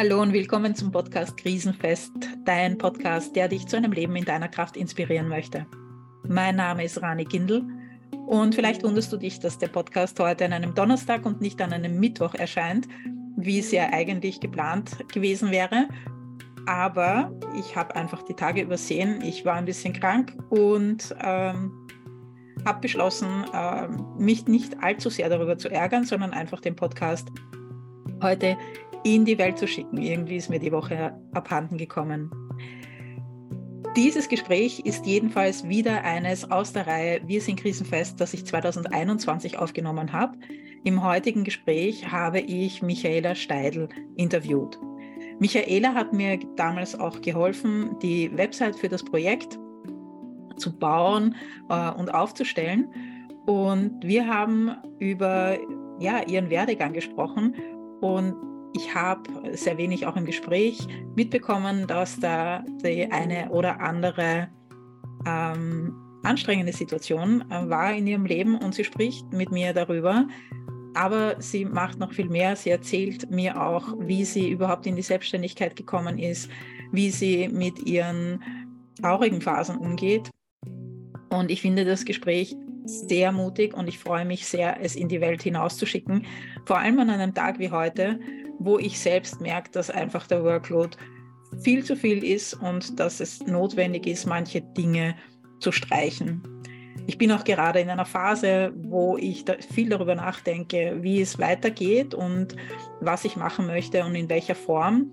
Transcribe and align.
Hallo 0.00 0.22
und 0.22 0.32
willkommen 0.32 0.76
zum 0.76 0.92
Podcast 0.92 1.36
Krisenfest, 1.36 2.12
dein 2.44 2.78
Podcast, 2.78 3.34
der 3.34 3.48
dich 3.48 3.66
zu 3.66 3.76
einem 3.76 3.90
Leben 3.90 4.14
in 4.14 4.24
deiner 4.24 4.46
Kraft 4.46 4.76
inspirieren 4.76 5.26
möchte. 5.26 5.66
Mein 6.22 6.54
Name 6.54 6.84
ist 6.84 7.02
Rani 7.02 7.24
Gindel 7.24 7.64
und 8.28 8.54
vielleicht 8.54 8.84
wunderst 8.84 9.12
du 9.12 9.16
dich, 9.16 9.40
dass 9.40 9.58
der 9.58 9.66
Podcast 9.66 10.20
heute 10.20 10.44
an 10.44 10.52
einem 10.52 10.72
Donnerstag 10.72 11.26
und 11.26 11.40
nicht 11.40 11.60
an 11.60 11.72
einem 11.72 11.98
Mittwoch 11.98 12.34
erscheint, 12.34 12.86
wie 13.38 13.58
es 13.58 13.72
ja 13.72 13.92
eigentlich 13.92 14.38
geplant 14.38 14.92
gewesen 15.12 15.50
wäre. 15.50 15.88
Aber 16.66 17.32
ich 17.58 17.74
habe 17.74 17.96
einfach 17.96 18.22
die 18.22 18.34
Tage 18.34 18.62
übersehen. 18.62 19.20
Ich 19.22 19.44
war 19.44 19.54
ein 19.54 19.64
bisschen 19.64 19.94
krank 19.94 20.32
und 20.50 21.12
ähm, 21.20 21.72
habe 22.64 22.80
beschlossen, 22.82 23.46
äh, 23.52 23.88
mich 24.16 24.46
nicht 24.46 24.80
allzu 24.80 25.10
sehr 25.10 25.28
darüber 25.28 25.58
zu 25.58 25.68
ärgern, 25.68 26.04
sondern 26.04 26.30
einfach 26.34 26.60
den 26.60 26.76
Podcast 26.76 27.32
heute 28.22 28.56
in 29.04 29.24
die 29.24 29.38
Welt 29.38 29.58
zu 29.58 29.66
schicken. 29.66 29.98
Irgendwie 29.98 30.36
ist 30.36 30.50
mir 30.50 30.58
die 30.58 30.72
Woche 30.72 31.16
abhanden 31.32 31.78
gekommen. 31.78 32.30
Dieses 33.96 34.28
Gespräch 34.28 34.80
ist 34.80 35.06
jedenfalls 35.06 35.68
wieder 35.68 36.04
eines 36.04 36.50
aus 36.50 36.72
der 36.72 36.86
Reihe 36.86 37.20
Wir 37.26 37.40
sind 37.40 37.58
krisenfest, 37.58 38.20
das 38.20 38.34
ich 38.34 38.46
2021 38.46 39.58
aufgenommen 39.58 40.12
habe. 40.12 40.38
Im 40.84 41.02
heutigen 41.02 41.42
Gespräch 41.42 42.10
habe 42.10 42.40
ich 42.40 42.82
Michaela 42.82 43.34
Steidl 43.34 43.88
interviewt. 44.16 44.78
Michaela 45.40 45.94
hat 45.94 46.12
mir 46.12 46.38
damals 46.56 46.98
auch 46.98 47.20
geholfen, 47.20 47.96
die 48.00 48.30
Website 48.36 48.76
für 48.76 48.88
das 48.88 49.02
Projekt 49.02 49.58
zu 50.56 50.76
bauen 50.76 51.34
äh, 51.68 51.90
und 51.92 52.12
aufzustellen. 52.12 52.88
Und 53.46 54.04
wir 54.04 54.26
haben 54.26 54.76
über 54.98 55.56
ja, 55.98 56.22
ihren 56.26 56.50
Werdegang 56.50 56.92
gesprochen 56.92 57.54
und 58.00 58.34
ich 58.78 58.94
habe 58.94 59.56
sehr 59.56 59.76
wenig 59.76 60.06
auch 60.06 60.14
im 60.14 60.24
Gespräch 60.24 60.86
mitbekommen, 61.16 61.88
dass 61.88 62.20
da 62.20 62.64
die 62.84 63.10
eine 63.10 63.50
oder 63.50 63.80
andere 63.80 64.48
ähm, 65.26 65.96
anstrengende 66.22 66.72
Situation 66.72 67.44
äh, 67.50 67.68
war 67.68 67.92
in 67.92 68.06
ihrem 68.06 68.24
Leben 68.24 68.56
und 68.56 68.76
sie 68.76 68.84
spricht 68.84 69.32
mit 69.32 69.50
mir 69.50 69.72
darüber. 69.72 70.28
Aber 70.94 71.34
sie 71.40 71.64
macht 71.64 71.98
noch 71.98 72.12
viel 72.12 72.28
mehr. 72.28 72.54
Sie 72.54 72.70
erzählt 72.70 73.28
mir 73.32 73.60
auch, 73.60 73.94
wie 73.98 74.24
sie 74.24 74.48
überhaupt 74.48 74.86
in 74.86 74.94
die 74.94 75.02
Selbstständigkeit 75.02 75.74
gekommen 75.74 76.16
ist, 76.16 76.48
wie 76.92 77.10
sie 77.10 77.48
mit 77.48 77.84
ihren 77.84 78.40
traurigen 79.00 79.40
Phasen 79.40 79.76
umgeht. 79.76 80.30
Und 81.30 81.50
ich 81.50 81.62
finde 81.62 81.84
das 81.84 82.04
Gespräch 82.04 82.56
sehr 82.84 83.32
mutig 83.32 83.74
und 83.74 83.88
ich 83.88 83.98
freue 83.98 84.24
mich 84.24 84.46
sehr, 84.46 84.80
es 84.80 84.94
in 84.94 85.08
die 85.08 85.20
Welt 85.20 85.42
hinauszuschicken. 85.42 86.26
Vor 86.64 86.78
allem 86.78 87.00
an 87.00 87.10
einem 87.10 87.34
Tag 87.34 87.58
wie 87.58 87.70
heute, 87.70 88.20
wo 88.58 88.78
ich 88.78 88.98
selbst 88.98 89.40
merke, 89.40 89.70
dass 89.70 89.90
einfach 89.90 90.26
der 90.26 90.44
Workload 90.44 90.96
viel 91.60 91.84
zu 91.84 91.96
viel 91.96 92.24
ist 92.24 92.54
und 92.54 92.98
dass 93.00 93.20
es 93.20 93.40
notwendig 93.46 94.06
ist, 94.06 94.26
manche 94.26 94.60
Dinge 94.60 95.16
zu 95.60 95.72
streichen. 95.72 96.42
Ich 97.06 97.16
bin 97.16 97.32
auch 97.32 97.44
gerade 97.44 97.80
in 97.80 97.88
einer 97.88 98.04
Phase, 98.04 98.70
wo 98.76 99.16
ich 99.16 99.44
da 99.46 99.54
viel 99.58 99.88
darüber 99.88 100.14
nachdenke, 100.14 100.98
wie 101.00 101.22
es 101.22 101.38
weitergeht 101.38 102.12
und 102.12 102.54
was 103.00 103.24
ich 103.24 103.34
machen 103.36 103.66
möchte 103.66 104.04
und 104.04 104.14
in 104.14 104.28
welcher 104.28 104.54
Form. 104.54 105.10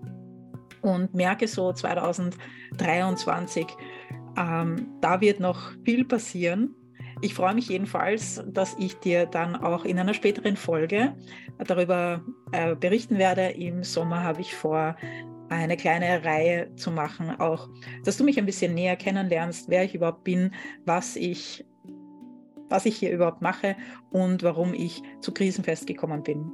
Und 0.81 1.13
merke 1.15 1.47
so 1.47 1.71
2023, 1.71 3.65
ähm, 4.37 4.87
da 4.99 5.21
wird 5.21 5.39
noch 5.39 5.71
viel 5.85 6.03
passieren. 6.03 6.75
Ich 7.25 7.33
freue 7.33 7.55
mich 7.55 7.69
jedenfalls, 7.69 8.43
dass 8.45 8.75
ich 8.77 8.99
dir 8.99 9.25
dann 9.25 9.55
auch 9.55 9.83
in 9.83 9.97
einer 9.97 10.13
späteren 10.13 10.55
Folge 10.55 11.15
darüber 11.57 12.23
äh, 12.51 12.75
berichten 12.75 13.17
werde. 13.17 13.47
Im 13.47 13.81
Sommer 13.81 14.21
habe 14.21 14.41
ich 14.41 14.53
vor, 14.53 14.95
eine 15.49 15.75
kleine 15.75 16.23
Reihe 16.23 16.75
zu 16.75 16.91
machen, 16.91 17.31
auch, 17.39 17.67
dass 18.03 18.17
du 18.17 18.25
mich 18.25 18.37
ein 18.37 18.45
bisschen 18.45 18.75
näher 18.75 18.95
kennenlernst, 18.95 19.69
wer 19.69 19.83
ich 19.83 19.95
überhaupt 19.95 20.23
bin, 20.23 20.51
was 20.85 21.15
ich, 21.15 21.65
was 22.69 22.85
ich 22.85 22.95
hier 22.95 23.11
überhaupt 23.11 23.41
mache 23.41 23.75
und 24.11 24.43
warum 24.43 24.75
ich 24.75 25.01
zu 25.19 25.33
Krisenfest 25.33 25.87
gekommen 25.87 26.21
bin. 26.21 26.51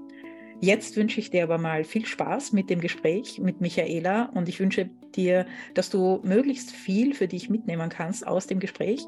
Jetzt 0.61 0.95
wünsche 0.95 1.19
ich 1.19 1.31
dir 1.31 1.43
aber 1.43 1.57
mal 1.57 1.83
viel 1.83 2.05
Spaß 2.05 2.53
mit 2.53 2.69
dem 2.69 2.79
Gespräch 2.79 3.39
mit 3.39 3.59
Michaela 3.59 4.29
und 4.35 4.47
ich 4.47 4.61
wünsche 4.61 4.89
dir, 5.15 5.45
dass 5.73 5.89
du 5.89 6.21
möglichst 6.23 6.71
viel 6.71 7.13
für 7.13 7.27
dich 7.27 7.49
mitnehmen 7.49 7.89
kannst 7.89 8.25
aus 8.25 8.47
dem 8.47 8.61
Gespräch 8.61 9.05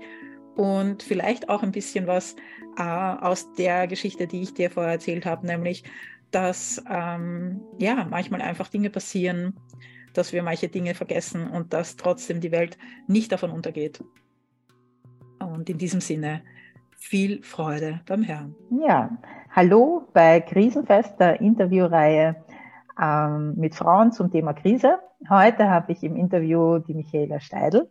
und 0.55 1.03
vielleicht 1.03 1.49
auch 1.49 1.63
ein 1.63 1.71
bisschen 1.71 2.07
was 2.07 2.35
äh, 2.77 2.83
aus 2.83 3.53
der 3.53 3.87
Geschichte, 3.87 4.27
die 4.27 4.41
ich 4.41 4.53
dir 4.53 4.69
vorher 4.69 4.93
erzählt 4.93 5.25
habe, 5.25 5.45
nämlich, 5.45 5.83
dass 6.31 6.83
ähm, 6.89 7.61
ja 7.77 8.07
manchmal 8.09 8.41
einfach 8.41 8.67
Dinge 8.67 8.89
passieren, 8.89 9.55
dass 10.13 10.33
wir 10.33 10.43
manche 10.43 10.69
Dinge 10.69 10.95
vergessen 10.95 11.47
und 11.47 11.73
dass 11.73 11.95
trotzdem 11.95 12.39
die 12.39 12.51
Welt 12.51 12.77
nicht 13.07 13.31
davon 13.31 13.51
untergeht. 13.51 14.03
Und 15.39 15.69
in 15.69 15.77
diesem 15.77 16.01
Sinne 16.01 16.41
viel 16.97 17.43
Freude 17.43 18.01
beim 18.05 18.25
Hören. 18.25 18.55
Ja, 18.85 19.09
hallo 19.51 20.07
bei 20.13 20.39
Krisenfest, 20.39 21.19
der 21.19 21.41
Interviewreihe 21.41 22.35
ähm, 23.01 23.55
mit 23.57 23.75
Frauen 23.75 24.11
zum 24.11 24.31
Thema 24.31 24.53
Krise. 24.53 24.99
Heute 25.29 25.69
habe 25.69 25.91
ich 25.91 26.03
im 26.03 26.15
Interview 26.15 26.79
die 26.79 26.93
Michaela 26.93 27.39
Steidl. 27.39 27.89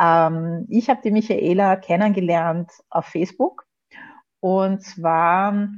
Ähm, 0.00 0.66
ich 0.68 0.88
habe 0.90 1.00
die 1.02 1.10
Michaela 1.10 1.76
kennengelernt 1.76 2.70
auf 2.90 3.06
Facebook 3.06 3.66
und 4.40 4.82
zwar 4.82 5.68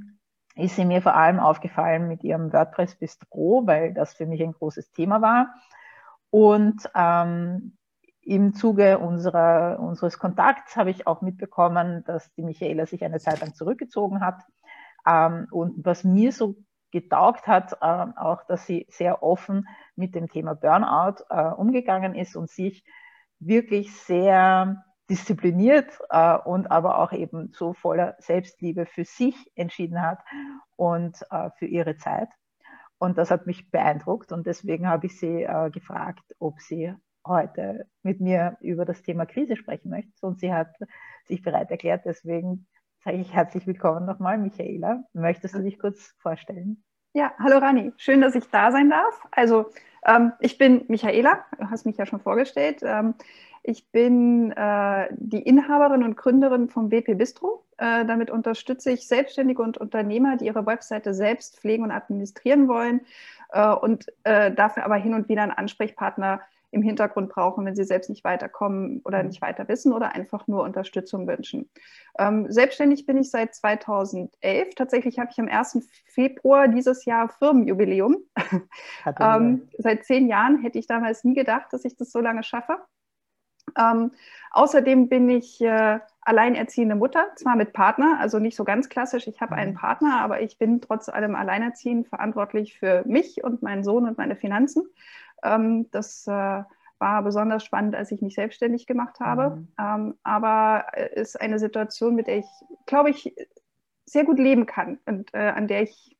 ist 0.56 0.76
sie 0.76 0.84
mir 0.84 1.00
vor 1.00 1.14
allem 1.14 1.38
aufgefallen 1.38 2.08
mit 2.08 2.22
ihrem 2.22 2.52
WordPress 2.52 2.96
Bistro, 2.96 3.62
weil 3.66 3.94
das 3.94 4.14
für 4.14 4.26
mich 4.26 4.42
ein 4.42 4.52
großes 4.52 4.90
Thema 4.92 5.22
war. 5.22 5.54
Und 6.30 6.88
ähm, 6.94 7.76
im 8.22 8.54
Zuge 8.54 8.98
unserer, 8.98 9.78
unseres 9.80 10.18
Kontakts 10.18 10.76
habe 10.76 10.90
ich 10.90 11.06
auch 11.06 11.22
mitbekommen, 11.22 12.04
dass 12.04 12.32
die 12.34 12.42
Michaela 12.42 12.86
sich 12.86 13.02
eine 13.02 13.18
Zeit 13.18 13.40
lang 13.40 13.54
zurückgezogen 13.54 14.20
hat. 14.20 14.42
Ähm, 15.06 15.46
und 15.50 15.84
was 15.84 16.04
mir 16.04 16.32
so 16.32 16.56
getaugt 16.90 17.46
hat, 17.46 17.72
äh, 17.80 18.06
auch, 18.16 18.44
dass 18.46 18.66
sie 18.66 18.86
sehr 18.90 19.22
offen 19.22 19.66
mit 19.96 20.14
dem 20.14 20.28
Thema 20.28 20.54
Burnout 20.54 21.24
äh, 21.30 21.50
umgegangen 21.54 22.14
ist 22.14 22.36
und 22.36 22.50
sich 22.50 22.84
wirklich 23.40 23.92
sehr 23.94 24.84
diszipliniert 25.08 25.98
äh, 26.10 26.36
und 26.36 26.70
aber 26.70 26.98
auch 26.98 27.12
eben 27.12 27.52
so 27.52 27.72
voller 27.72 28.14
Selbstliebe 28.20 28.86
für 28.86 29.04
sich 29.04 29.34
entschieden 29.56 30.00
hat 30.00 30.20
und 30.76 31.20
äh, 31.30 31.50
für 31.58 31.66
ihre 31.66 31.96
Zeit. 31.96 32.28
Und 32.98 33.18
das 33.18 33.30
hat 33.30 33.46
mich 33.46 33.70
beeindruckt 33.70 34.30
und 34.30 34.46
deswegen 34.46 34.88
habe 34.88 35.06
ich 35.06 35.18
sie 35.18 35.42
äh, 35.42 35.70
gefragt, 35.70 36.34
ob 36.38 36.60
sie 36.60 36.94
heute 37.26 37.86
mit 38.02 38.20
mir 38.20 38.56
über 38.60 38.84
das 38.84 39.02
Thema 39.02 39.26
Krise 39.26 39.56
sprechen 39.56 39.90
möchte. 39.90 40.12
Und 40.20 40.38
sie 40.38 40.52
hat 40.52 40.74
sich 41.26 41.42
bereit 41.42 41.70
erklärt. 41.70 42.04
Deswegen 42.04 42.66
sage 43.04 43.18
ich 43.18 43.34
herzlich 43.34 43.66
willkommen 43.66 44.06
nochmal, 44.06 44.38
Michaela. 44.38 45.02
Möchtest 45.12 45.54
du 45.54 45.62
dich 45.62 45.78
kurz 45.78 46.14
vorstellen? 46.18 46.82
Ja, 47.12 47.32
hallo 47.40 47.58
Rani. 47.58 47.92
Schön, 47.96 48.20
dass 48.20 48.36
ich 48.36 48.48
da 48.50 48.70
sein 48.70 48.88
darf. 48.88 49.26
Also 49.32 49.66
ähm, 50.06 50.32
ich 50.38 50.58
bin 50.58 50.84
Michaela, 50.86 51.44
du 51.58 51.68
hast 51.68 51.84
mich 51.84 51.96
ja 51.96 52.06
schon 52.06 52.20
vorgestellt. 52.20 52.82
Ähm, 52.84 53.14
ich 53.64 53.90
bin 53.90 54.52
äh, 54.52 55.08
die 55.10 55.42
Inhaberin 55.42 56.04
und 56.04 56.16
Gründerin 56.16 56.68
vom 56.68 56.88
BP 56.88 57.18
Bistro. 57.18 57.64
Äh, 57.78 58.04
damit 58.04 58.30
unterstütze 58.30 58.92
ich 58.92 59.08
Selbstständige 59.08 59.60
und 59.60 59.76
Unternehmer, 59.76 60.36
die 60.36 60.46
ihre 60.46 60.66
Webseite 60.66 61.12
selbst 61.12 61.58
pflegen 61.58 61.82
und 61.82 61.90
administrieren 61.90 62.68
wollen 62.68 63.00
äh, 63.50 63.70
und 63.70 64.06
äh, 64.22 64.52
dafür 64.52 64.84
aber 64.84 64.94
hin 64.94 65.14
und 65.14 65.28
wieder 65.28 65.42
einen 65.42 65.50
Ansprechpartner 65.50 66.40
im 66.72 66.82
Hintergrund 66.82 67.30
brauchen, 67.30 67.64
wenn 67.66 67.74
sie 67.74 67.84
selbst 67.84 68.10
nicht 68.10 68.24
weiterkommen 68.24 69.00
oder 69.04 69.22
mhm. 69.22 69.28
nicht 69.28 69.42
weiter 69.42 69.68
wissen 69.68 69.92
oder 69.92 70.14
einfach 70.14 70.46
nur 70.46 70.62
Unterstützung 70.62 71.26
wünschen. 71.26 71.68
Ähm, 72.18 72.46
selbstständig 72.50 73.06
bin 73.06 73.18
ich 73.18 73.30
seit 73.30 73.54
2011. 73.54 74.74
Tatsächlich 74.74 75.18
habe 75.18 75.30
ich 75.32 75.40
am 75.40 75.48
1. 75.48 75.88
Februar 76.06 76.68
dieses 76.68 77.04
Jahr 77.04 77.28
Firmenjubiläum. 77.28 78.18
ähm, 79.20 79.68
seit 79.78 80.04
zehn 80.04 80.28
Jahren 80.28 80.62
hätte 80.62 80.78
ich 80.78 80.86
damals 80.86 81.24
nie 81.24 81.34
gedacht, 81.34 81.72
dass 81.72 81.84
ich 81.84 81.96
das 81.96 82.12
so 82.12 82.20
lange 82.20 82.42
schaffe. 82.42 82.78
Ähm, 83.78 84.12
außerdem 84.50 85.08
bin 85.08 85.28
ich 85.30 85.60
äh, 85.60 86.00
alleinerziehende 86.22 86.94
Mutter, 86.94 87.28
zwar 87.36 87.56
mit 87.56 87.72
Partner, 87.72 88.18
also 88.20 88.38
nicht 88.38 88.56
so 88.56 88.64
ganz 88.64 88.88
klassisch, 88.88 89.26
ich 89.26 89.40
habe 89.40 89.54
einen 89.54 89.72
mhm. 89.72 89.78
Partner, 89.78 90.20
aber 90.20 90.40
ich 90.42 90.58
bin 90.58 90.80
trotz 90.80 91.08
allem 91.08 91.34
alleinerziehend 91.34 92.08
verantwortlich 92.08 92.78
für 92.78 93.02
mich 93.06 93.42
und 93.42 93.62
meinen 93.62 93.84
Sohn 93.84 94.06
und 94.06 94.18
meine 94.18 94.36
Finanzen. 94.36 94.86
Ähm, 95.42 95.90
das 95.90 96.26
äh, 96.26 96.62
war 96.98 97.22
besonders 97.22 97.64
spannend, 97.64 97.94
als 97.94 98.12
ich 98.12 98.20
mich 98.20 98.34
selbstständig 98.34 98.86
gemacht 98.86 99.20
habe, 99.20 99.56
mhm. 99.56 99.68
ähm, 99.78 100.14
aber 100.22 100.86
äh, 100.92 101.20
ist 101.20 101.40
eine 101.40 101.58
Situation, 101.58 102.14
mit 102.14 102.26
der 102.26 102.38
ich, 102.38 102.46
glaube 102.86 103.10
ich, 103.10 103.34
sehr 104.04 104.24
gut 104.24 104.38
leben 104.38 104.66
kann 104.66 104.98
und 105.06 105.32
äh, 105.34 105.48
an 105.48 105.68
der 105.68 105.82
ich 105.82 106.16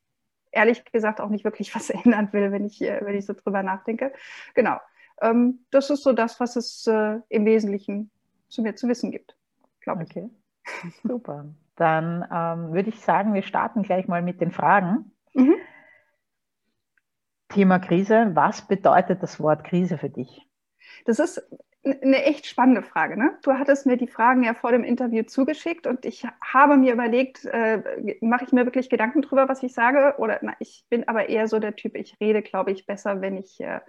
ehrlich 0.53 0.85
gesagt 0.85 1.21
auch 1.21 1.29
nicht 1.29 1.45
wirklich 1.45 1.75
was 1.75 1.91
ändern 1.91 2.33
will, 2.33 2.53
wenn 2.53 2.65
ich, 2.65 2.81
wenn 2.81 3.15
ich 3.15 3.27
so 3.27 3.35
drüber 3.35 3.63
nachdenke. 3.63 4.13
Genau 4.55 4.79
ähm, 5.23 5.61
das 5.71 5.91
ist 5.91 6.03
so 6.03 6.13
das, 6.13 6.41
was 6.41 6.57
es 6.57 6.87
im 6.87 7.45
Wesentlichen 7.45 8.11
zu 8.49 8.63
mir 8.63 8.75
zu 8.75 8.89
wissen 8.89 9.11
gibt, 9.11 9.37
glaube 9.81 10.05
ich. 10.05 10.11
Okay, 10.11 10.31
super. 11.03 11.47
Dann 11.77 12.27
ähm, 12.31 12.73
würde 12.73 12.91
ich 12.91 13.01
sagen, 13.01 13.33
wir 13.33 13.43
starten 13.43 13.83
gleich 13.83 14.07
mal 14.07 14.23
mit 14.23 14.41
den 14.41 14.51
Fragen. 14.51 15.13
Mhm. 15.33 15.55
Thema 17.51 17.79
Krise. 17.79 18.31
Was 18.35 18.63
bedeutet 18.63 19.23
das 19.23 19.41
Wort 19.41 19.65
Krise 19.65 19.99
für 19.99 20.09
dich? 20.09 20.49
Das 21.05 21.19
ist 21.19 21.43
eine 21.83 22.25
echt 22.25 22.47
spannende 22.47 22.83
Frage. 22.83 23.17
Ne? 23.17 23.39
Du 23.43 23.53
hattest 23.53 23.87
mir 23.87 23.97
die 23.97 24.07
Fragen 24.07 24.43
ja 24.43 24.55
vor 24.55 24.71
dem 24.71 24.85
Interview 24.85 25.23
zugeschickt 25.25 25.87
und 25.87 26.05
ich 26.05 26.27
habe 26.43 26.77
mir 26.77 26.93
überlegt, 26.93 27.47
äh, 27.47 27.83
mache 28.21 28.45
ich 28.45 28.53
mir 28.53 28.67
wirklich 28.67 28.91
Gedanken 28.91 29.23
drüber, 29.23 29.49
was 29.49 29.63
ich 29.63 29.73
sage? 29.73 30.15
Oder 30.19 30.39
na, 30.43 30.55
ich 30.59 30.85
bin 30.91 31.09
aber 31.09 31.29
eher 31.29 31.49
so 31.49 31.59
der 31.59 31.77
Typ, 31.77 31.97
ich 31.97 32.17
rede, 32.21 32.43
glaube 32.43 32.71
ich, 32.71 32.87
besser, 32.87 33.21
wenn 33.23 33.37
ich, 33.37 33.61
äh, 33.61 33.81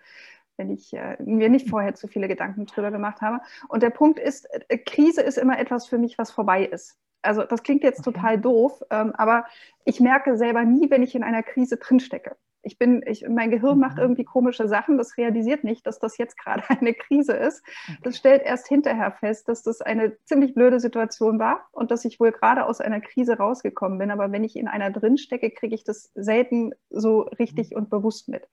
wenn 0.56 0.72
ich 0.72 0.94
äh, 0.94 1.18
mir 1.22 1.50
nicht 1.50 1.70
vorher 1.70 1.94
zu 1.94 2.08
viele 2.08 2.30
Gedanken 2.30 2.66
drüber 2.66 2.92
gemacht 2.92 3.22
habe. 3.22 3.42
Und 3.68 3.84
der 3.84 3.90
Punkt 3.90 4.20
ist, 4.20 4.48
äh, 4.70 4.78
Krise 4.78 5.22
ist 5.22 5.38
immer 5.38 5.60
etwas 5.60 5.88
für 5.88 5.98
mich, 5.98 6.18
was 6.18 6.32
vorbei 6.32 6.64
ist. 6.64 6.98
Also 7.22 7.44
das 7.44 7.62
klingt 7.62 7.84
jetzt 7.84 8.08
okay. 8.08 8.14
total 8.14 8.40
doof, 8.40 8.82
ähm, 8.90 9.14
aber 9.16 9.46
ich 9.86 10.00
merke 10.00 10.38
selber 10.38 10.64
nie, 10.64 10.90
wenn 10.90 11.04
ich 11.04 11.14
in 11.14 11.24
einer 11.24 11.44
Krise 11.44 11.78
drinstecke 11.78 12.36
ich 12.64 12.78
bin, 12.78 13.04
ich, 13.06 13.28
mein 13.28 13.50
Gehirn 13.50 13.80
macht 13.80 13.96
mhm. 13.96 14.04
irgendwie 14.04 14.24
komische 14.24 14.68
Sachen, 14.68 14.98
das 14.98 15.18
realisiert 15.18 15.64
nicht, 15.64 15.86
dass 15.88 16.00
das 16.00 16.18
jetzt 16.18 16.38
gerade 16.38 16.64
eine 16.70 16.94
Krise 16.94 17.34
ist. 17.34 17.64
Das 18.04 18.18
stellt 18.18 18.44
erst 18.44 18.68
hinterher 18.68 19.12
fest, 19.12 19.48
dass 19.48 19.64
das 19.64 19.82
eine 19.82 20.18
ziemlich 20.26 20.54
blöde 20.54 20.80
Situation 20.80 21.40
war 21.40 21.68
und 21.72 21.92
dass 21.92 22.06
ich 22.06 22.20
wohl 22.20 22.32
gerade 22.32 22.66
aus 22.66 22.82
einer 22.82 23.02
Krise 23.02 23.38
rausgekommen 23.38 23.98
bin. 23.98 24.12
Aber 24.12 24.32
wenn 24.32 24.44
ich 24.44 24.56
in 24.56 24.68
einer 24.68 24.92
drin 24.92 25.18
stecke, 25.18 25.50
kriege 25.52 25.76
ich 25.76 25.84
das 25.84 26.12
selten 26.16 26.72
so 26.90 27.22
richtig 27.22 27.72
mhm. 27.72 27.78
und 27.78 27.90
bewusst 27.90 28.28
mit. 28.30 28.48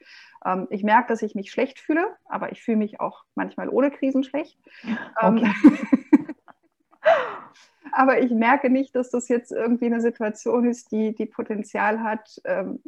Ähm, 0.45 0.67
ich 0.71 0.83
merke, 0.83 1.09
dass 1.09 1.23
ich 1.23 1.35
mich 1.35 1.51
schlecht 1.51 1.79
fühle, 1.79 2.07
aber 2.25 2.53
ich 2.53 2.63
fühle 2.63 2.79
mich 2.79 3.01
auch 3.01 3.25
manchmal 3.35 3.69
ohne 3.69 3.91
Krisen 3.91 4.25
schlecht. 4.25 4.59
Ähm, 5.21 5.39
okay. 5.39 5.53
aber 7.93 8.21
ich 8.21 8.31
merke 8.31 8.71
nicht, 8.71 8.95
dass 8.95 9.11
das 9.11 9.29
jetzt 9.29 9.51
irgendwie 9.51 9.87
eine 9.87 10.01
Situation 10.01 10.65
ist, 10.67 10.93
die, 10.93 11.15
die 11.15 11.27
Potenzial 11.27 12.03
hat, 12.03 12.41
ähm, 12.45 12.81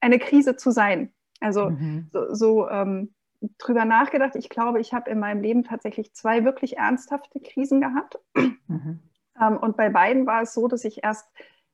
eine 0.00 0.18
Krise 0.18 0.56
zu 0.56 0.70
sein. 0.70 1.12
Also 1.40 1.70
mhm. 1.70 2.08
so, 2.12 2.34
so 2.34 2.68
ähm, 2.68 3.14
drüber 3.58 3.84
nachgedacht. 3.84 4.36
Ich 4.36 4.48
glaube, 4.48 4.80
ich 4.80 4.92
habe 4.92 5.10
in 5.10 5.18
meinem 5.18 5.42
Leben 5.42 5.64
tatsächlich 5.64 6.14
zwei 6.14 6.44
wirklich 6.44 6.76
ernsthafte 6.76 7.40
Krisen 7.40 7.80
gehabt. 7.80 8.18
Mhm. 8.68 9.00
Ähm, 9.40 9.56
und 9.58 9.76
bei 9.76 9.90
beiden 9.90 10.26
war 10.26 10.42
es 10.42 10.54
so, 10.54 10.68
dass 10.68 10.84
ich 10.84 11.04
erst 11.04 11.28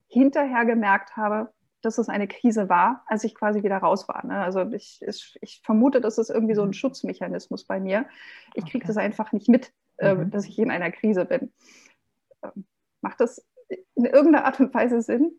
hinterher 0.08 0.64
gemerkt 0.64 1.16
habe, 1.16 1.52
dass 1.80 1.98
es 1.98 2.08
eine 2.08 2.28
Krise 2.28 2.68
war, 2.68 3.02
als 3.06 3.24
ich 3.24 3.34
quasi 3.34 3.62
wieder 3.62 3.78
raus 3.78 4.08
war. 4.08 4.24
Ne? 4.24 4.38
Also 4.40 4.60
ich, 4.72 5.00
ich, 5.06 5.36
ich, 5.40 5.62
vermute, 5.64 6.00
das 6.00 6.18
ist 6.18 6.30
irgendwie 6.30 6.54
so 6.54 6.62
ein 6.62 6.68
mhm. 6.68 6.74
Schutzmechanismus 6.74 7.64
bei 7.64 7.80
mir. 7.80 8.06
Ich 8.54 8.64
kriege 8.64 8.84
okay. 8.84 8.86
das 8.86 8.96
einfach 8.96 9.32
nicht 9.32 9.48
mit, 9.48 9.72
äh, 9.98 10.14
mhm. 10.14 10.30
dass 10.30 10.46
ich 10.46 10.58
in 10.58 10.70
einer 10.70 10.92
Krise 10.92 11.24
bin. 11.24 11.52
Ähm, 12.42 12.66
macht 13.00 13.20
das 13.20 13.44
in 13.94 14.04
irgendeiner 14.04 14.44
Art 14.44 14.60
und 14.60 14.72
Weise 14.74 15.02
Sinn? 15.02 15.32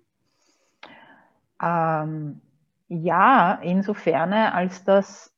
Ähm, 1.62 2.41
ja, 2.88 3.56
insofern, 3.62 4.33
als 4.33 4.83
dass 4.83 5.33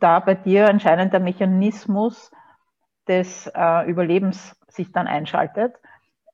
da 0.00 0.20
bei 0.20 0.34
dir 0.34 0.68
anscheinend 0.68 1.12
der 1.12 1.20
Mechanismus 1.20 2.30
des 3.06 3.50
äh, 3.54 3.88
Überlebens 3.88 4.56
sich 4.68 4.92
dann 4.92 5.06
einschaltet. 5.06 5.74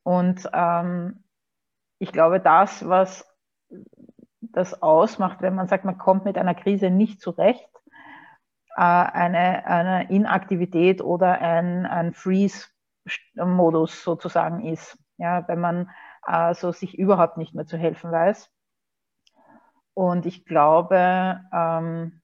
Und 0.03 0.49
ähm, 0.53 1.25
ich 1.99 2.13
glaube, 2.13 2.41
das, 2.41 2.89
was 2.89 3.27
das 4.41 4.83
ausmacht, 4.83 5.41
wenn 5.41 5.55
man 5.55 5.69
sagt, 5.69 5.85
man 5.85 5.99
kommt 5.99 6.25
mit 6.25 6.37
einer 6.37 6.55
Krise 6.55 6.91
nicht 6.91 7.21
zurecht, 7.21 7.71
äh, 8.77 8.83
eine, 8.83 9.67
eine 9.67 10.11
Inaktivität 10.11 11.01
oder 11.01 11.41
ein, 11.41 11.87
ein 11.87 12.13
Freeze-Modus 12.13 14.03
sozusagen 14.03 14.65
ist. 14.67 14.99
Ja, 15.17 15.47
wenn 15.49 15.61
man 15.61 15.91
also 16.23 16.73
sich 16.73 16.99
überhaupt 16.99 17.37
nicht 17.37 17.55
mehr 17.55 17.67
zu 17.67 17.77
helfen 17.77 18.11
weiß. 18.11 18.51
Und 19.95 20.27
ich 20.27 20.45
glaube, 20.45 21.41
ähm, 21.53 22.21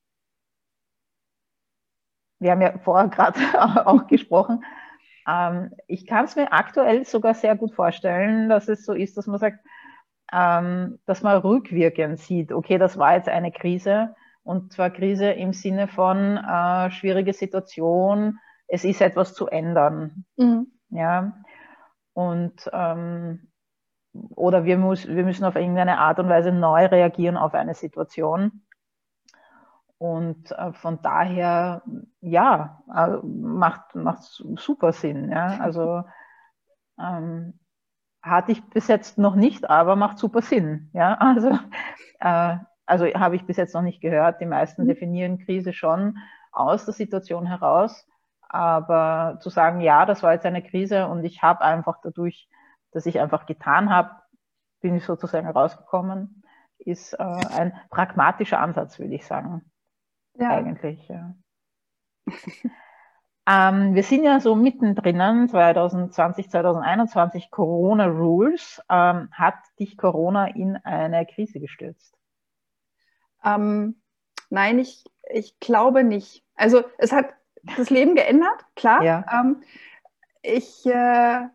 wir 2.40 2.50
haben 2.50 2.62
ja 2.62 2.78
vorher 2.78 3.08
gerade 3.08 3.38
auch 3.87 4.06
gesprochen, 4.06 4.64
ähm, 5.28 5.70
ich 5.87 6.06
kann 6.06 6.25
es 6.25 6.37
mir 6.37 6.52
aktuell 6.52 7.05
sogar 7.05 7.34
sehr 7.34 7.56
gut 7.56 7.75
vorstellen, 7.75 8.49
dass 8.49 8.69
es 8.69 8.84
so 8.84 8.93
ist, 8.93 9.17
dass 9.17 9.26
man 9.26 9.38
sagt, 9.38 9.58
ähm, 10.32 10.99
dass 11.06 11.22
man 11.22 11.38
rückwirkend 11.38 12.19
sieht, 12.19 12.52
okay, 12.52 12.78
das 12.78 12.99
war 12.99 13.14
jetzt 13.14 13.28
eine 13.28 13.52
Krise 13.52 14.14
und 14.43 14.73
zwar 14.73 14.90
Krise 14.90 15.31
im 15.31 15.52
Sinne 15.52 15.88
von 15.88 16.37
äh, 16.37 16.90
schwierige 16.90 17.32
Situation, 17.32 18.38
es 18.66 18.84
ist 18.84 19.00
etwas 19.00 19.34
zu 19.34 19.49
ändern. 19.49 20.25
Mhm. 20.37 20.69
Ja. 20.90 21.32
Und 22.12 22.69
ähm, 22.73 23.50
oder 24.12 24.64
wir, 24.64 24.78
muss, 24.78 25.06
wir 25.06 25.24
müssen 25.24 25.44
auf 25.44 25.56
irgendeine 25.56 25.98
Art 25.98 26.18
und 26.18 26.28
Weise 26.28 26.52
neu 26.52 26.86
reagieren 26.86 27.36
auf 27.36 27.54
eine 27.54 27.74
Situation. 27.74 28.62
Und 29.98 30.50
äh, 30.52 30.72
von 30.72 31.02
daher, 31.02 31.82
ja, 32.20 32.82
äh, 32.94 33.18
macht, 33.22 33.94
macht 33.94 34.22
super 34.22 34.92
Sinn. 34.92 35.30
Ja? 35.30 35.58
Also 35.60 36.04
ähm, 36.98 37.58
hatte 38.22 38.52
ich 38.52 38.64
bis 38.70 38.88
jetzt 38.88 39.18
noch 39.18 39.34
nicht, 39.34 39.68
aber 39.68 39.96
macht 39.96 40.18
super 40.18 40.42
Sinn. 40.42 40.90
Ja? 40.94 41.18
Also, 41.20 41.50
äh, 42.20 42.56
also 42.86 43.04
habe 43.06 43.36
ich 43.36 43.46
bis 43.46 43.56
jetzt 43.56 43.74
noch 43.74 43.82
nicht 43.82 44.00
gehört. 44.00 44.40
Die 44.40 44.46
meisten 44.46 44.84
mhm. 44.84 44.88
definieren 44.88 45.38
Krise 45.38 45.72
schon 45.72 46.18
aus 46.50 46.86
der 46.86 46.94
Situation 46.94 47.46
heraus. 47.46 48.06
Aber 48.48 49.38
zu 49.40 49.50
sagen, 49.50 49.80
ja, 49.80 50.06
das 50.06 50.22
war 50.22 50.32
jetzt 50.32 50.46
eine 50.46 50.62
Krise 50.62 51.06
und 51.06 51.24
ich 51.24 51.42
habe 51.42 51.60
einfach 51.60 51.98
dadurch 52.02 52.48
das 52.92 53.06
ich 53.06 53.20
einfach 53.20 53.46
getan 53.46 53.90
habe, 53.90 54.10
bin 54.81 54.96
ich 54.96 55.04
sozusagen 55.04 55.48
rausgekommen, 55.48 56.42
ist 56.78 57.12
äh, 57.14 57.22
ein 57.22 57.78
pragmatischer 57.90 58.60
Ansatz, 58.60 58.98
würde 58.98 59.14
ich 59.14 59.26
sagen. 59.26 59.70
Ja. 60.34 60.50
Eigentlich, 60.50 61.06
ja. 61.08 61.34
ähm, 63.48 63.94
wir 63.94 64.02
sind 64.02 64.25
ja 64.25 64.40
so 64.40 64.54
mittendrin, 64.54 65.48
2020, 65.48 66.50
2021, 66.50 67.50
Corona 67.50 68.06
Rules. 68.06 68.81
Ähm, 68.88 69.28
hat 69.32 69.56
dich 69.78 69.96
Corona 69.96 70.46
in 70.46 70.76
eine 70.76 71.26
Krise 71.26 71.60
gestürzt? 71.60 72.16
Ähm, 73.44 74.00
nein, 74.48 74.78
ich, 74.78 75.04
ich 75.31 75.58
glaube 75.60 76.04
nicht. 76.04 76.44
Also 76.54 76.84
es 76.98 77.12
hat 77.12 77.26
das 77.76 77.90
Leben 77.90 78.14
geändert, 78.14 78.64
klar. 78.75 79.02
Ja. 79.02 79.25
Ähm, 79.31 79.62
ich 80.42 80.87
äh, 80.87 81.46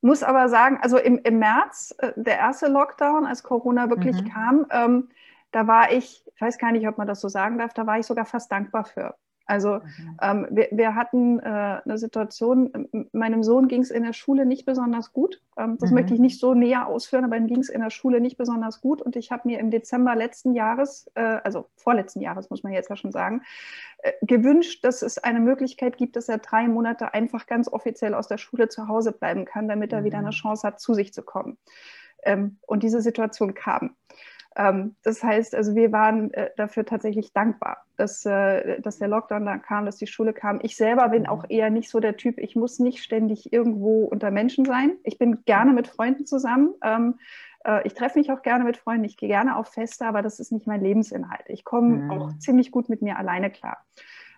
muss 0.00 0.22
aber 0.22 0.48
sagen, 0.48 0.78
also 0.80 0.98
im, 0.98 1.18
im 1.18 1.38
März, 1.38 1.94
äh, 1.98 2.12
der 2.16 2.38
erste 2.38 2.68
Lockdown, 2.68 3.26
als 3.26 3.42
Corona 3.42 3.90
wirklich 3.90 4.22
mhm. 4.22 4.28
kam, 4.28 4.66
ähm, 4.70 5.08
da 5.50 5.66
war 5.66 5.92
ich, 5.92 6.24
ich 6.34 6.40
weiß 6.40 6.58
gar 6.58 6.72
nicht, 6.72 6.86
ob 6.88 6.98
man 6.98 7.06
das 7.06 7.20
so 7.20 7.28
sagen 7.28 7.58
darf, 7.58 7.74
da 7.74 7.86
war 7.86 7.98
ich 7.98 8.06
sogar 8.06 8.24
fast 8.24 8.50
dankbar 8.52 8.84
für. 8.84 9.14
Also 9.50 9.80
mhm. 9.80 10.16
ähm, 10.22 10.46
wir, 10.50 10.68
wir, 10.70 10.94
hatten 10.94 11.40
äh, 11.40 11.80
eine 11.84 11.98
Situation, 11.98 12.88
meinem 13.10 13.42
Sohn 13.42 13.66
ging 13.66 13.82
es 13.82 13.90
in 13.90 14.04
der 14.04 14.12
Schule 14.12 14.46
nicht 14.46 14.64
besonders 14.64 15.12
gut. 15.12 15.42
Ähm, 15.58 15.76
das 15.80 15.90
mhm. 15.90 15.96
möchte 15.96 16.14
ich 16.14 16.20
nicht 16.20 16.38
so 16.38 16.54
näher 16.54 16.86
ausführen, 16.86 17.24
aber 17.24 17.36
ihm 17.36 17.48
ging 17.48 17.58
es 17.58 17.68
in 17.68 17.80
der 17.80 17.90
Schule 17.90 18.20
nicht 18.20 18.36
besonders 18.36 18.80
gut. 18.80 19.02
Und 19.02 19.16
ich 19.16 19.32
habe 19.32 19.48
mir 19.48 19.58
im 19.58 19.72
Dezember 19.72 20.14
letzten 20.14 20.54
Jahres, 20.54 21.10
äh, 21.16 21.38
also 21.42 21.66
vorletzten 21.74 22.20
Jahres 22.20 22.48
muss 22.48 22.62
man 22.62 22.72
jetzt 22.72 22.90
ja 22.90 22.96
schon 22.96 23.10
sagen, 23.10 23.42
äh, 23.98 24.12
gewünscht, 24.22 24.84
dass 24.84 25.02
es 25.02 25.18
eine 25.18 25.40
Möglichkeit 25.40 25.96
gibt, 25.96 26.14
dass 26.14 26.28
er 26.28 26.38
drei 26.38 26.68
Monate 26.68 27.12
einfach 27.12 27.46
ganz 27.46 27.66
offiziell 27.66 28.14
aus 28.14 28.28
der 28.28 28.38
Schule 28.38 28.68
zu 28.68 28.86
Hause 28.86 29.10
bleiben 29.10 29.46
kann, 29.46 29.66
damit 29.66 29.92
er 29.92 30.02
mhm. 30.02 30.04
wieder 30.04 30.18
eine 30.18 30.30
Chance 30.30 30.64
hat, 30.64 30.78
zu 30.78 30.94
sich 30.94 31.12
zu 31.12 31.22
kommen. 31.22 31.58
Ähm, 32.22 32.58
und 32.68 32.84
diese 32.84 33.00
Situation 33.00 33.54
kam. 33.54 33.96
Ähm, 34.56 34.96
das 35.02 35.22
heißt, 35.22 35.54
also 35.54 35.74
wir 35.74 35.92
waren 35.92 36.32
äh, 36.34 36.50
dafür 36.56 36.84
tatsächlich 36.84 37.32
dankbar, 37.32 37.84
dass, 37.96 38.26
äh, 38.26 38.80
dass 38.80 38.98
der 38.98 39.08
Lockdown 39.08 39.46
da 39.46 39.58
kam, 39.58 39.86
dass 39.86 39.96
die 39.96 40.08
Schule 40.08 40.32
kam. 40.32 40.58
Ich 40.62 40.76
selber 40.76 41.08
bin 41.10 41.26
auch 41.26 41.44
eher 41.48 41.70
nicht 41.70 41.88
so 41.88 42.00
der 42.00 42.16
Typ, 42.16 42.38
ich 42.38 42.56
muss 42.56 42.78
nicht 42.80 43.02
ständig 43.02 43.52
irgendwo 43.52 44.04
unter 44.04 44.30
Menschen 44.30 44.64
sein. 44.64 44.96
Ich 45.04 45.18
bin 45.18 45.44
gerne 45.44 45.72
mit 45.72 45.86
Freunden 45.86 46.26
zusammen. 46.26 46.74
Ähm, 46.82 47.18
äh, 47.64 47.86
ich 47.86 47.94
treffe 47.94 48.18
mich 48.18 48.32
auch 48.32 48.42
gerne 48.42 48.64
mit 48.64 48.76
Freunden, 48.76 49.04
ich 49.04 49.16
gehe 49.16 49.28
gerne 49.28 49.56
auf 49.56 49.68
Feste, 49.68 50.04
aber 50.04 50.20
das 50.20 50.40
ist 50.40 50.50
nicht 50.50 50.66
mein 50.66 50.82
Lebensinhalt. 50.82 51.44
Ich 51.46 51.64
komme 51.64 51.88
mhm. 51.88 52.10
auch 52.10 52.38
ziemlich 52.38 52.72
gut 52.72 52.88
mit 52.88 53.02
mir 53.02 53.18
alleine 53.18 53.50
klar. 53.50 53.78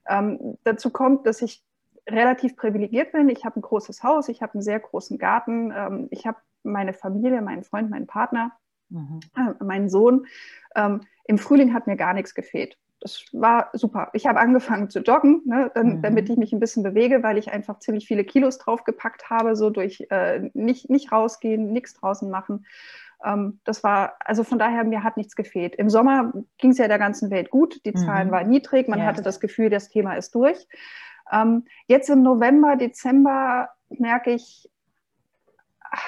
Ähm, 0.07 0.59
dazu 0.64 0.90
kommt, 0.90 1.26
dass 1.26 1.40
ich 1.40 1.64
relativ 2.07 2.57
privilegiert 2.57 3.12
bin. 3.12 3.28
Ich 3.31 3.47
habe 3.47 3.61
ein 3.61 3.62
großes 3.62 4.02
Haus, 4.02 4.28
ich 4.28 4.42
habe 4.42 4.54
einen 4.54 4.62
sehr 4.62 4.81
großen 4.81 5.19
Garten, 5.19 6.09
ich 6.11 6.26
habe 6.26 6.37
meine 6.64 6.95
Familie, 6.95 7.40
meinen 7.42 7.62
Freund, 7.62 7.90
meinen 7.90 8.09
Partner 8.09 8.50
mhm. 8.92 9.20
äh, 9.37 9.64
meinen 9.64 9.88
Sohn. 9.88 10.26
Ähm, 10.75 11.00
Im 11.25 11.38
Frühling 11.38 11.75
hat 11.75 11.87
mir 11.87 11.96
gar 11.96 12.14
nichts 12.14 12.34
gefehlt. 12.34 12.76
Das 13.00 13.25
war 13.32 13.70
super. 13.72 14.11
Ich 14.12 14.26
habe 14.26 14.38
angefangen 14.38 14.88
zu 14.88 15.00
joggen, 15.00 15.42
ne, 15.44 15.72
dann, 15.75 15.96
mhm. 15.96 16.02
damit 16.02 16.30
ich 16.30 16.37
mich 16.37 16.52
ein 16.52 16.61
bisschen 16.61 16.84
bewege, 16.84 17.22
weil 17.25 17.37
ich 17.37 17.50
einfach 17.50 17.80
ziemlich 17.80 18.06
viele 18.06 18.22
Kilos 18.22 18.58
draufgepackt 18.58 19.28
habe, 19.28 19.56
so 19.56 19.70
durch 19.70 20.06
äh, 20.11 20.50
nicht, 20.54 20.88
nicht 20.88 21.11
rausgehen, 21.11 21.72
nichts 21.72 21.94
draußen 21.94 22.30
machen. 22.30 22.64
Ähm, 23.25 23.58
das 23.64 23.82
war, 23.82 24.14
also 24.20 24.44
von 24.44 24.58
daher, 24.58 24.84
mir 24.84 25.02
hat 25.02 25.16
nichts 25.16 25.34
gefehlt. 25.34 25.75
Im 25.75 25.90
Sommer 25.90 26.32
ging 26.58 26.70
es 26.70 26.78
ja 26.78 26.87
der 26.87 27.00
ganzen 27.00 27.30
Welt 27.30 27.50
gut, 27.50 27.84
die 27.84 27.94
Zahlen 27.94 28.28
mhm. 28.28 28.32
waren 28.32 28.49
niedrig, 28.49 28.87
man 28.87 29.00
ja. 29.00 29.06
hatte 29.06 29.22
das 29.22 29.40
Gefühl, 29.40 29.68
das 29.68 29.88
Thema 29.88 30.14
ist 30.14 30.34
durch. 30.37 30.68
Ähm, 31.32 31.64
jetzt 31.88 32.08
im 32.08 32.22
November, 32.22 32.76
Dezember 32.76 33.70
merke 33.88 34.30
ich, 34.30 34.70
ach, 35.80 36.04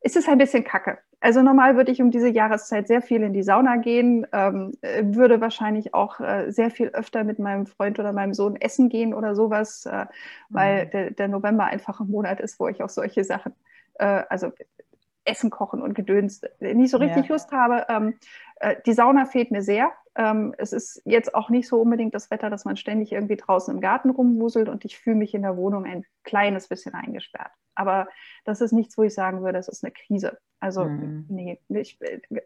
ist 0.00 0.16
es 0.16 0.28
ein 0.28 0.38
bisschen 0.38 0.64
kacke 0.64 0.98
Also 1.26 1.42
normal 1.42 1.76
würde 1.76 1.90
ich 1.90 2.00
um 2.00 2.12
diese 2.12 2.28
Jahreszeit 2.28 2.86
sehr 2.86 3.02
viel 3.02 3.20
in 3.24 3.32
die 3.32 3.42
Sauna 3.42 3.78
gehen, 3.78 4.28
ähm, 4.32 4.74
würde 5.02 5.40
wahrscheinlich 5.40 5.92
auch 5.92 6.20
äh, 6.20 6.52
sehr 6.52 6.70
viel 6.70 6.90
öfter 6.90 7.24
mit 7.24 7.40
meinem 7.40 7.66
Freund 7.66 7.98
oder 7.98 8.12
meinem 8.12 8.32
Sohn 8.32 8.54
essen 8.54 8.88
gehen 8.88 9.12
oder 9.12 9.34
sowas, 9.34 9.86
äh, 9.86 10.06
weil 10.50 10.86
mhm. 10.86 10.90
der, 10.90 11.10
der, 11.10 11.26
November 11.26 11.64
einfach 11.64 11.98
ein 11.98 12.06
Monat 12.06 12.38
ist, 12.38 12.60
wo 12.60 12.68
ich 12.68 12.80
auch 12.80 12.90
solche 12.90 13.24
Sachen, 13.24 13.54
äh, 13.94 14.22
also 14.28 14.52
Essen 15.26 15.50
kochen 15.50 15.82
und 15.82 15.94
Gedöns 15.94 16.42
nicht 16.60 16.90
so 16.90 16.98
richtig 16.98 17.26
ja. 17.26 17.32
Lust 17.32 17.52
habe. 17.52 17.86
Ähm, 17.88 18.14
äh, 18.60 18.76
die 18.86 18.92
Sauna 18.92 19.26
fehlt 19.26 19.50
mir 19.50 19.62
sehr. 19.62 19.92
Ähm, 20.14 20.54
es 20.56 20.72
ist 20.72 21.02
jetzt 21.04 21.34
auch 21.34 21.50
nicht 21.50 21.68
so 21.68 21.80
unbedingt 21.80 22.14
das 22.14 22.30
Wetter, 22.30 22.48
dass 22.48 22.64
man 22.64 22.76
ständig 22.76 23.12
irgendwie 23.12 23.36
draußen 23.36 23.74
im 23.74 23.80
Garten 23.80 24.10
rumwuselt 24.10 24.68
und 24.68 24.84
ich 24.84 24.98
fühle 24.98 25.16
mich 25.16 25.34
in 25.34 25.42
der 25.42 25.56
Wohnung 25.56 25.84
ein 25.84 26.04
kleines 26.24 26.68
bisschen 26.68 26.94
eingesperrt. 26.94 27.50
Aber 27.74 28.08
das 28.44 28.60
ist 28.62 28.72
nichts, 28.72 28.96
wo 28.96 29.02
ich 29.02 29.12
sagen 29.12 29.42
würde, 29.42 29.58
das 29.58 29.68
ist 29.68 29.84
eine 29.84 29.92
Krise. 29.92 30.38
Also 30.58 30.84
mhm. 30.84 31.26
nee, 31.28 31.60
ich, 31.68 31.98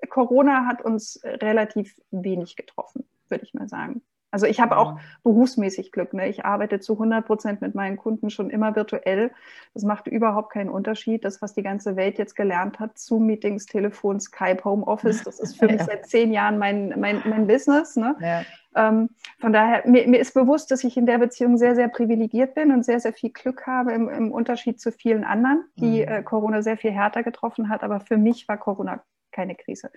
Corona 0.09 0.67
hat 0.67 0.83
uns 0.83 1.21
relativ 1.25 1.95
wenig 2.11 2.57
getroffen, 2.57 3.09
würde 3.29 3.45
ich 3.45 3.55
mal 3.55 3.69
sagen. 3.69 4.03
Also 4.31 4.47
ich 4.47 4.61
habe 4.61 4.77
auch 4.77 4.99
berufsmäßig 5.25 5.91
Glück. 5.93 6.15
Ne? 6.15 6.29
Ich 6.29 6.45
arbeite 6.45 6.79
zu 6.81 6.93
100 6.93 7.27
Prozent 7.27 7.61
mit 7.61 7.75
meinen 7.75 7.97
Kunden 7.97 8.31
schon 8.31 8.51
immer 8.51 8.77
virtuell. 8.77 9.33
Das 9.75 9.83
macht 9.83 10.07
überhaupt 10.07 10.53
keinen 10.53 10.71
Unterschied. 10.71 11.25
Das, 11.25 11.43
was 11.43 11.55
die 11.55 11.63
ganze 11.63 11.97
Welt 11.97 12.19
jetzt 12.19 12.37
gelernt 12.37 12.79
hat, 12.79 12.99
Zoom-Meetings, 12.99 13.67
Telefon, 13.67 14.21
Skype, 14.21 14.65
Homeoffice, 14.65 15.25
das 15.25 15.41
ist 15.41 15.59
für 15.59 15.67
ja. 15.69 15.73
mich 15.73 15.83
seit 15.83 16.07
zehn 16.07 16.33
Jahren 16.33 16.59
mein, 16.59 16.95
mein, 16.99 17.23
mein 17.27 17.47
Business. 17.47 17.97
Ne? 17.97 18.17
Ja. 18.21 18.43
Ähm, 18.77 19.11
von 19.41 19.53
daher, 19.53 19.83
mir, 19.87 20.07
mir, 20.07 20.21
ist 20.21 20.33
bewusst, 20.33 20.71
dass 20.71 20.85
ich 20.85 20.97
in 20.97 21.07
der 21.07 21.19
Beziehung 21.19 21.57
sehr, 21.59 21.75
sehr 21.75 21.89
privilegiert 21.89 22.55
bin 22.55 22.71
und 22.71 22.85
sehr, 22.85 23.01
sehr 23.01 23.13
viel 23.13 23.31
Glück 23.31 23.67
habe 23.67 23.93
im, 23.93 24.09
im 24.09 24.31
Unterschied 24.31 24.81
zu 24.81 24.93
vielen 24.93 25.25
anderen, 25.25 25.65
die 25.75 26.03
mhm. 26.03 26.09
äh, 26.09 26.23
Corona 26.23 26.63
sehr 26.63 26.77
viel 26.77 26.93
härter 26.93 27.25
getroffen 27.25 27.69
hat. 27.69 27.83
Aber 27.83 27.99
für 28.01 28.17
mich 28.17 28.47
war 28.47 28.59
Corona 28.59 29.03
keine 29.33 29.57
Krise. 29.57 29.91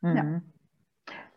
Mhm. 0.00 0.16
Ja. 0.16 0.42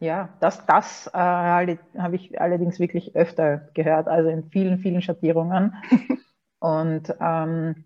Ja, 0.04 0.28
das, 0.42 0.66
das 0.66 1.08
äh, 1.14 1.18
habe 1.18 2.16
ich 2.16 2.42
allerdings 2.42 2.78
wirklich 2.78 3.16
öfter 3.16 3.70
gehört, 3.74 4.10
also 4.10 4.28
in 4.30 4.44
vielen, 4.50 4.78
vielen 4.80 5.02
Schattierungen. 5.02 5.76
Und 6.60 7.16
ähm, 7.22 7.86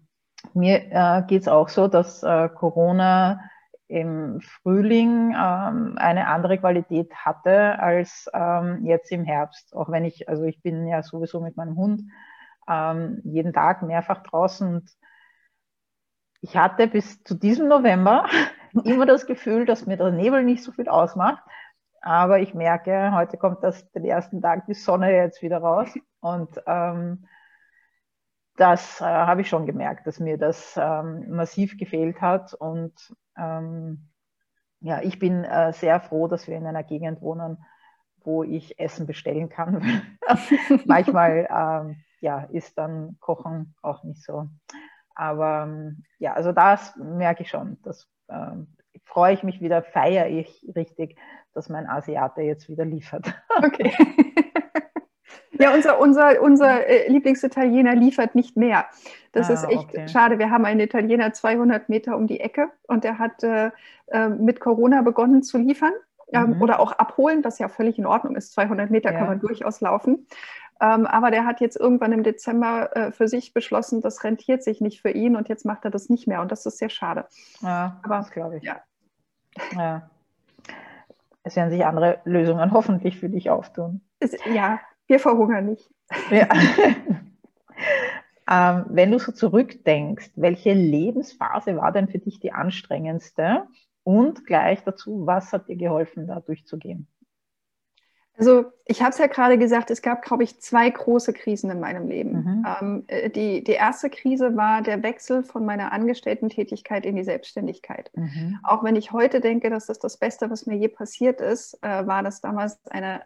mir 0.56 0.82
äh, 0.90 1.22
geht 1.28 1.44
es 1.44 1.48
auch 1.48 1.70
so, 1.70 1.88
dass 1.88 2.24
äh, 2.24 2.50
Corona 2.50 3.40
im 3.88 4.42
Frühling 4.42 5.36
ähm, 5.38 5.94
eine 5.98 6.26
andere 6.28 6.58
Qualität 6.58 7.14
hatte 7.14 7.78
als 7.78 8.28
ähm, 8.34 8.84
jetzt 8.84 9.12
im 9.12 9.24
Herbst. 9.24 9.76
Auch 9.76 9.90
wenn 9.90 10.04
ich, 10.04 10.28
also 10.28 10.44
ich 10.46 10.60
bin 10.64 10.88
ja 10.88 11.04
sowieso 11.04 11.40
mit 11.40 11.56
meinem 11.56 11.76
Hund 11.76 12.02
ähm, 12.68 13.22
jeden 13.26 13.54
Tag 13.54 13.84
mehrfach 13.84 14.24
draußen 14.24 14.68
und 14.68 14.90
ich 16.42 16.58
hatte 16.58 16.88
bis 16.88 17.24
zu 17.24 17.36
diesem 17.36 17.68
November 17.68 18.26
immer 18.86 19.06
das 19.06 19.28
Gefühl, 19.28 19.66
dass 19.68 19.86
mir 19.86 19.98
der 19.98 20.10
Nebel 20.10 20.44
nicht 20.44 20.64
so 20.64 20.72
viel 20.72 20.90
ausmacht. 20.90 21.44
Aber 22.08 22.40
ich 22.40 22.54
merke, 22.54 23.12
heute 23.12 23.36
kommt 23.36 23.62
das 23.64 23.92
den 23.92 24.06
ersten 24.06 24.42
Tag 24.42 24.66
die 24.66 24.74
Sonne 24.74 25.14
jetzt 25.14 25.42
wieder 25.42 25.58
raus. 25.58 25.90
Und 26.22 26.50
ähm, 26.66 27.26
das 28.56 29.02
äh, 29.02 29.04
habe 29.04 29.42
ich 29.42 29.50
schon 29.50 29.66
gemerkt, 29.66 30.08
dass 30.08 30.22
mir 30.22 30.38
das 30.38 30.80
ähm, 30.82 31.26
massiv 31.30 31.78
gefehlt 31.78 32.22
hat. 32.22 32.54
Und 32.54 33.14
ähm, 33.38 34.08
ja, 34.80 35.02
ich 35.02 35.20
bin 35.20 35.44
äh, 35.44 35.74
sehr 35.74 36.00
froh, 36.00 36.30
dass 36.30 36.48
wir 36.48 36.56
in 36.56 36.66
einer 36.66 36.84
Gegend 36.84 37.22
wohnen, 37.22 37.58
wo 38.24 38.42
ich 38.42 38.80
Essen 38.80 39.06
bestellen 39.06 39.50
kann. 39.50 40.02
Manchmal 40.86 41.46
ähm, 41.54 42.06
ja, 42.22 42.44
ist 42.54 42.78
dann 42.78 43.18
Kochen 43.20 43.76
auch 43.82 44.06
nicht 44.06 44.24
so. 44.24 44.48
Aber 45.14 45.64
ähm, 45.64 46.06
ja, 46.20 46.36
also 46.36 46.54
das 46.54 46.96
merke 46.96 47.44
ich 47.44 47.50
schon. 47.50 47.82
Das 47.82 48.08
ähm, 48.30 48.77
freue 49.04 49.34
ich 49.34 49.44
mich 49.44 49.62
wieder, 49.62 49.84
feiere 49.84 50.28
ich 50.28 50.66
richtig, 50.76 51.18
dass 51.54 51.70
mein 51.70 51.88
Asiate 51.88 52.42
jetzt 52.42 52.70
wieder 52.70 52.86
liefert. 52.86 53.34
Okay. 53.64 53.92
Ja, 55.60 55.74
unser, 55.74 56.00
unser, 56.00 56.42
unser 56.42 56.86
äh, 56.86 57.10
Lieblingsitaliener 57.10 57.96
liefert 57.96 58.36
nicht 58.36 58.58
mehr. 58.58 58.86
Das 59.32 59.50
ah, 59.50 59.54
ist 59.54 59.64
echt 59.64 59.90
okay. 59.90 60.08
schade. 60.08 60.38
Wir 60.38 60.52
haben 60.52 60.66
einen 60.66 60.80
Italiener 60.80 61.34
200 61.34 61.90
Meter 61.90 62.16
um 62.16 62.28
die 62.28 62.40
Ecke 62.40 62.70
und 62.88 63.04
der 63.04 63.18
hat 63.18 63.44
äh, 63.44 63.72
äh 64.08 64.30
mit 64.30 64.60
Corona 64.60 65.02
begonnen 65.02 65.42
zu 65.42 65.58
liefern 65.58 65.94
ähm, 66.32 66.56
mhm. 66.56 66.62
oder 66.62 66.80
auch 66.80 66.92
abholen, 66.92 67.44
was 67.44 67.60
ja 67.60 67.70
völlig 67.70 67.98
in 67.98 68.06
Ordnung 68.06 68.36
ist. 68.36 68.54
200 68.54 68.92
Meter 68.92 69.12
ja. 69.12 69.18
kann 69.18 69.28
man 69.28 69.40
durchaus 69.40 69.82
laufen. 69.82 70.28
Ähm, 70.80 71.08
aber 71.08 71.32
der 71.32 71.46
hat 71.46 71.60
jetzt 71.60 71.76
irgendwann 71.76 72.12
im 72.12 72.24
Dezember 72.24 72.96
äh, 72.96 73.12
für 73.12 73.28
sich 73.28 73.54
beschlossen, 73.54 74.02
das 74.02 74.24
rentiert 74.24 74.64
sich 74.64 74.80
nicht 74.80 75.02
für 75.02 75.10
ihn 75.10 75.36
und 75.36 75.50
jetzt 75.50 75.66
macht 75.66 75.86
er 75.86 75.92
das 75.92 76.10
nicht 76.10 76.28
mehr 76.28 76.42
und 76.42 76.52
das 76.52 76.66
ist 76.68 76.78
sehr 76.78 76.90
schade. 76.90 77.26
Ja, 77.62 78.00
aber, 78.04 78.18
das 78.18 78.30
glaube 78.30 78.58
ich. 78.58 78.64
Ja. 78.64 78.82
Ja 79.74 80.10
es 81.48 81.56
werden 81.56 81.72
sich 81.72 81.86
andere 81.86 82.20
Lösungen 82.26 82.72
hoffentlich 82.72 83.18
für 83.18 83.30
dich 83.30 83.50
auftun. 83.50 84.02
Ja, 84.54 84.80
wir 85.08 85.20
verhungern 85.20 85.66
nicht. 85.66 85.90
Ja. 86.30 86.48
ähm, 88.80 88.86
wenn 88.90 89.12
du 89.12 89.20
so 89.20 89.32
zurückdenkst, 89.32 90.32
welche 90.36 90.74
Lebensphase 90.74 91.78
war 91.78 91.92
denn 91.92 92.08
für 92.08 92.20
dich 92.20 92.40
die 92.40 92.52
anstrengendste? 92.52 93.64
Und 94.04 94.46
gleich 94.46 94.84
dazu, 94.84 95.26
was 95.26 95.52
hat 95.52 95.68
dir 95.68 95.76
geholfen, 95.76 96.28
da 96.28 96.40
durchzugehen? 96.40 97.08
Also 98.38 98.66
ich 98.86 99.02
habe 99.02 99.10
es 99.10 99.18
ja 99.18 99.26
gerade 99.26 99.58
gesagt, 99.58 99.90
es 99.90 100.04
gab, 100.04 100.22
glaube 100.22 100.44
ich, 100.44 100.60
zwei 100.62 100.90
große 100.90 101.34
Krisen 101.34 101.72
in 101.72 101.80
meinem 101.80 102.08
Leben. 102.08 102.32
Mhm. 102.32 102.66
Ähm, 102.82 103.04
äh, 103.08 103.30
die, 103.32 103.64
die 103.64 103.72
erste 103.72 104.10
Krise 104.12 104.56
war 104.56 104.84
der 104.84 105.02
Wechsel 105.02 105.44
von 105.44 105.66
meiner 105.66 105.92
Angestellten-Tätigkeit 105.92 107.06
in 107.06 107.16
die 107.16 107.24
Selbstständigkeit. 107.24 108.12
Mhm. 108.16 108.60
Auch 108.64 108.84
wenn 108.84 108.96
ich 108.96 109.12
heute 109.12 109.42
denke, 109.42 109.72
dass 109.72 109.88
das 109.88 109.98
das 109.98 110.18
Beste, 110.18 110.52
was 110.52 110.68
mir 110.68 110.78
je 110.78 110.88
passiert 110.88 111.42
ist, 111.42 111.80
äh, 111.82 112.06
war 112.06 112.22
das 112.22 112.40
damals 112.40 112.80
eine 112.86 113.22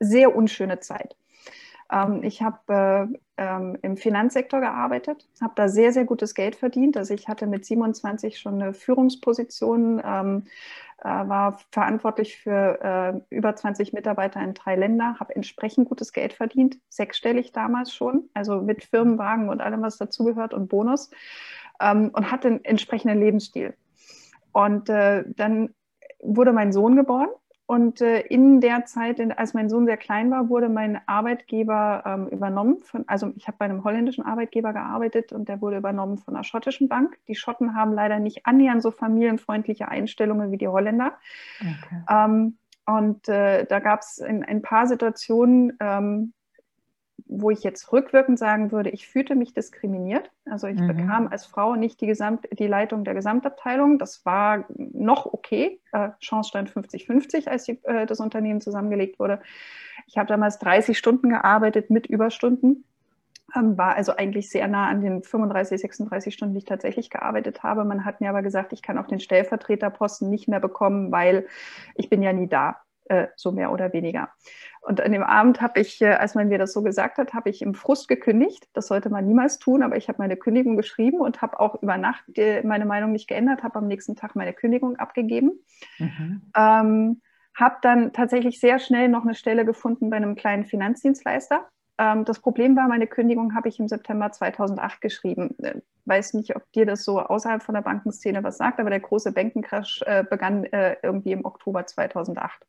sehr 0.00 0.34
unschöne 0.34 0.80
Zeit. 0.80 1.16
Ähm, 1.90 2.22
ich 2.22 2.42
habe 2.42 3.08
äh, 3.08 3.18
ähm, 3.36 3.78
im 3.82 3.96
Finanzsektor 3.96 4.60
gearbeitet, 4.60 5.28
habe 5.40 5.52
da 5.56 5.68
sehr, 5.68 5.92
sehr 5.92 6.04
gutes 6.04 6.34
Geld 6.34 6.56
verdient. 6.56 6.96
Also 6.96 7.14
ich 7.14 7.28
hatte 7.28 7.46
mit 7.46 7.64
27 7.64 8.38
schon 8.38 8.60
eine 8.60 8.74
Führungsposition 8.74 10.02
ähm, 10.04 10.44
äh, 10.46 10.50
war 11.06 11.58
verantwortlich 11.70 12.36
für 12.38 13.22
äh, 13.30 13.34
über 13.34 13.54
20 13.54 13.92
Mitarbeiter 13.92 14.40
in 14.42 14.54
drei 14.54 14.76
Ländern, 14.76 15.18
habe 15.20 15.34
entsprechend 15.34 15.88
gutes 15.88 16.12
Geld 16.12 16.32
verdient, 16.32 16.78
sechsstellig 16.88 17.52
damals 17.52 17.94
schon, 17.94 18.28
also 18.34 18.60
mit 18.60 18.84
Firmenwagen 18.84 19.48
und 19.48 19.60
allem, 19.60 19.82
was 19.82 19.98
dazugehört 19.98 20.54
und 20.54 20.68
Bonus 20.68 21.10
ähm, 21.80 22.10
und 22.12 22.30
hatte 22.30 22.48
einen 22.48 22.64
entsprechenden 22.64 23.20
Lebensstil. 23.20 23.74
Und 24.52 24.88
äh, 24.88 25.24
dann 25.26 25.74
wurde 26.22 26.52
mein 26.52 26.72
Sohn 26.72 26.96
geboren 26.96 27.28
und 27.66 28.00
äh, 28.00 28.20
in 28.20 28.60
der 28.60 28.84
Zeit, 28.84 29.18
in, 29.18 29.32
als 29.32 29.52
mein 29.52 29.68
Sohn 29.68 29.86
sehr 29.86 29.96
klein 29.96 30.30
war, 30.30 30.48
wurde 30.48 30.68
mein 30.68 31.00
Arbeitgeber 31.06 32.04
ähm, 32.06 32.28
übernommen. 32.28 32.82
Von, 32.82 33.04
also 33.08 33.32
ich 33.34 33.48
habe 33.48 33.58
bei 33.58 33.64
einem 33.64 33.82
holländischen 33.82 34.24
Arbeitgeber 34.24 34.72
gearbeitet 34.72 35.32
und 35.32 35.48
der 35.48 35.60
wurde 35.60 35.78
übernommen 35.78 36.16
von 36.16 36.34
einer 36.34 36.44
schottischen 36.44 36.88
Bank. 36.88 37.18
Die 37.26 37.34
Schotten 37.34 37.74
haben 37.74 37.92
leider 37.92 38.20
nicht 38.20 38.46
annähernd 38.46 38.82
so 38.82 38.92
familienfreundliche 38.92 39.88
Einstellungen 39.88 40.52
wie 40.52 40.58
die 40.58 40.68
Holländer. 40.68 41.18
Okay. 41.60 42.02
Ähm, 42.08 42.56
und 42.86 43.28
äh, 43.28 43.66
da 43.66 43.80
gab 43.80 44.00
es 44.00 44.18
in 44.18 44.44
ein 44.44 44.62
paar 44.62 44.86
Situationen, 44.86 45.76
ähm, 45.80 46.34
wo 47.28 47.50
ich 47.50 47.62
jetzt 47.64 47.92
rückwirkend 47.92 48.38
sagen 48.38 48.70
würde, 48.70 48.90
ich 48.90 49.08
fühlte 49.08 49.34
mich 49.34 49.52
diskriminiert. 49.52 50.30
Also 50.48 50.68
ich 50.68 50.78
mhm. 50.78 50.86
bekam 50.86 51.28
als 51.28 51.44
Frau 51.44 51.74
nicht 51.74 52.00
die, 52.00 52.06
Gesamt, 52.06 52.46
die 52.52 52.66
Leitung 52.66 53.04
der 53.04 53.14
Gesamtabteilung. 53.14 53.98
Das 53.98 54.24
war 54.24 54.64
noch 54.68 55.26
okay. 55.26 55.80
Äh, 55.92 56.10
Chance 56.20 56.48
stand 56.50 56.70
50-50, 56.70 57.48
als 57.48 57.64
die, 57.64 57.80
äh, 57.84 58.06
das 58.06 58.20
Unternehmen 58.20 58.60
zusammengelegt 58.60 59.18
wurde. 59.18 59.40
Ich 60.06 60.18
habe 60.18 60.28
damals 60.28 60.58
30 60.60 60.96
Stunden 60.96 61.30
gearbeitet 61.30 61.90
mit 61.90 62.06
Überstunden. 62.06 62.84
Ähm, 63.54 63.76
war 63.76 63.96
also 63.96 64.14
eigentlich 64.14 64.48
sehr 64.48 64.68
nah 64.68 64.88
an 64.88 65.00
den 65.00 65.22
35, 65.22 65.80
36 65.80 66.32
Stunden, 66.32 66.54
die 66.54 66.58
ich 66.58 66.64
tatsächlich 66.64 67.10
gearbeitet 67.10 67.64
habe. 67.64 67.84
Man 67.84 68.04
hat 68.04 68.20
mir 68.20 68.30
aber 68.30 68.42
gesagt, 68.42 68.72
ich 68.72 68.82
kann 68.82 68.98
auch 68.98 69.06
den 69.06 69.20
Stellvertreterposten 69.20 70.30
nicht 70.30 70.46
mehr 70.46 70.60
bekommen, 70.60 71.10
weil 71.10 71.46
ich 71.96 72.08
bin 72.08 72.22
ja 72.22 72.32
nie 72.32 72.48
da. 72.48 72.76
Äh, 73.08 73.28
so 73.36 73.52
mehr 73.52 73.70
oder 73.70 73.92
weniger. 73.92 74.30
Und 74.80 75.00
an 75.00 75.12
dem 75.12 75.22
Abend 75.22 75.60
habe 75.60 75.80
ich, 75.80 76.02
äh, 76.02 76.14
als 76.14 76.34
man 76.34 76.48
mir 76.48 76.58
das 76.58 76.72
so 76.72 76.82
gesagt 76.82 77.18
hat, 77.18 77.34
habe 77.34 77.50
ich 77.50 77.62
im 77.62 77.74
Frust 77.74 78.08
gekündigt. 78.08 78.68
Das 78.72 78.88
sollte 78.88 79.10
man 79.10 79.26
niemals 79.26 79.58
tun, 79.58 79.82
aber 79.84 79.96
ich 79.96 80.08
habe 80.08 80.18
meine 80.18 80.36
Kündigung 80.36 80.76
geschrieben 80.76 81.20
und 81.20 81.40
habe 81.40 81.60
auch 81.60 81.80
über 81.82 81.98
Nacht 81.98 82.24
meine 82.64 82.84
Meinung 82.84 83.12
nicht 83.12 83.28
geändert, 83.28 83.62
habe 83.62 83.76
am 83.78 83.86
nächsten 83.86 84.16
Tag 84.16 84.34
meine 84.34 84.52
Kündigung 84.52 84.96
abgegeben. 84.96 85.52
Mhm. 85.98 86.42
Ähm, 86.56 87.22
habe 87.54 87.76
dann 87.82 88.12
tatsächlich 88.12 88.60
sehr 88.60 88.78
schnell 88.78 89.08
noch 89.08 89.22
eine 89.22 89.34
Stelle 89.34 89.64
gefunden 89.64 90.10
bei 90.10 90.16
einem 90.16 90.34
kleinen 90.34 90.64
Finanzdienstleister. 90.64 91.66
Ähm, 91.98 92.24
das 92.24 92.40
Problem 92.40 92.76
war, 92.76 92.88
meine 92.88 93.06
Kündigung 93.06 93.54
habe 93.54 93.68
ich 93.68 93.80
im 93.80 93.88
September 93.88 94.30
2008 94.30 95.00
geschrieben. 95.00 95.54
Äh, 95.62 95.80
weiß 96.04 96.34
nicht, 96.34 96.54
ob 96.54 96.70
dir 96.72 96.86
das 96.86 97.04
so 97.04 97.20
außerhalb 97.20 97.62
von 97.62 97.74
der 97.74 97.82
Bankenszene 97.82 98.44
was 98.44 98.58
sagt, 98.58 98.78
aber 98.78 98.90
der 98.90 99.00
große 99.00 99.32
Bankencrash 99.32 100.02
äh, 100.06 100.24
begann 100.28 100.64
äh, 100.64 100.96
irgendwie 101.02 101.32
im 101.32 101.44
Oktober 101.44 101.86
2008. 101.86 102.66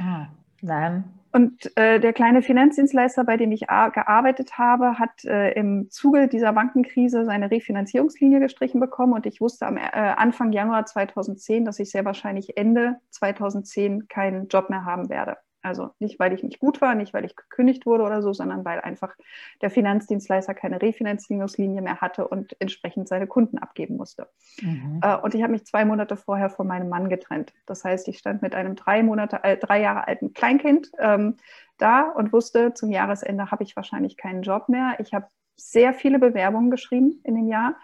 Ah. 0.00 0.26
Nein. 0.64 1.02
Und 1.32 1.72
der 1.76 2.12
kleine 2.12 2.40
Finanzdienstleister, 2.40 3.24
bei 3.24 3.36
dem 3.36 3.50
ich 3.50 3.66
gearbeitet 3.66 4.58
habe, 4.58 4.96
hat 4.96 5.24
im 5.24 5.90
Zuge 5.90 6.28
dieser 6.28 6.52
Bankenkrise 6.52 7.24
seine 7.24 7.50
Refinanzierungslinie 7.50 8.38
gestrichen 8.38 8.78
bekommen. 8.78 9.12
Und 9.12 9.26
ich 9.26 9.40
wusste 9.40 9.66
am 9.66 9.76
Anfang 9.76 10.52
Januar 10.52 10.86
2010, 10.86 11.64
dass 11.64 11.80
ich 11.80 11.90
sehr 11.90 12.04
wahrscheinlich 12.04 12.56
Ende 12.56 13.00
2010 13.10 14.06
keinen 14.06 14.46
Job 14.46 14.70
mehr 14.70 14.84
haben 14.84 15.08
werde. 15.08 15.36
Also 15.62 15.90
nicht, 16.00 16.18
weil 16.18 16.32
ich 16.32 16.42
nicht 16.42 16.58
gut 16.58 16.80
war, 16.80 16.94
nicht, 16.96 17.14
weil 17.14 17.24
ich 17.24 17.36
gekündigt 17.36 17.86
wurde 17.86 18.02
oder 18.02 18.20
so, 18.20 18.32
sondern 18.32 18.64
weil 18.64 18.80
einfach 18.80 19.14
der 19.60 19.70
Finanzdienstleister 19.70 20.54
keine 20.54 20.82
Refinanzierungslinie 20.82 21.80
mehr 21.82 22.00
hatte 22.00 22.26
und 22.26 22.56
entsprechend 22.60 23.08
seine 23.08 23.28
Kunden 23.28 23.58
abgeben 23.58 23.96
musste. 23.96 24.28
Mhm. 24.60 25.00
Äh, 25.02 25.16
und 25.18 25.34
ich 25.34 25.42
habe 25.42 25.52
mich 25.52 25.64
zwei 25.64 25.84
Monate 25.84 26.16
vorher 26.16 26.50
von 26.50 26.66
meinem 26.66 26.88
Mann 26.88 27.08
getrennt. 27.08 27.52
Das 27.66 27.84
heißt, 27.84 28.08
ich 28.08 28.18
stand 28.18 28.42
mit 28.42 28.56
einem 28.56 28.74
drei, 28.74 29.04
Monate, 29.04 29.40
drei 29.60 29.80
Jahre 29.80 30.08
alten 30.08 30.32
Kleinkind 30.34 30.90
ähm, 30.98 31.36
da 31.78 32.02
und 32.02 32.32
wusste, 32.32 32.74
zum 32.74 32.90
Jahresende 32.90 33.50
habe 33.50 33.62
ich 33.62 33.76
wahrscheinlich 33.76 34.16
keinen 34.16 34.42
Job 34.42 34.68
mehr. 34.68 34.96
Ich 34.98 35.14
habe 35.14 35.26
sehr 35.56 35.94
viele 35.94 36.18
Bewerbungen 36.18 36.70
geschrieben 36.70 37.20
in 37.22 37.36
dem 37.36 37.48
Jahr. 37.48 37.76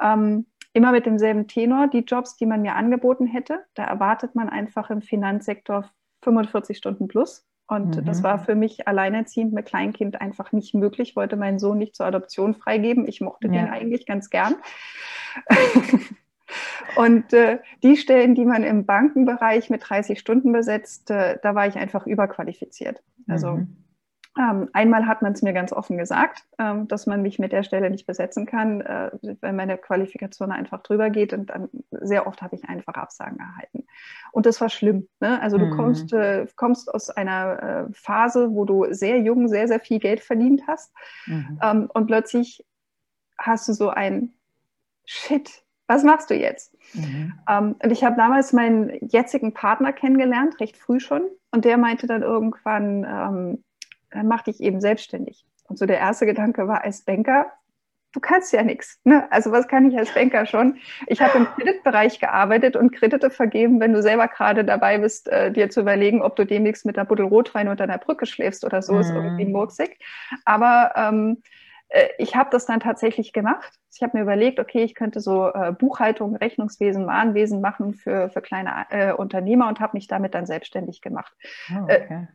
Ähm, 0.00 0.46
immer 0.72 0.92
mit 0.92 1.06
demselben 1.06 1.48
Tenor, 1.48 1.88
die 1.88 2.00
Jobs, 2.00 2.36
die 2.36 2.46
man 2.46 2.62
mir 2.62 2.76
angeboten 2.76 3.26
hätte. 3.26 3.64
Da 3.74 3.84
erwartet 3.84 4.34
man 4.34 4.48
einfach 4.48 4.90
im 4.90 5.02
Finanzsektor 5.02 5.90
45 6.22 6.76
Stunden 6.76 7.08
plus. 7.08 7.46
Und 7.66 7.96
mhm. 7.96 8.04
das 8.04 8.22
war 8.22 8.38
für 8.38 8.56
mich 8.56 8.88
alleinerziehend 8.88 9.52
mit 9.52 9.66
Kleinkind 9.66 10.20
einfach 10.20 10.50
nicht 10.52 10.74
möglich. 10.74 11.10
Ich 11.10 11.16
wollte 11.16 11.36
meinen 11.36 11.58
Sohn 11.60 11.78
nicht 11.78 11.94
zur 11.94 12.06
Adoption 12.06 12.54
freigeben. 12.54 13.06
Ich 13.06 13.20
mochte 13.20 13.46
ja. 13.46 13.52
den 13.52 13.68
eigentlich 13.68 14.06
ganz 14.06 14.28
gern. 14.28 14.56
Und 16.96 17.32
äh, 17.32 17.58
die 17.84 17.96
Stellen, 17.96 18.34
die 18.34 18.44
man 18.44 18.64
im 18.64 18.86
Bankenbereich 18.86 19.70
mit 19.70 19.88
30 19.88 20.18
Stunden 20.18 20.52
besetzt, 20.52 21.10
äh, 21.10 21.38
da 21.42 21.54
war 21.54 21.68
ich 21.68 21.76
einfach 21.76 22.06
überqualifiziert. 22.06 23.02
Also 23.28 23.52
mhm. 23.52 23.79
Ähm, 24.38 24.68
einmal 24.72 25.06
hat 25.06 25.22
man 25.22 25.32
es 25.32 25.42
mir 25.42 25.52
ganz 25.52 25.72
offen 25.72 25.98
gesagt, 25.98 26.44
ähm, 26.58 26.86
dass 26.86 27.06
man 27.06 27.20
mich 27.20 27.40
mit 27.40 27.50
der 27.50 27.64
Stelle 27.64 27.90
nicht 27.90 28.06
besetzen 28.06 28.46
kann, 28.46 28.80
äh, 28.80 29.10
weil 29.40 29.52
meine 29.52 29.76
Qualifikation 29.76 30.52
einfach 30.52 30.82
drüber 30.82 31.10
geht. 31.10 31.32
Und 31.32 31.50
dann 31.50 31.68
sehr 31.90 32.26
oft 32.26 32.40
habe 32.40 32.54
ich 32.54 32.64
einfach 32.68 32.94
Absagen 32.94 33.40
erhalten. 33.40 33.86
Und 34.30 34.46
das 34.46 34.60
war 34.60 34.68
schlimm. 34.68 35.08
Ne? 35.18 35.40
Also 35.42 35.58
du 35.58 35.66
mhm. 35.66 35.76
kommst, 35.76 36.12
äh, 36.12 36.46
kommst 36.54 36.94
aus 36.94 37.10
einer 37.10 37.62
äh, 37.62 37.92
Phase, 37.92 38.52
wo 38.52 38.64
du 38.64 38.86
sehr 38.90 39.18
jung 39.18 39.48
sehr, 39.48 39.66
sehr 39.66 39.80
viel 39.80 39.98
Geld 39.98 40.20
verdient 40.20 40.62
hast. 40.68 40.92
Mhm. 41.26 41.58
Ähm, 41.60 41.90
und 41.92 42.06
plötzlich 42.06 42.64
hast 43.36 43.68
du 43.68 43.72
so 43.72 43.90
ein 43.90 44.32
Shit. 45.04 45.64
Was 45.88 46.04
machst 46.04 46.30
du 46.30 46.34
jetzt? 46.34 46.76
Mhm. 46.94 47.32
Um, 47.48 47.74
und 47.82 47.90
ich 47.90 48.04
habe 48.04 48.14
damals 48.14 48.52
meinen 48.52 48.92
jetzigen 49.08 49.52
Partner 49.54 49.92
kennengelernt, 49.92 50.60
recht 50.60 50.76
früh 50.76 51.00
schon. 51.00 51.22
Und 51.50 51.64
der 51.64 51.78
meinte 51.78 52.06
dann 52.06 52.22
irgendwann, 52.22 53.04
ähm, 53.04 53.64
dann 54.10 54.28
mach 54.28 54.42
dich 54.42 54.60
eben 54.60 54.80
selbstständig. 54.80 55.44
Und 55.64 55.78
so 55.78 55.86
der 55.86 55.98
erste 55.98 56.26
Gedanke 56.26 56.66
war 56.66 56.84
als 56.84 57.02
Banker, 57.04 57.52
du 58.12 58.20
kannst 58.20 58.52
ja 58.52 58.62
nichts. 58.62 59.00
Ne? 59.04 59.30
Also 59.30 59.52
was 59.52 59.68
kann 59.68 59.88
ich 59.88 59.96
als 59.96 60.12
Banker 60.12 60.46
schon? 60.46 60.78
Ich 61.06 61.20
habe 61.20 61.38
im 61.38 61.46
Kreditbereich 61.46 62.18
gearbeitet 62.18 62.76
und 62.76 62.92
Kredite 62.92 63.30
vergeben, 63.30 63.80
wenn 63.80 63.92
du 63.92 64.02
selber 64.02 64.28
gerade 64.28 64.64
dabei 64.64 64.98
bist, 64.98 65.28
äh, 65.28 65.52
dir 65.52 65.70
zu 65.70 65.80
überlegen, 65.80 66.22
ob 66.22 66.36
du 66.36 66.44
demnächst 66.44 66.84
mit 66.86 66.98
einer 66.98 67.06
Buddel 67.06 67.26
Rotwein 67.26 67.68
unter 67.68 67.84
einer 67.84 67.98
Brücke 67.98 68.26
schläfst 68.26 68.64
oder 68.64 68.82
so, 68.82 68.94
mhm. 68.94 69.00
ist 69.00 69.10
irgendwie 69.10 69.46
murksig. 69.46 69.98
Aber 70.44 70.92
ähm, 70.96 71.42
äh, 71.88 72.08
ich 72.18 72.34
habe 72.34 72.50
das 72.50 72.66
dann 72.66 72.80
tatsächlich 72.80 73.32
gemacht. 73.32 73.78
Ich 73.94 74.02
habe 74.02 74.16
mir 74.16 74.22
überlegt, 74.22 74.58
okay, 74.58 74.82
ich 74.82 74.94
könnte 74.94 75.20
so 75.20 75.52
äh, 75.52 75.72
Buchhaltung, 75.72 76.34
Rechnungswesen, 76.34 77.04
Mahnwesen 77.04 77.60
machen 77.60 77.94
für, 77.94 78.30
für 78.30 78.40
kleine 78.40 78.86
äh, 78.90 79.12
Unternehmer 79.12 79.68
und 79.68 79.78
habe 79.78 79.96
mich 79.96 80.08
damit 80.08 80.34
dann 80.34 80.46
selbstständig 80.46 81.00
gemacht. 81.00 81.32
Oh, 81.72 81.84
okay 81.84 82.28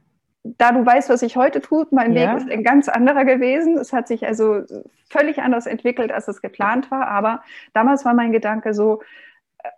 da 0.45 0.71
du 0.71 0.85
weißt, 0.85 1.09
was 1.09 1.23
ich 1.23 1.37
heute 1.37 1.59
tue, 1.59 1.87
mein 1.89 2.13
ja. 2.13 2.33
Weg 2.33 2.37
ist 2.37 2.51
ein 2.51 2.63
ganz 2.63 2.87
anderer 2.87 3.25
gewesen. 3.25 3.77
Es 3.77 3.91
hat 3.93 4.07
sich 4.07 4.25
also 4.25 4.61
völlig 5.09 5.41
anders 5.41 5.65
entwickelt, 5.65 6.11
als 6.11 6.27
es 6.27 6.41
geplant 6.41 6.91
war. 6.91 7.07
Aber 7.07 7.41
damals 7.73 8.05
war 8.05 8.13
mein 8.13 8.31
Gedanke 8.31 8.75
so, 8.75 9.01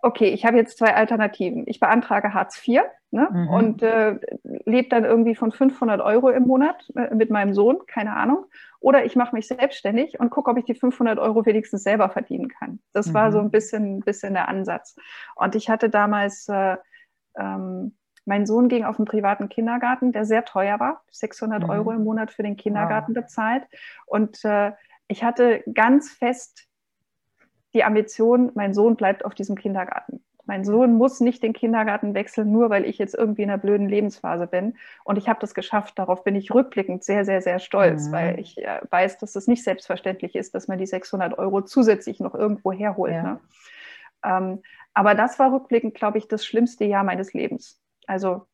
okay, 0.02 0.28
ich 0.28 0.44
habe 0.44 0.58
jetzt 0.58 0.76
zwei 0.76 0.94
Alternativen. 0.94 1.64
Ich 1.66 1.80
beantrage 1.80 2.34
Hartz 2.34 2.60
IV 2.66 2.82
ne, 3.10 3.28
mhm. 3.32 3.48
und 3.48 3.82
äh, 3.82 4.18
lebe 4.66 4.90
dann 4.90 5.06
irgendwie 5.06 5.34
von 5.34 5.52
500 5.52 6.02
Euro 6.02 6.28
im 6.28 6.42
Monat 6.42 6.84
äh, 6.94 7.14
mit 7.14 7.30
meinem 7.30 7.54
Sohn, 7.54 7.78
keine 7.86 8.14
Ahnung. 8.14 8.44
Oder 8.80 9.06
ich 9.06 9.16
mache 9.16 9.34
mich 9.34 9.48
selbstständig 9.48 10.20
und 10.20 10.28
gucke, 10.28 10.50
ob 10.50 10.58
ich 10.58 10.66
die 10.66 10.74
500 10.74 11.18
Euro 11.18 11.46
wenigstens 11.46 11.82
selber 11.82 12.10
verdienen 12.10 12.48
kann. 12.48 12.80
Das 12.92 13.06
mhm. 13.06 13.14
war 13.14 13.32
so 13.32 13.40
ein 13.40 13.50
bisschen, 13.50 14.00
bisschen 14.00 14.34
der 14.34 14.48
Ansatz. 14.48 14.96
Und 15.34 15.54
ich 15.54 15.70
hatte 15.70 15.88
damals... 15.88 16.46
Äh, 16.48 16.76
ähm, 17.38 17.94
mein 18.28 18.44
Sohn 18.44 18.68
ging 18.68 18.84
auf 18.84 18.98
einen 18.98 19.06
privaten 19.06 19.48
Kindergarten, 19.48 20.12
der 20.12 20.26
sehr 20.26 20.44
teuer 20.44 20.78
war, 20.78 21.02
600 21.10 21.62
mhm. 21.62 21.70
Euro 21.70 21.92
im 21.92 22.04
Monat 22.04 22.30
für 22.30 22.42
den 22.42 22.56
Kindergarten 22.56 23.14
wow. 23.16 23.22
bezahlt. 23.22 23.64
Und 24.04 24.44
äh, 24.44 24.72
ich 25.08 25.24
hatte 25.24 25.64
ganz 25.72 26.10
fest 26.10 26.66
die 27.72 27.84
Ambition, 27.84 28.52
mein 28.54 28.74
Sohn 28.74 28.96
bleibt 28.96 29.24
auf 29.24 29.34
diesem 29.34 29.56
Kindergarten. 29.56 30.22
Mein 30.44 30.64
Sohn 30.64 30.94
muss 30.94 31.20
nicht 31.20 31.42
den 31.42 31.54
Kindergarten 31.54 32.14
wechseln, 32.14 32.52
nur 32.52 32.68
weil 32.70 32.84
ich 32.84 32.98
jetzt 32.98 33.14
irgendwie 33.14 33.42
in 33.42 33.50
einer 33.50 33.58
blöden 33.58 33.88
Lebensphase 33.88 34.46
bin. 34.46 34.76
Und 35.04 35.16
ich 35.16 35.28
habe 35.28 35.40
das 35.40 35.54
geschafft. 35.54 35.98
Darauf 35.98 36.22
bin 36.22 36.34
ich 36.34 36.52
rückblickend 36.52 37.04
sehr, 37.04 37.24
sehr, 37.24 37.40
sehr 37.40 37.58
stolz, 37.58 38.08
mhm. 38.08 38.12
weil 38.12 38.40
ich 38.40 38.58
äh, 38.58 38.80
weiß, 38.90 39.18
dass 39.18 39.36
es 39.36 39.46
nicht 39.46 39.64
selbstverständlich 39.64 40.34
ist, 40.34 40.54
dass 40.54 40.68
man 40.68 40.78
die 40.78 40.86
600 40.86 41.38
Euro 41.38 41.62
zusätzlich 41.62 42.20
noch 42.20 42.34
irgendwo 42.34 42.72
herholt. 42.72 43.12
Ja. 43.12 43.22
Ne? 43.22 43.40
Ähm, 44.22 44.62
aber 44.92 45.14
das 45.14 45.38
war 45.38 45.52
rückblickend, 45.52 45.94
glaube 45.94 46.18
ich, 46.18 46.28
das 46.28 46.44
schlimmste 46.44 46.84
Jahr 46.84 47.04
meines 47.04 47.32
Lebens. 47.32 47.80
Also 48.08 48.46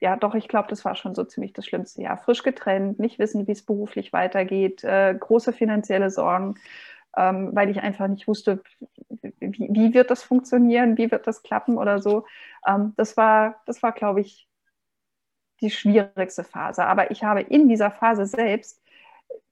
ja, 0.00 0.16
doch, 0.16 0.34
ich 0.34 0.48
glaube, 0.48 0.68
das 0.68 0.84
war 0.84 0.94
schon 0.96 1.14
so 1.14 1.24
ziemlich 1.24 1.52
das 1.54 1.66
schlimmste 1.66 2.02
Jahr. 2.02 2.18
Frisch 2.18 2.42
getrennt, 2.42 2.98
nicht 2.98 3.18
wissen, 3.18 3.46
wie 3.46 3.52
es 3.52 3.64
beruflich 3.64 4.12
weitergeht, 4.12 4.84
äh, 4.84 5.14
große 5.18 5.52
finanzielle 5.54 6.10
Sorgen, 6.10 6.56
ähm, 7.16 7.50
weil 7.54 7.70
ich 7.70 7.80
einfach 7.80 8.08
nicht 8.08 8.28
wusste, 8.28 8.62
wie, 9.08 9.68
wie, 9.70 9.94
wird 9.94 10.10
das 10.10 10.22
funktionieren, 10.22 10.98
wie 10.98 11.10
wird 11.10 11.26
das 11.26 11.42
klappen 11.42 11.78
oder 11.78 12.00
so. 12.00 12.26
Ähm, 12.66 12.92
das 12.96 13.16
war, 13.16 13.62
das 13.66 13.82
war, 13.82 13.92
glaube 13.92 14.20
ich, 14.20 14.48
die 15.62 15.70
schwierigste 15.70 16.44
Phase. 16.44 16.84
Aber 16.84 17.10
ich 17.10 17.24
habe 17.24 17.40
in 17.40 17.68
dieser 17.68 17.90
Phase 17.90 18.26
selbst 18.26 18.82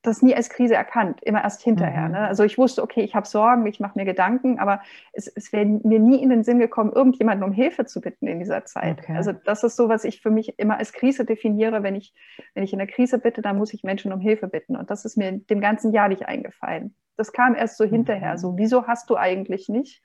das 0.06 0.22
nie 0.22 0.34
als 0.34 0.50
Krise 0.50 0.74
erkannt, 0.74 1.22
immer 1.22 1.42
erst 1.42 1.62
hinterher. 1.62 2.06
Mhm. 2.06 2.12
Ne? 2.12 2.18
Also 2.28 2.44
ich 2.44 2.58
wusste, 2.58 2.82
okay, 2.82 3.02
ich 3.02 3.14
habe 3.14 3.26
Sorgen, 3.26 3.66
ich 3.66 3.80
mache 3.80 3.98
mir 3.98 4.04
Gedanken, 4.04 4.58
aber 4.58 4.82
es, 5.12 5.26
es 5.28 5.52
wäre 5.52 5.64
mir 5.64 5.98
nie 5.98 6.22
in 6.22 6.28
den 6.28 6.44
Sinn 6.44 6.58
gekommen, 6.58 6.92
irgendjemanden 6.92 7.42
um 7.42 7.52
Hilfe 7.52 7.86
zu 7.86 8.00
bitten 8.00 8.26
in 8.26 8.38
dieser 8.38 8.64
Zeit. 8.66 9.00
Okay. 9.00 9.16
Also 9.16 9.32
das 9.32 9.64
ist 9.64 9.76
so, 9.76 9.88
was 9.88 10.04
ich 10.04 10.20
für 10.20 10.30
mich 10.30 10.58
immer 10.58 10.76
als 10.76 10.92
Krise 10.92 11.24
definiere. 11.24 11.82
Wenn 11.82 11.94
ich, 11.94 12.12
wenn 12.54 12.62
ich 12.62 12.72
in 12.72 12.78
der 12.78 12.88
Krise 12.88 13.18
bitte, 13.18 13.40
dann 13.40 13.56
muss 13.56 13.72
ich 13.72 13.82
Menschen 13.82 14.12
um 14.12 14.20
Hilfe 14.20 14.46
bitten. 14.46 14.76
Und 14.76 14.90
das 14.90 15.04
ist 15.04 15.16
mir 15.16 15.32
dem 15.32 15.60
ganzen 15.60 15.92
Jahr 15.92 16.08
nicht 16.08 16.26
eingefallen. 16.26 16.94
Das 17.16 17.32
kam 17.32 17.54
erst 17.54 17.78
so 17.78 17.84
mhm. 17.84 17.90
hinterher. 17.90 18.36
So, 18.36 18.58
wieso 18.58 18.86
hast 18.86 19.08
du 19.08 19.16
eigentlich 19.16 19.68
nicht? 19.68 20.02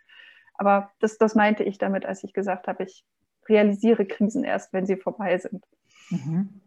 Aber 0.54 0.92
das, 1.00 1.18
das 1.18 1.36
meinte 1.36 1.64
ich 1.64 1.78
damit, 1.78 2.06
als 2.06 2.24
ich 2.24 2.34
gesagt 2.34 2.68
habe, 2.68 2.84
ich 2.84 3.06
realisiere 3.48 4.06
Krisen 4.06 4.44
erst, 4.44 4.72
wenn 4.72 4.86
sie 4.86 4.96
vorbei 4.96 5.38
sind. 5.38 5.66
Mhm. 6.10 6.62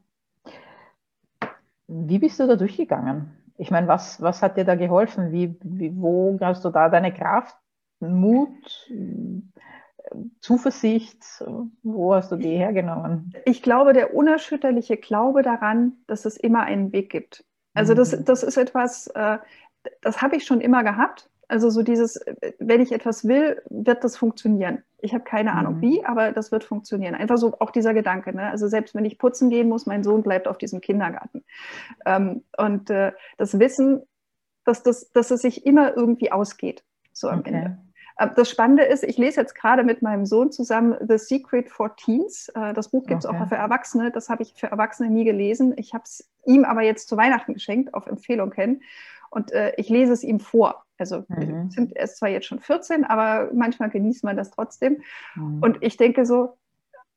Wie 1.92 2.18
bist 2.18 2.40
du 2.40 2.46
da 2.46 2.56
durchgegangen? 2.56 3.36
Ich 3.58 3.70
meine, 3.70 3.86
was, 3.86 4.20
was 4.20 4.42
hat 4.42 4.56
dir 4.56 4.64
da 4.64 4.74
geholfen? 4.74 5.30
Wie, 5.30 5.56
wie, 5.62 5.92
wo 5.94 6.38
hast 6.40 6.64
du 6.64 6.70
da 6.70 6.88
deine 6.88 7.12
Kraft, 7.12 7.56
Mut, 8.00 8.90
Zuversicht? 10.40 11.22
Wo 11.82 12.14
hast 12.14 12.32
du 12.32 12.36
die 12.36 12.56
hergenommen? 12.56 13.34
Ich 13.44 13.62
glaube, 13.62 13.92
der 13.92 14.14
unerschütterliche 14.14 14.96
Glaube 14.96 15.42
daran, 15.42 15.92
dass 16.06 16.24
es 16.24 16.36
immer 16.36 16.62
einen 16.62 16.92
Weg 16.92 17.10
gibt. 17.10 17.44
Also 17.74 17.94
das, 17.94 18.16
mhm. 18.18 18.24
das 18.24 18.42
ist 18.42 18.56
etwas, 18.56 19.06
äh, 19.08 19.38
das 20.00 20.22
habe 20.22 20.36
ich 20.36 20.44
schon 20.44 20.60
immer 20.60 20.82
gehabt. 20.84 21.30
Also 21.52 21.68
so 21.68 21.82
dieses, 21.82 22.18
wenn 22.58 22.80
ich 22.80 22.92
etwas 22.92 23.28
will, 23.28 23.60
wird 23.68 24.04
das 24.04 24.16
funktionieren. 24.16 24.84
Ich 25.02 25.12
habe 25.12 25.22
keine 25.22 25.52
Ahnung 25.52 25.76
mhm. 25.76 25.80
wie, 25.82 26.02
aber 26.02 26.32
das 26.32 26.50
wird 26.50 26.64
funktionieren. 26.64 27.14
Einfach 27.14 27.36
so 27.36 27.54
auch 27.60 27.70
dieser 27.70 27.92
Gedanke. 27.92 28.34
Ne? 28.34 28.50
Also 28.50 28.68
selbst 28.68 28.94
wenn 28.94 29.04
ich 29.04 29.18
putzen 29.18 29.50
gehen 29.50 29.68
muss, 29.68 29.84
mein 29.84 30.02
Sohn 30.02 30.22
bleibt 30.22 30.48
auf 30.48 30.56
diesem 30.56 30.80
Kindergarten. 30.80 31.44
Ähm, 32.06 32.42
und 32.56 32.88
äh, 32.88 33.12
das 33.36 33.58
Wissen, 33.58 34.00
dass, 34.64 34.82
das, 34.82 35.12
dass 35.12 35.30
es 35.30 35.42
sich 35.42 35.66
immer 35.66 35.94
irgendwie 35.94 36.32
ausgeht, 36.32 36.84
so 37.12 37.28
am 37.28 37.40
okay. 37.40 37.50
Ende. 37.50 37.78
Ähm, 38.18 38.30
das 38.34 38.48
Spannende 38.48 38.84
ist, 38.84 39.04
ich 39.04 39.18
lese 39.18 39.42
jetzt 39.42 39.54
gerade 39.54 39.84
mit 39.84 40.00
meinem 40.00 40.24
Sohn 40.24 40.52
zusammen 40.52 40.96
The 41.06 41.18
Secret 41.18 41.68
for 41.68 41.96
Teens. 41.96 42.48
Äh, 42.54 42.72
das 42.72 42.88
Buch 42.88 43.04
gibt 43.04 43.24
es 43.24 43.26
okay. 43.26 43.38
auch 43.42 43.48
für 43.48 43.56
Erwachsene. 43.56 44.10
Das 44.10 44.30
habe 44.30 44.42
ich 44.42 44.54
für 44.54 44.68
Erwachsene 44.68 45.10
nie 45.10 45.24
gelesen. 45.24 45.74
Ich 45.76 45.92
habe 45.92 46.04
es 46.04 46.30
ihm 46.46 46.64
aber 46.64 46.80
jetzt 46.80 47.08
zu 47.08 47.18
Weihnachten 47.18 47.52
geschenkt, 47.52 47.92
auf 47.92 48.06
Empfehlung 48.06 48.54
hin. 48.54 48.80
Und 49.32 49.50
äh, 49.50 49.72
ich 49.78 49.88
lese 49.88 50.12
es 50.12 50.22
ihm 50.22 50.40
vor. 50.40 50.84
Also 50.98 51.24
mhm. 51.28 51.70
sind, 51.70 51.96
er 51.96 52.04
ist 52.04 52.18
zwar 52.18 52.28
jetzt 52.28 52.46
schon 52.46 52.60
14, 52.60 53.04
aber 53.04 53.50
manchmal 53.54 53.88
genießt 53.88 54.24
man 54.24 54.36
das 54.36 54.50
trotzdem. 54.50 55.00
Mhm. 55.34 55.62
Und 55.62 55.78
ich 55.80 55.96
denke 55.96 56.26
so, 56.26 56.58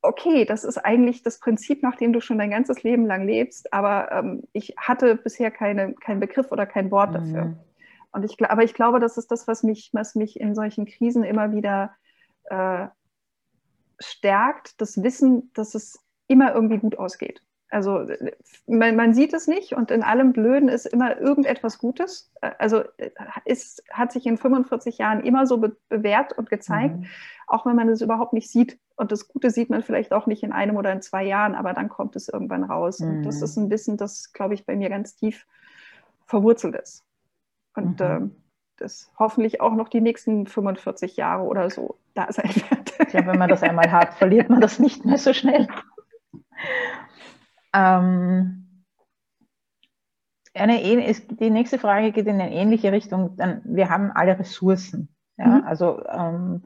okay, 0.02 0.46
das 0.46 0.64
ist 0.64 0.78
eigentlich 0.78 1.24
das 1.24 1.40
Prinzip, 1.40 1.84
nach 1.84 1.98
dem 1.98 2.14
du 2.14 2.22
schon 2.22 2.38
dein 2.38 2.52
ganzes 2.52 2.84
Leben 2.84 3.06
lang 3.06 3.26
lebst, 3.26 3.74
aber 3.74 4.12
ähm, 4.14 4.44
ich 4.54 4.76
hatte 4.78 5.16
bisher 5.16 5.52
keine, 5.52 5.94
keinen 5.94 6.22
Begriff 6.22 6.54
oder 6.54 6.66
kein 6.66 6.90
Wort 6.90 7.14
dafür. 7.14 7.46
Mhm. 7.46 7.60
Und 8.14 8.24
ich, 8.24 8.38
aber 8.50 8.64
ich 8.64 8.74
glaube, 8.74 9.02
das 9.02 9.18
ist 9.18 9.30
das, 9.30 9.46
was 9.46 9.64
mich, 9.64 9.90
was 9.92 10.16
mich 10.16 10.40
in 10.40 10.56
solchen 10.56 10.86
Krisen 10.86 11.26
immer 11.26 11.52
wieder 11.52 11.96
äh, 12.46 12.88
stärkt, 14.00 14.80
das 14.80 15.04
Wissen, 15.04 15.52
dass 15.54 15.76
es 15.76 16.00
immer 16.28 16.54
irgendwie 16.54 16.78
gut 16.78 16.98
ausgeht. 16.98 17.42
Also 17.70 18.06
man, 18.68 18.96
man, 18.96 19.14
sieht 19.14 19.34
es 19.34 19.48
nicht 19.48 19.74
und 19.74 19.92
in 19.92 20.04
allem 20.04 20.34
Blöden 20.34 20.70
ist 20.70 20.86
immer 20.86 21.20
irgendetwas 21.20 21.80
Gutes. 21.80 22.32
Also 22.60 22.84
ist, 23.44 23.84
hat 23.92 24.12
sich 24.12 24.26
in 24.26 24.38
45 24.38 25.00
Jahren 25.00 25.22
immer 25.22 25.48
so 25.48 25.58
be 25.58 25.76
bewährt 25.90 26.38
und 26.38 26.50
gezeigt, 26.50 26.98
mhm. 26.98 27.08
auch 27.48 27.66
wenn 27.66 27.76
man 27.76 27.90
es 27.90 28.02
überhaupt 28.02 28.34
nicht 28.34 28.50
sieht. 28.50 28.80
Und 28.96 29.12
das 29.12 29.28
Gute 29.28 29.50
sieht 29.50 29.70
man 29.70 29.82
vielleicht 29.82 30.14
auch 30.14 30.28
nicht 30.28 30.44
in 30.44 30.52
einem 30.52 30.78
oder 30.78 30.92
in 30.92 31.02
zwei 31.02 31.24
Jahren, 31.24 31.56
aber 31.56 31.74
dann 31.74 31.90
kommt 31.90 32.16
es 32.16 32.30
irgendwann 32.30 32.64
raus. 32.64 33.00
Mhm. 33.00 33.10
Und 33.10 33.24
das 33.24 33.38
mhm. 33.38 33.44
ist 33.44 33.58
ein 33.58 33.70
Wissen, 33.72 33.98
das, 33.98 34.32
glaube 34.32 34.54
ich, 34.54 34.66
bei 34.66 34.76
mir 34.76 34.90
ganz 34.90 35.16
tief 35.16 35.46
verwurzelt 36.26 36.76
ist. 36.76 37.04
Und 37.76 38.00
mhm. 38.00 38.06
äh, 38.06 38.30
das 38.78 39.12
hoffentlich 39.18 39.62
auch 39.62 39.74
noch 39.74 39.90
die 39.90 40.02
nächsten 40.02 40.48
45 40.48 41.18
Jahre 41.18 41.44
oder 41.44 41.70
so 41.70 41.98
da 42.14 42.32
sein 42.32 42.50
wird. 42.70 43.10
Glaube, 43.10 43.28
wenn 43.28 43.40
man 43.40 43.50
das 43.50 43.64
einmal 43.64 43.92
hat, 43.92 44.14
verliert 44.14 44.50
man 44.50 44.62
das 44.62 44.80
nicht 44.80 45.06
mehr 45.06 45.18
so 45.18 45.34
schnell. 45.34 45.68
Ähm, 47.76 48.84
eine, 50.54 50.80
die 50.80 51.50
nächste 51.50 51.78
Frage 51.78 52.12
geht 52.12 52.28
in 52.28 52.40
eine 52.40 52.54
ähnliche 52.54 52.92
Richtung. 52.92 53.38
Wir 53.66 53.90
haben 53.90 54.12
alle 54.12 54.40
Ressourcen. 54.40 55.10
Ja? 55.38 55.48
Mhm. 55.48 55.64
Also, 55.66 56.06
ähm, 56.08 56.66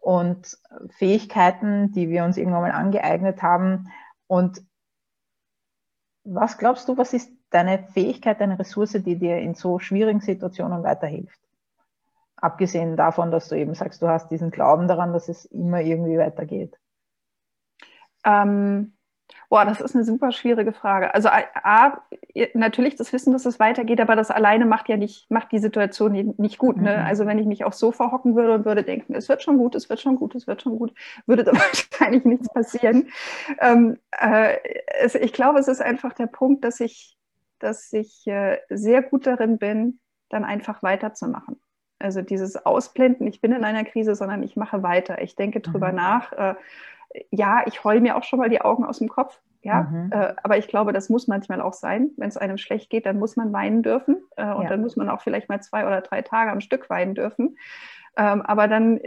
und 0.00 0.56
Fähigkeiten, 0.90 1.92
die 1.92 2.08
wir 2.08 2.24
uns 2.24 2.36
irgendwann 2.36 2.62
mal 2.62 2.72
angeeignet 2.72 3.42
haben. 3.42 3.92
Und 4.28 4.62
was 6.24 6.58
glaubst 6.58 6.88
du, 6.88 6.96
was 6.96 7.12
ist 7.12 7.30
deine 7.50 7.88
Fähigkeit, 7.88 8.40
deine 8.40 8.58
Ressource, 8.58 8.92
die 8.92 9.18
dir 9.18 9.38
in 9.38 9.54
so 9.54 9.78
schwierigen 9.78 10.20
Situationen 10.20 10.82
weiterhilft? 10.82 11.38
Abgesehen 12.36 12.96
davon, 12.96 13.30
dass 13.30 13.48
du 13.48 13.56
eben 13.56 13.74
sagst, 13.74 14.00
du 14.00 14.08
hast 14.08 14.30
diesen 14.30 14.50
Glauben 14.50 14.88
daran, 14.88 15.12
dass 15.12 15.28
es 15.28 15.44
immer 15.46 15.80
irgendwie 15.80 16.18
weitergeht. 16.18 16.78
Ähm, 18.24 18.95
Boah, 19.48 19.64
das 19.64 19.80
ist 19.80 19.94
eine 19.94 20.04
super 20.04 20.32
schwierige 20.32 20.72
Frage. 20.72 21.14
Also 21.14 21.28
A, 21.28 22.02
natürlich 22.54 22.96
das 22.96 23.12
Wissen, 23.12 23.32
dass 23.32 23.46
es 23.46 23.60
weitergeht, 23.60 24.00
aber 24.00 24.16
das 24.16 24.30
alleine 24.30 24.66
macht 24.66 24.88
ja 24.88 24.96
nicht, 24.96 25.30
macht 25.30 25.52
die 25.52 25.58
Situation 25.58 26.34
nicht 26.36 26.58
gut. 26.58 26.76
Ne? 26.76 26.96
Mhm. 26.98 27.06
Also 27.06 27.26
wenn 27.26 27.38
ich 27.38 27.46
mich 27.46 27.64
auch 27.64 27.72
so 27.72 27.92
verhocken 27.92 28.34
würde 28.34 28.54
und 28.54 28.64
würde 28.64 28.82
denken, 28.82 29.14
es 29.14 29.28
wird 29.28 29.42
schon 29.42 29.58
gut, 29.58 29.74
es 29.74 29.88
wird 29.88 30.00
schon 30.00 30.16
gut, 30.16 30.34
es 30.34 30.46
wird 30.46 30.62
schon 30.62 30.78
gut, 30.78 30.92
würde 31.26 31.44
da 31.44 31.52
wahrscheinlich 31.54 32.24
nichts 32.24 32.48
passieren. 32.52 33.08
Ähm, 33.60 33.98
äh, 34.10 34.56
es, 35.00 35.14
ich 35.14 35.32
glaube, 35.32 35.58
es 35.58 35.68
ist 35.68 35.80
einfach 35.80 36.12
der 36.12 36.26
Punkt, 36.26 36.64
dass 36.64 36.80
ich, 36.80 37.16
dass 37.58 37.92
ich 37.92 38.26
äh, 38.26 38.58
sehr 38.68 39.02
gut 39.02 39.26
darin 39.26 39.58
bin, 39.58 40.00
dann 40.28 40.44
einfach 40.44 40.82
weiterzumachen. 40.82 41.60
Also 41.98 42.20
dieses 42.20 42.56
Ausblenden, 42.66 43.26
ich 43.26 43.40
bin 43.40 43.52
in 43.52 43.64
einer 43.64 43.84
Krise, 43.84 44.14
sondern 44.14 44.42
ich 44.42 44.56
mache 44.56 44.82
weiter. 44.82 45.22
Ich 45.22 45.34
denke 45.34 45.60
drüber 45.60 45.90
mhm. 45.90 45.96
nach. 45.96 46.32
Äh, 46.32 46.54
ja, 47.30 47.62
ich 47.66 47.84
heule 47.84 48.00
mir 48.00 48.16
auch 48.16 48.24
schon 48.24 48.38
mal 48.38 48.48
die 48.48 48.60
Augen 48.60 48.84
aus 48.84 48.98
dem 48.98 49.08
Kopf. 49.08 49.40
Ja, 49.62 49.82
mhm. 49.82 50.12
äh, 50.12 50.34
aber 50.44 50.58
ich 50.58 50.68
glaube, 50.68 50.92
das 50.92 51.08
muss 51.08 51.26
manchmal 51.26 51.60
auch 51.60 51.72
sein. 51.72 52.10
Wenn 52.16 52.28
es 52.28 52.36
einem 52.36 52.56
schlecht 52.56 52.88
geht, 52.88 53.04
dann 53.04 53.18
muss 53.18 53.36
man 53.36 53.52
weinen 53.52 53.82
dürfen. 53.82 54.22
Äh, 54.36 54.52
und 54.52 54.62
ja. 54.62 54.68
dann 54.68 54.80
muss 54.80 54.96
man 54.96 55.08
auch 55.08 55.20
vielleicht 55.20 55.48
mal 55.48 55.60
zwei 55.60 55.86
oder 55.86 56.02
drei 56.02 56.22
Tage 56.22 56.52
am 56.52 56.60
Stück 56.60 56.88
weinen 56.88 57.14
dürfen. 57.14 57.56
Ähm, 58.18 58.42
aber 58.42 58.68
dann 58.68 59.00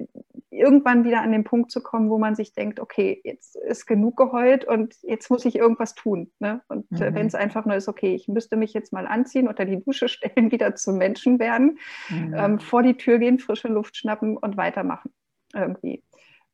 irgendwann 0.52 1.04
wieder 1.04 1.22
an 1.22 1.32
den 1.32 1.44
Punkt 1.44 1.72
zu 1.72 1.82
kommen, 1.82 2.10
wo 2.10 2.20
man 2.20 2.36
sich 2.36 2.54
denkt, 2.54 2.80
okay, 2.80 3.22
jetzt 3.24 3.56
ist 3.56 3.88
genug 3.88 4.18
geheult 4.18 4.66
und 4.66 4.96
jetzt 5.02 5.32
muss 5.32 5.46
ich 5.46 5.56
irgendwas 5.56 5.96
tun. 5.96 6.32
Ne? 6.40 6.62
Und 6.68 6.86
äh, 6.92 7.10
mhm. 7.10 7.16
wenn 7.16 7.28
es 7.28 7.36
einfach 7.36 7.66
nur 7.66 7.76
ist, 7.76 7.88
okay, 7.88 8.14
ich 8.14 8.28
müsste 8.28 8.56
mich 8.56 8.74
jetzt 8.74 8.94
mal 8.94 9.08
anziehen, 9.08 9.48
unter 9.48 9.66
die 9.66 9.84
Dusche 9.84 10.10
stellen, 10.10 10.52
wieder 10.52 10.76
zum 10.76 10.98
Menschen 10.98 11.40
werden, 11.40 11.80
mhm. 12.10 12.34
ähm, 12.36 12.60
vor 12.60 12.84
die 12.84 12.98
Tür 12.98 13.18
gehen, 13.18 13.40
frische 13.40 13.68
Luft 13.68 13.98
schnappen 13.98 14.38
und 14.38 14.58
weitermachen 14.58 15.12
irgendwie. 15.56 16.04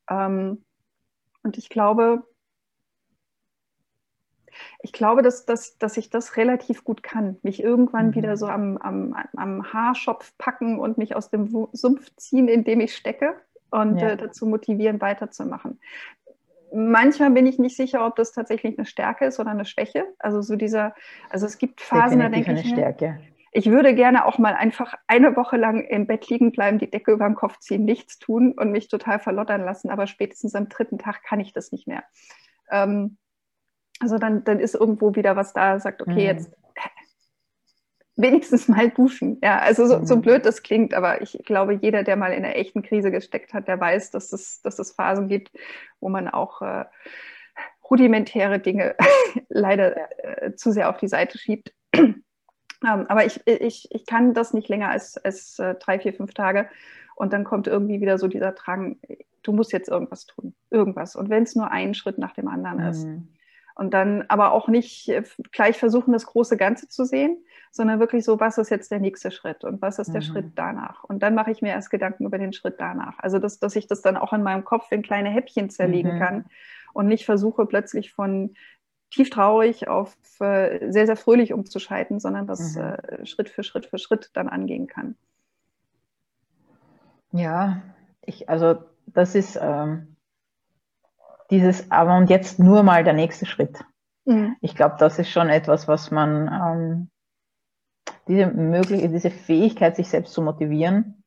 Ähm, 0.09 0.63
und 1.45 1.57
ich 1.57 1.69
glaube, 1.69 2.23
ich 4.81 4.93
glaube, 4.93 5.21
dass, 5.21 5.45
dass, 5.45 5.77
dass 5.77 5.97
ich 5.97 6.09
das 6.09 6.37
relativ 6.37 6.83
gut 6.83 7.03
kann. 7.03 7.37
Mich 7.43 7.61
irgendwann 7.61 8.07
mhm. 8.07 8.15
wieder 8.15 8.37
so 8.37 8.47
am, 8.47 8.77
am, 8.77 9.15
am 9.35 9.73
Haarschopf 9.73 10.33
packen 10.37 10.79
und 10.79 10.97
mich 10.97 11.15
aus 11.15 11.29
dem 11.29 11.67
Sumpf 11.71 12.13
ziehen, 12.15 12.47
in 12.47 12.63
dem 12.63 12.79
ich 12.79 12.95
stecke 12.95 13.35
und 13.69 13.97
ja. 13.97 14.09
äh, 14.09 14.17
dazu 14.17 14.45
motivieren, 14.45 15.01
weiterzumachen. 15.01 15.79
Manchmal 16.73 17.31
bin 17.31 17.45
ich 17.45 17.59
nicht 17.59 17.77
sicher, 17.77 18.05
ob 18.05 18.15
das 18.15 18.31
tatsächlich 18.31 18.77
eine 18.77 18.85
Stärke 18.85 19.25
ist 19.25 19.39
oder 19.39 19.51
eine 19.51 19.65
Schwäche. 19.65 20.05
Also 20.19 20.41
so 20.41 20.55
dieser, 20.55 20.95
also 21.29 21.45
es 21.45 21.57
gibt 21.57 21.79
Phasen, 21.79 22.19
Definitiv 22.19 22.45
da 22.45 22.51
denke 22.51 22.59
ich. 22.59 22.65
Eine 22.65 22.75
Stärke 22.75 23.19
ich 23.55 23.71
würde 23.71 23.95
gerne 23.95 24.25
auch 24.25 24.37
mal 24.37 24.53
einfach 24.53 24.95
eine 25.07 25.37
Woche 25.37 25.55
lang 25.55 25.85
im 25.85 26.07
Bett 26.07 26.27
liegen 26.27 26.51
bleiben, 26.51 26.77
die 26.77 26.91
Decke 26.91 27.13
über 27.13 27.25
den 27.25 27.35
Kopf 27.35 27.57
ziehen, 27.59 27.85
nichts 27.85 28.19
tun 28.19 28.51
und 28.51 28.71
mich 28.71 28.89
total 28.89 29.17
verlottern 29.17 29.61
lassen. 29.61 29.89
Aber 29.89 30.07
spätestens 30.07 30.55
am 30.55 30.67
dritten 30.67 30.97
Tag 30.97 31.23
kann 31.23 31.39
ich 31.39 31.53
das 31.53 31.71
nicht 31.71 31.87
mehr. 31.87 32.03
Ähm, 32.69 33.17
also 34.01 34.17
dann, 34.17 34.43
dann 34.43 34.59
ist 34.59 34.75
irgendwo 34.75 35.15
wieder 35.15 35.37
was 35.37 35.53
da, 35.53 35.79
sagt, 35.79 36.01
okay, 36.01 36.11
mhm. 36.11 36.19
jetzt 36.19 36.51
wenigstens 38.17 38.67
mal 38.67 38.89
duschen. 38.89 39.39
Ja, 39.41 39.59
also 39.59 39.85
so, 39.85 40.03
so, 40.03 40.17
mhm. 40.17 40.21
blöd 40.21 40.45
das 40.45 40.61
klingt, 40.61 40.93
aber 40.93 41.21
ich 41.21 41.39
glaube, 41.45 41.75
jeder, 41.75 42.03
der 42.03 42.17
mal 42.17 42.33
in 42.33 42.43
einer 42.43 42.57
echten 42.57 42.81
Krise 42.81 43.09
gesteckt 43.09 43.53
hat, 43.53 43.69
der 43.69 43.79
weiß, 43.79 44.11
dass 44.11 44.33
es, 44.33 44.61
dass 44.63 44.79
es 44.79 44.91
Phasen 44.91 45.29
gibt, 45.29 45.51
wo 46.01 46.09
man 46.09 46.27
auch 46.27 46.61
äh, 46.61 46.83
rudimentäre 47.89 48.59
Dinge 48.59 48.97
leider 49.47 49.95
äh, 50.25 50.55
zu 50.55 50.73
sehr 50.73 50.89
auf 50.89 50.97
die 50.97 51.07
Seite 51.07 51.37
schiebt. 51.37 51.73
Ähm, 52.85 53.05
aber 53.07 53.25
ich, 53.25 53.45
ich, 53.47 53.87
ich 53.91 54.05
kann 54.05 54.33
das 54.33 54.53
nicht 54.53 54.69
länger 54.69 54.89
als, 54.89 55.17
als 55.17 55.59
äh, 55.59 55.75
drei, 55.75 55.99
vier, 55.99 56.13
fünf 56.13 56.33
Tage. 56.33 56.69
Und 57.15 57.33
dann 57.33 57.43
kommt 57.43 57.67
irgendwie 57.67 58.01
wieder 58.01 58.17
so 58.17 58.27
dieser 58.27 58.51
Drang, 58.51 58.97
du 59.43 59.53
musst 59.53 59.71
jetzt 59.71 59.89
irgendwas 59.89 60.25
tun. 60.25 60.53
Irgendwas. 60.69 61.15
Und 61.15 61.29
wenn 61.29 61.43
es 61.43 61.55
nur 61.55 61.71
ein 61.71 61.93
Schritt 61.93 62.17
nach 62.17 62.33
dem 62.33 62.47
anderen 62.47 62.79
mhm. 62.79 62.89
ist. 62.89 63.07
Und 63.77 63.93
dann 63.93 64.23
aber 64.29 64.53
auch 64.53 64.69
nicht 64.69 65.09
äh, 65.09 65.23
gleich 65.51 65.77
versuchen, 65.77 66.13
das 66.13 66.25
große 66.25 66.55
Ganze 66.55 66.87
zu 66.87 67.03
sehen, 67.03 67.37
sondern 67.71 67.99
wirklich 67.99 68.23
so, 68.23 68.39
was 68.39 68.57
ist 68.57 68.69
jetzt 68.69 68.89
der 68.89 68.99
nächste 68.99 69.31
Schritt 69.31 69.65
und 69.65 69.81
was 69.81 69.99
ist 69.99 70.13
der 70.13 70.21
mhm. 70.21 70.25
Schritt 70.25 70.45
danach? 70.55 71.03
Und 71.03 71.23
dann 71.23 71.35
mache 71.35 71.51
ich 71.51 71.61
mir 71.61 71.73
erst 71.73 71.91
Gedanken 71.91 72.25
über 72.25 72.37
den 72.37 72.53
Schritt 72.53 72.75
danach. 72.77 73.19
Also, 73.19 73.37
dass, 73.37 73.59
dass 73.59 73.75
ich 73.75 73.87
das 73.87 74.01
dann 74.01 74.15
auch 74.15 74.31
in 74.31 74.43
meinem 74.43 74.63
Kopf 74.63 74.91
in 74.91 75.01
kleine 75.01 75.29
Häppchen 75.29 75.69
zerlegen 75.69 76.15
mhm. 76.15 76.19
kann 76.19 76.45
und 76.93 77.07
nicht 77.07 77.25
versuche, 77.25 77.65
plötzlich 77.65 78.13
von 78.13 78.55
tief 79.15 79.29
traurig 79.29 79.87
auf 79.87 80.15
äh, 80.39 80.91
sehr, 80.91 81.05
sehr 81.05 81.15
fröhlich 81.15 81.53
umzuschalten, 81.53 82.19
sondern 82.19 82.47
das 82.47 82.75
mhm. 82.75 82.81
äh, 82.81 83.25
Schritt 83.25 83.49
für 83.49 83.63
Schritt 83.63 83.85
für 83.85 83.97
Schritt 83.97 84.29
dann 84.33 84.49
angehen 84.49 84.87
kann. 84.87 85.15
Ja, 87.31 87.81
ich, 88.21 88.49
also 88.49 88.75
das 89.07 89.35
ist 89.35 89.57
ähm, 89.61 90.15
dieses, 91.49 91.91
aber 91.91 92.17
und 92.17 92.29
jetzt 92.29 92.59
nur 92.59 92.83
mal 92.83 93.03
der 93.03 93.13
nächste 93.13 93.45
Schritt. 93.45 93.83
Mhm. 94.25 94.55
Ich 94.61 94.75
glaube, 94.75 94.95
das 94.99 95.19
ist 95.19 95.29
schon 95.29 95.49
etwas, 95.49 95.87
was 95.87 96.11
man, 96.11 96.47
ähm, 96.47 97.09
diese 98.27 98.47
mögliche, 98.47 99.09
diese 99.09 99.31
Fähigkeit, 99.31 99.95
sich 99.95 100.09
selbst 100.09 100.33
zu 100.33 100.41
motivieren 100.41 101.23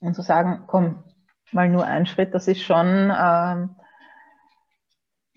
und 0.00 0.14
zu 0.14 0.22
sagen, 0.22 0.64
komm, 0.66 1.04
mal 1.52 1.68
nur 1.68 1.84
ein 1.84 2.06
Schritt, 2.06 2.34
das 2.34 2.48
ist 2.48 2.62
schon, 2.62 3.12
ähm, 3.16 3.76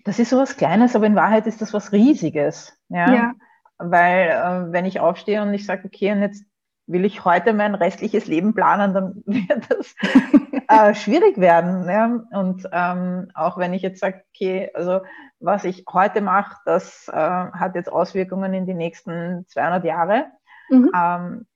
das 0.04 0.18
ist 0.18 0.30
so 0.30 0.38
was 0.38 0.56
Kleines, 0.56 0.94
aber 0.96 1.06
in 1.06 1.16
Wahrheit 1.16 1.46
ist 1.46 1.60
das 1.60 1.74
was 1.74 1.92
Riesiges. 1.92 2.76
Ja. 2.88 3.12
ja. 3.12 3.32
Weil 3.78 4.28
äh, 4.28 4.72
wenn 4.72 4.84
ich 4.84 5.00
aufstehe 5.00 5.42
und 5.42 5.52
ich 5.54 5.66
sage, 5.66 5.82
okay, 5.84 6.12
und 6.12 6.22
jetzt 6.22 6.44
will 6.86 7.04
ich 7.04 7.24
heute 7.24 7.52
mein 7.52 7.74
restliches 7.74 8.26
Leben 8.26 8.54
planen, 8.54 8.94
dann 8.94 9.22
wird 9.26 9.70
das 9.70 9.94
äh, 10.68 10.94
schwierig 10.94 11.38
werden. 11.38 11.88
Ja? 11.88 12.24
Und 12.38 12.68
ähm, 12.72 13.30
auch 13.34 13.58
wenn 13.58 13.74
ich 13.74 13.82
jetzt 13.82 14.00
sage, 14.00 14.24
okay, 14.34 14.70
also 14.74 15.00
was 15.38 15.64
ich 15.64 15.84
heute 15.92 16.20
mache, 16.20 16.56
das 16.64 17.08
äh, 17.08 17.12
hat 17.12 17.74
jetzt 17.74 17.92
Auswirkungen 17.92 18.54
in 18.54 18.66
die 18.66 18.74
nächsten 18.74 19.46
200 19.46 19.84
Jahre, 19.84 20.26
mhm. 20.70 20.90
ähm, 20.96 21.46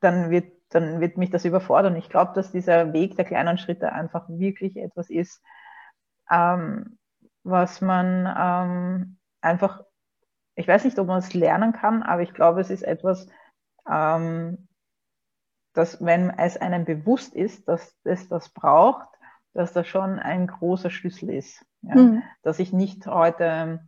dann, 0.00 0.30
wird, 0.30 0.52
dann 0.70 1.00
wird 1.00 1.16
mich 1.16 1.30
das 1.30 1.44
überfordern. 1.44 1.96
Ich 1.96 2.10
glaube, 2.10 2.32
dass 2.34 2.52
dieser 2.52 2.92
Weg 2.92 3.16
der 3.16 3.24
kleinen 3.24 3.56
Schritte 3.56 3.92
einfach 3.92 4.28
wirklich 4.28 4.76
etwas 4.76 5.08
ist, 5.08 5.42
ähm, 6.30 6.98
was 7.42 7.80
man 7.80 8.26
ähm, 8.38 9.16
einfach, 9.40 9.84
ich 10.54 10.66
weiß 10.66 10.84
nicht, 10.84 10.98
ob 10.98 11.06
man 11.06 11.18
es 11.18 11.34
lernen 11.34 11.72
kann, 11.72 12.02
aber 12.02 12.22
ich 12.22 12.32
glaube, 12.32 12.60
es 12.60 12.70
ist 12.70 12.82
etwas, 12.82 13.28
ähm, 13.90 14.68
dass 15.74 16.02
wenn 16.04 16.30
es 16.30 16.56
einem 16.56 16.84
bewusst 16.84 17.34
ist, 17.34 17.68
dass 17.68 17.96
es 18.04 18.28
das 18.28 18.48
braucht, 18.48 19.08
dass 19.52 19.72
das 19.72 19.86
schon 19.86 20.18
ein 20.18 20.46
großer 20.46 20.90
Schlüssel 20.90 21.30
ist. 21.30 21.64
Ja? 21.82 21.94
Mhm. 21.96 22.22
Dass 22.42 22.58
ich 22.58 22.72
nicht 22.72 23.06
heute 23.06 23.80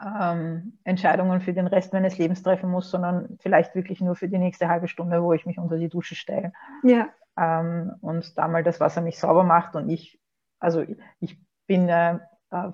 ähm, 0.00 0.78
Entscheidungen 0.84 1.40
für 1.40 1.52
den 1.52 1.66
Rest 1.66 1.92
meines 1.92 2.18
Lebens 2.18 2.42
treffen 2.42 2.70
muss, 2.70 2.90
sondern 2.90 3.38
vielleicht 3.40 3.74
wirklich 3.74 4.00
nur 4.00 4.16
für 4.16 4.28
die 4.28 4.38
nächste 4.38 4.68
halbe 4.68 4.88
Stunde, 4.88 5.22
wo 5.22 5.32
ich 5.32 5.46
mich 5.46 5.58
unter 5.58 5.76
die 5.76 5.88
Dusche 5.88 6.14
stelle. 6.14 6.52
Ja. 6.82 7.08
Ähm, 7.36 7.94
und 8.00 8.36
da 8.36 8.48
mal 8.48 8.62
das 8.62 8.80
Wasser 8.80 9.00
mich 9.00 9.18
sauber 9.18 9.44
macht 9.44 9.74
und 9.74 9.88
ich, 9.88 10.20
also 10.62 10.84
ich 11.20 11.38
bin 11.66 11.88
äh, 11.88 12.18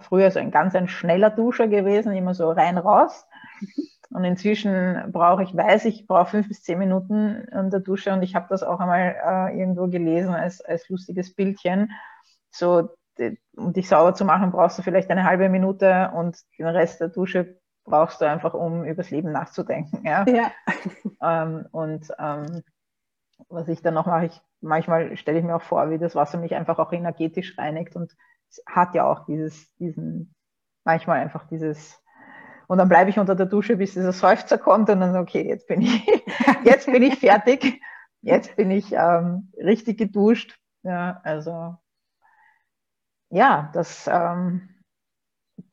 früher 0.01 0.31
so 0.31 0.38
ein 0.38 0.51
ganz 0.51 0.74
ein 0.74 0.88
schneller 0.88 1.31
Duscher 1.31 1.68
gewesen, 1.68 2.12
immer 2.12 2.35
so 2.35 2.51
rein 2.51 2.79
raus. 2.79 3.27
Und 4.11 4.24
inzwischen 4.24 5.12
brauche 5.12 5.42
ich, 5.42 5.55
weiß 5.55 5.85
ich, 5.85 6.07
brauche 6.07 6.31
fünf 6.31 6.48
bis 6.48 6.62
zehn 6.62 6.79
Minuten 6.79 7.46
in 7.53 7.70
der 7.70 7.81
Dusche 7.81 8.12
und 8.12 8.22
ich 8.22 8.35
habe 8.35 8.46
das 8.48 8.62
auch 8.62 8.81
einmal 8.81 9.16
äh, 9.22 9.59
irgendwo 9.59 9.87
gelesen 9.88 10.35
als, 10.35 10.62
als 10.62 10.88
lustiges 10.88 11.35
Bildchen. 11.35 11.90
So 12.51 12.90
um 13.57 13.72
dich 13.72 13.88
sauber 13.88 14.14
zu 14.14 14.24
machen, 14.24 14.53
brauchst 14.53 14.79
du 14.79 14.83
vielleicht 14.83 15.11
eine 15.11 15.24
halbe 15.24 15.48
Minute 15.48 16.12
und 16.14 16.38
den 16.59 16.66
Rest 16.66 17.01
der 17.01 17.09
Dusche 17.09 17.59
brauchst 17.85 18.20
du 18.20 18.27
einfach, 18.27 18.55
um 18.55 18.85
übers 18.85 19.11
Leben 19.11 19.33
nachzudenken. 19.33 20.07
Ja. 20.07 20.24
ja. 20.27 20.53
Ähm, 21.20 21.66
und 21.72 22.07
ähm, 22.18 22.62
was 23.48 23.68
ich 23.68 23.83
dann 23.83 23.94
noch 23.94 24.07
mache, 24.07 24.27
ich, 24.27 24.40
manchmal 24.61 25.16
stelle 25.16 25.38
ich 25.38 25.44
mir 25.44 25.57
auch 25.57 25.62
vor, 25.62 25.90
wie 25.90 25.98
das 25.98 26.14
Wasser 26.14 26.38
mich 26.38 26.55
einfach 26.55 26.79
auch 26.79 26.92
energetisch 26.92 27.57
reinigt 27.59 27.96
und 27.96 28.16
es 28.51 28.62
hat 28.66 28.94
ja 28.94 29.05
auch 29.05 29.27
dieses, 29.27 29.74
diesen, 29.77 30.35
manchmal 30.85 31.20
einfach 31.20 31.46
dieses, 31.48 32.03
und 32.66 32.79
dann 32.79 32.88
bleibe 32.88 33.11
ich 33.11 33.18
unter 33.18 33.35
der 33.35 33.46
Dusche, 33.46 33.77
bis 33.77 33.94
dieser 33.94 34.12
Seufzer 34.12 34.59
kommt 34.59 34.90
und 34.90 35.01
dann, 35.01 35.16
okay, 35.16 35.46
jetzt 35.46 35.66
bin 35.66 35.83
ich, 35.83 36.07
jetzt 36.64 36.87
bin 36.87 37.03
ich 37.03 37.18
fertig, 37.18 37.81
jetzt 38.22 38.57
bin 38.57 38.70
ich 38.70 38.92
ähm, 38.92 39.53
richtig 39.57 39.98
geduscht. 39.98 40.59
Ja, 40.83 41.20
also 41.24 41.77
ja, 43.31 43.70
das 43.74 44.09
ähm, 44.11 44.68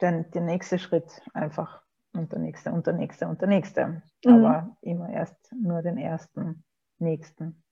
der, 0.02 0.24
der 0.24 0.42
nächste 0.42 0.80
Schritt 0.80 1.22
einfach 1.34 1.82
und 2.14 2.32
der 2.32 2.40
nächste 2.40 2.72
und 2.72 2.88
der 2.88 2.94
nächste 2.94 3.28
und 3.28 3.42
der 3.42 3.48
nächste. 3.48 4.02
Mhm. 4.26 4.46
Aber 4.46 4.78
immer 4.82 5.10
erst 5.10 5.38
nur 5.54 5.82
den 5.82 5.98
ersten, 5.98 6.64
nächsten. 7.00 7.64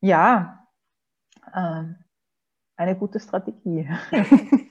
Ja, 0.00 0.66
äh, 1.52 1.84
eine 2.76 2.96
gute 2.96 3.20
Strategie. 3.20 3.88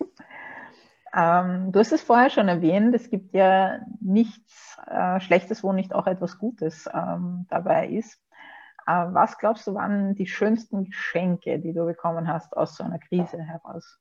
ähm, 1.13 1.71
du 1.71 1.79
hast 1.79 1.91
es 1.91 2.01
vorher 2.01 2.29
schon 2.29 2.47
erwähnt, 2.47 2.95
es 2.95 3.09
gibt 3.09 3.33
ja 3.33 3.79
nichts 3.99 4.77
äh, 4.87 5.19
Schlechtes, 5.19 5.63
wo 5.63 5.73
nicht 5.73 5.93
auch 5.93 6.07
etwas 6.07 6.39
Gutes 6.39 6.89
ähm, 6.93 7.45
dabei 7.49 7.89
ist. 7.89 8.19
Äh, 8.87 9.13
was 9.13 9.37
glaubst 9.37 9.67
du, 9.67 9.75
waren 9.75 10.15
die 10.15 10.27
schönsten 10.27 10.85
Geschenke, 10.85 11.59
die 11.59 11.73
du 11.73 11.85
bekommen 11.85 12.27
hast 12.27 12.57
aus 12.57 12.75
so 12.75 12.83
einer 12.83 12.99
Krise 12.99 13.41
heraus? 13.41 13.99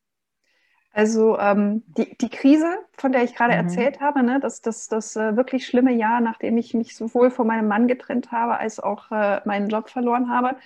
Also 0.98 1.38
ähm, 1.38 1.84
die, 1.96 2.18
die 2.18 2.28
Krise, 2.28 2.66
von 2.96 3.12
der 3.12 3.22
ich 3.22 3.36
gerade 3.36 3.52
mhm. 3.52 3.60
erzählt 3.60 4.00
habe, 4.00 4.24
ne, 4.24 4.40
das, 4.40 4.62
das, 4.62 4.88
das 4.88 5.14
äh, 5.14 5.36
wirklich 5.36 5.64
schlimme 5.64 5.92
Jahr, 5.92 6.20
nachdem 6.20 6.58
ich 6.58 6.74
mich 6.74 6.96
sowohl 6.96 7.30
von 7.30 7.46
meinem 7.46 7.68
Mann 7.68 7.86
getrennt 7.86 8.32
habe, 8.32 8.58
als 8.58 8.80
auch 8.80 9.12
äh, 9.12 9.40
meinen 9.44 9.68
Job 9.68 9.90
verloren 9.90 10.28
habe, 10.28 10.56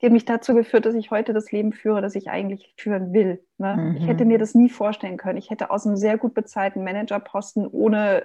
die 0.00 0.06
hat 0.06 0.12
mich 0.12 0.24
dazu 0.24 0.54
geführt, 0.54 0.86
dass 0.86 0.94
ich 0.94 1.10
heute 1.10 1.32
das 1.32 1.50
Leben 1.50 1.72
führe, 1.72 2.00
das 2.00 2.14
ich 2.14 2.30
eigentlich 2.30 2.74
führen 2.76 3.12
will. 3.12 3.42
Ne? 3.58 3.76
Mhm. 3.76 3.96
Ich 3.96 4.06
hätte 4.06 4.24
mir 4.24 4.38
das 4.38 4.54
nie 4.54 4.68
vorstellen 4.68 5.16
können. 5.16 5.36
Ich 5.36 5.50
hätte 5.50 5.72
aus 5.72 5.84
einem 5.84 5.96
sehr 5.96 6.16
gut 6.16 6.32
bezahlten 6.32 6.84
Managerposten 6.84 7.66
ohne 7.66 8.22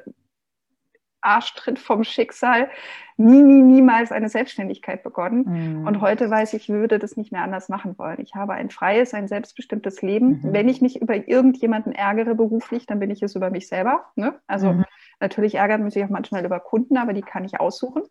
Arschtritt 1.21 1.79
vom 1.79 2.03
Schicksal 2.03 2.69
nie, 3.17 3.41
nie, 3.43 3.61
niemals 3.61 4.11
eine 4.11 4.29
Selbstständigkeit 4.29 5.03
begonnen. 5.03 5.79
Mhm. 5.79 5.87
Und 5.87 6.01
heute 6.01 6.29
weiß 6.29 6.53
ich, 6.53 6.63
ich 6.63 6.69
würde 6.69 6.99
das 6.99 7.17
nicht 7.17 7.31
mehr 7.31 7.43
anders 7.43 7.69
machen 7.69 7.97
wollen. 7.97 8.19
Ich 8.19 8.35
habe 8.35 8.53
ein 8.53 8.69
freies, 8.69 9.13
ein 9.13 9.27
selbstbestimmtes 9.27 10.01
Leben. 10.01 10.41
Mhm. 10.41 10.53
Wenn 10.53 10.69
ich 10.69 10.81
mich 10.81 11.01
über 11.01 11.27
irgendjemanden 11.27 11.93
ärgere 11.93 12.35
beruflich, 12.35 12.85
dann 12.85 12.99
bin 12.99 13.09
ich 13.09 13.21
es 13.21 13.35
über 13.35 13.49
mich 13.49 13.67
selber. 13.67 14.05
Ne? 14.15 14.35
Also 14.47 14.73
mhm. 14.73 14.85
natürlich 15.19 15.55
ärgert 15.55 15.81
man 15.81 15.91
sich 15.91 16.03
auch 16.03 16.09
manchmal 16.09 16.45
über 16.45 16.59
Kunden, 16.59 16.97
aber 16.97 17.13
die 17.13 17.21
kann 17.21 17.45
ich 17.45 17.59
aussuchen. 17.59 18.03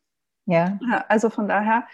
Ja. 0.47 0.79
Also 1.09 1.31
von 1.31 1.47
daher, 1.47 1.87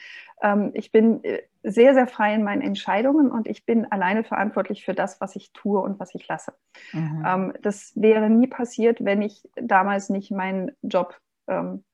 ähm, 0.42 0.70
ich 0.74 0.92
bin 0.92 1.22
äh, 1.24 1.42
sehr, 1.68 1.94
sehr 1.94 2.06
frei 2.06 2.32
in 2.34 2.44
meinen 2.44 2.62
Entscheidungen 2.62 3.30
und 3.30 3.48
ich 3.48 3.66
bin 3.66 3.90
alleine 3.90 4.22
verantwortlich 4.22 4.84
für 4.84 4.94
das, 4.94 5.20
was 5.20 5.34
ich 5.34 5.52
tue 5.52 5.80
und 5.80 5.98
was 5.98 6.14
ich 6.14 6.26
lasse. 6.28 6.52
Mhm. 6.92 7.24
Ähm, 7.26 7.52
das 7.60 7.92
wäre 7.96 8.30
nie 8.30 8.46
passiert, 8.46 9.04
wenn 9.04 9.20
ich 9.20 9.48
damals 9.56 10.08
nicht 10.08 10.30
meinen 10.30 10.70
Job 10.82 11.20
ähm, 11.48 11.84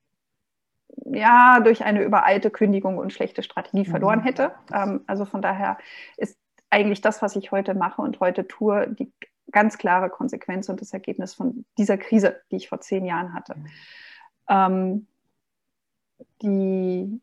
ja, 1.07 1.61
durch 1.61 1.85
eine 1.85 2.03
übereilte 2.03 2.51
Kündigung 2.51 2.99
und 2.99 3.15
schlechte 3.15 3.43
Strategie 3.43 3.89
mhm. 3.89 3.91
verloren 3.91 4.21
hätte. 4.21 4.53
Ähm, 4.73 5.05
also 5.07 5.25
von 5.25 5.41
daher 5.41 5.79
ist 6.19 6.39
eigentlich 6.69 7.01
das, 7.01 7.23
was 7.23 7.35
ich 7.35 7.51
heute 7.51 7.73
mache 7.73 8.03
und 8.03 8.21
heute 8.21 8.47
tue, 8.47 8.89
die 8.89 9.11
ganz 9.53 9.79
klare 9.79 10.11
Konsequenz 10.11 10.69
und 10.69 10.83
das 10.83 10.93
Ergebnis 10.93 11.33
von 11.33 11.65
dieser 11.79 11.97
Krise, 11.97 12.43
die 12.51 12.57
ich 12.57 12.69
vor 12.69 12.81
zehn 12.83 13.07
Jahren 13.07 13.33
hatte. 13.33 13.57
Mhm. 13.57 13.67
Ähm, 14.49 15.07
die 16.43 17.21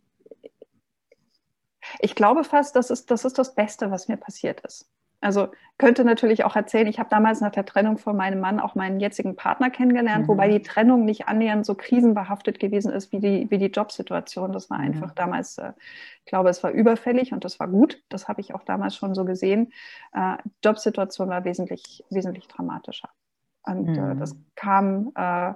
ich 1.99 2.15
glaube 2.15 2.43
fast, 2.43 2.75
das 2.75 2.89
ist, 2.89 3.11
das 3.11 3.25
ist 3.25 3.37
das 3.37 3.55
Beste, 3.55 3.91
was 3.91 4.07
mir 4.07 4.17
passiert 4.17 4.61
ist. 4.61 4.89
Also 5.21 5.49
könnte 5.77 6.05
natürlich 6.05 6.45
auch 6.45 6.55
erzählen, 6.55 6.87
ich 6.87 6.97
habe 6.97 7.09
damals 7.09 7.41
nach 7.41 7.51
der 7.51 7.65
Trennung 7.65 7.97
von 7.97 8.15
meinem 8.15 8.39
Mann 8.39 8.59
auch 8.59 8.75
meinen 8.75 8.99
jetzigen 9.01 9.35
Partner 9.35 9.69
kennengelernt, 9.69 10.23
mhm. 10.23 10.27
wobei 10.29 10.47
die 10.47 10.61
Trennung 10.61 11.03
nicht 11.03 11.27
annähernd 11.27 11.65
so 11.65 11.75
krisenbehaftet 11.75 12.59
gewesen 12.59 12.91
ist 12.91 13.11
wie 13.11 13.19
die, 13.19 13.51
wie 13.51 13.57
die 13.57 13.65
Jobsituation. 13.65 14.53
Das 14.53 14.69
war 14.69 14.77
mhm. 14.77 14.85
einfach 14.85 15.11
damals, 15.11 15.57
äh, 15.57 15.73
ich 16.23 16.25
glaube, 16.25 16.49
es 16.49 16.63
war 16.63 16.71
überfällig 16.71 17.33
und 17.33 17.43
das 17.43 17.59
war 17.59 17.67
gut. 17.67 18.01
Das 18.07 18.29
habe 18.29 18.39
ich 18.39 18.53
auch 18.53 18.63
damals 18.63 18.95
schon 18.95 19.13
so 19.13 19.25
gesehen. 19.25 19.73
Äh, 20.13 20.37
Jobsituation 20.63 21.27
war 21.27 21.43
wesentlich, 21.43 22.05
wesentlich 22.09 22.47
dramatischer. 22.47 23.09
Und 23.63 23.89
mhm. 23.89 24.11
äh, 24.11 24.15
das 24.15 24.37
kam, 24.55 25.11
äh, 25.15 25.53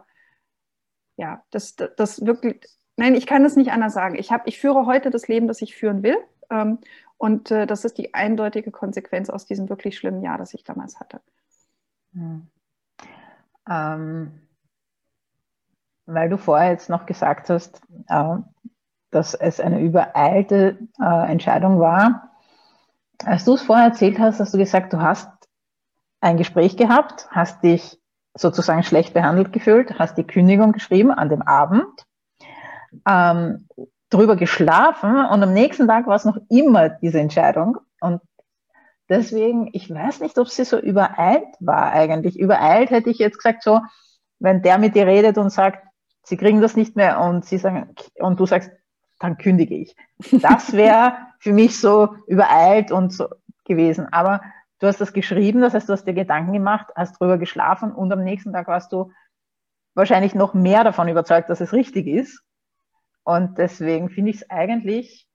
ja, 1.16 1.44
das, 1.52 1.76
das, 1.78 1.92
das 1.96 2.26
wirklich, 2.26 2.66
Nein, 2.96 3.16
ich 3.16 3.26
kann 3.26 3.44
es 3.44 3.56
nicht 3.56 3.72
anders 3.72 3.94
sagen. 3.94 4.16
Ich, 4.16 4.32
hab, 4.32 4.48
ich 4.48 4.60
führe 4.60 4.86
heute 4.86 5.10
das 5.10 5.28
Leben, 5.28 5.48
das 5.48 5.62
ich 5.62 5.76
führen 5.76 6.04
will. 6.04 6.18
Ähm, 6.50 6.80
und 7.18 7.52
äh, 7.52 7.66
das 7.66 7.86
ist 7.86 7.98
die 7.98 8.14
eindeutige 8.14 8.72
Konsequenz 8.72 9.30
aus 9.30 9.46
diesem 9.46 9.70
wirklich 9.70 9.98
schlimmen 9.98 10.22
Jahr, 10.22 10.38
das 10.38 10.54
ich 10.54 10.64
damals 10.64 11.00
hatte. 11.00 11.22
Hm. 12.14 12.48
Ähm, 13.70 14.42
weil 16.06 16.30
du 16.30 16.38
vorher 16.38 16.72
jetzt 16.72 16.90
noch 16.90 17.06
gesagt 17.06 17.50
hast, 17.50 17.82
äh, 18.08 18.36
dass 19.10 19.34
es 19.34 19.60
eine 19.60 19.80
übereilte 19.80 20.78
äh, 21.00 21.32
Entscheidung 21.32 21.80
war. 21.80 22.32
Als 23.24 23.46
du 23.46 23.54
es 23.54 23.62
vorher 23.62 23.86
erzählt 23.86 24.20
hast, 24.20 24.40
hast 24.40 24.54
du 24.54 24.58
gesagt, 24.58 24.92
du 24.92 25.02
hast 25.02 25.30
ein 26.20 26.38
Gespräch 26.38 26.78
gehabt, 26.78 27.28
hast 27.32 27.64
dich 27.64 28.00
sozusagen 28.36 28.84
schlecht 28.84 29.14
behandelt 29.14 29.54
gefühlt, 29.54 29.98
hast 30.00 30.18
die 30.18 30.26
Kündigung 30.26 30.72
geschrieben 30.72 31.12
an 31.12 31.30
dem 31.30 31.42
Abend 31.42 31.86
ähm, 33.08 33.68
drüber 34.10 34.36
geschlafen 34.36 35.26
und 35.26 35.44
am 35.44 35.54
nächsten 35.54 35.88
Tag 35.88 36.08
war 36.08 36.16
es 36.16 36.26
noch 36.26 36.38
immer 36.50 36.90
diese 36.90 37.20
Entscheidung. 37.20 37.78
Und 38.00 38.22
deswegen, 39.10 39.70
ich 39.74 39.90
weiß 39.90 40.22
nicht, 40.22 40.38
ob 40.38 40.50
sie 40.50 40.66
so 40.66 40.78
übereilt 40.78 41.48
war 41.60 41.92
eigentlich. 41.92 42.40
Übereilt 42.40 42.92
hätte 42.92 43.10
ich 43.10 43.18
jetzt 43.18 43.38
gesagt, 43.38 43.64
so, 43.64 43.82
wenn 44.40 44.62
der 44.62 44.78
mit 44.78 44.96
dir 44.96 45.08
redet 45.08 45.38
und 45.38 45.50
sagt, 45.50 45.84
sie 46.24 46.38
kriegen 46.38 46.62
das 46.62 46.76
nicht 46.76 46.96
mehr 46.96 47.22
und 47.22 47.46
sie 47.46 47.58
sagen, 47.58 47.96
und 48.20 48.40
du 48.40 48.46
sagst, 48.46 48.72
dann 49.20 49.38
kündige 49.38 49.76
ich. 49.76 49.96
Das 50.32 50.74
wäre 50.74 51.16
für 51.40 51.54
mich 51.54 51.80
so 51.80 52.16
übereilt 52.28 52.92
und 52.92 53.14
so 53.14 53.28
gewesen. 53.66 54.12
Aber 54.12 54.42
du 54.80 54.88
hast 54.88 55.00
das 55.00 55.14
geschrieben, 55.14 55.62
das 55.62 55.74
heißt, 55.74 55.88
du 55.88 55.94
hast 55.94 56.06
dir 56.06 56.14
Gedanken 56.14 56.54
gemacht, 56.54 56.88
hast 56.96 57.20
drüber 57.20 57.38
geschlafen 57.38 57.92
und 57.92 58.12
am 58.12 58.24
nächsten 58.24 58.54
Tag 58.54 58.68
warst 58.68 58.92
du 58.92 59.12
wahrscheinlich 59.96 60.36
noch 60.36 60.54
mehr 60.54 60.84
davon 60.84 61.08
überzeugt, 61.08 61.50
dass 61.50 61.62
es 61.62 61.74
richtig 61.74 62.08
ist. 62.08 62.44
Und 63.24 63.58
deswegen 63.58 64.10
finde 64.10 64.32
ich 64.32 64.38
es 64.38 64.50
eigentlich 64.50 65.28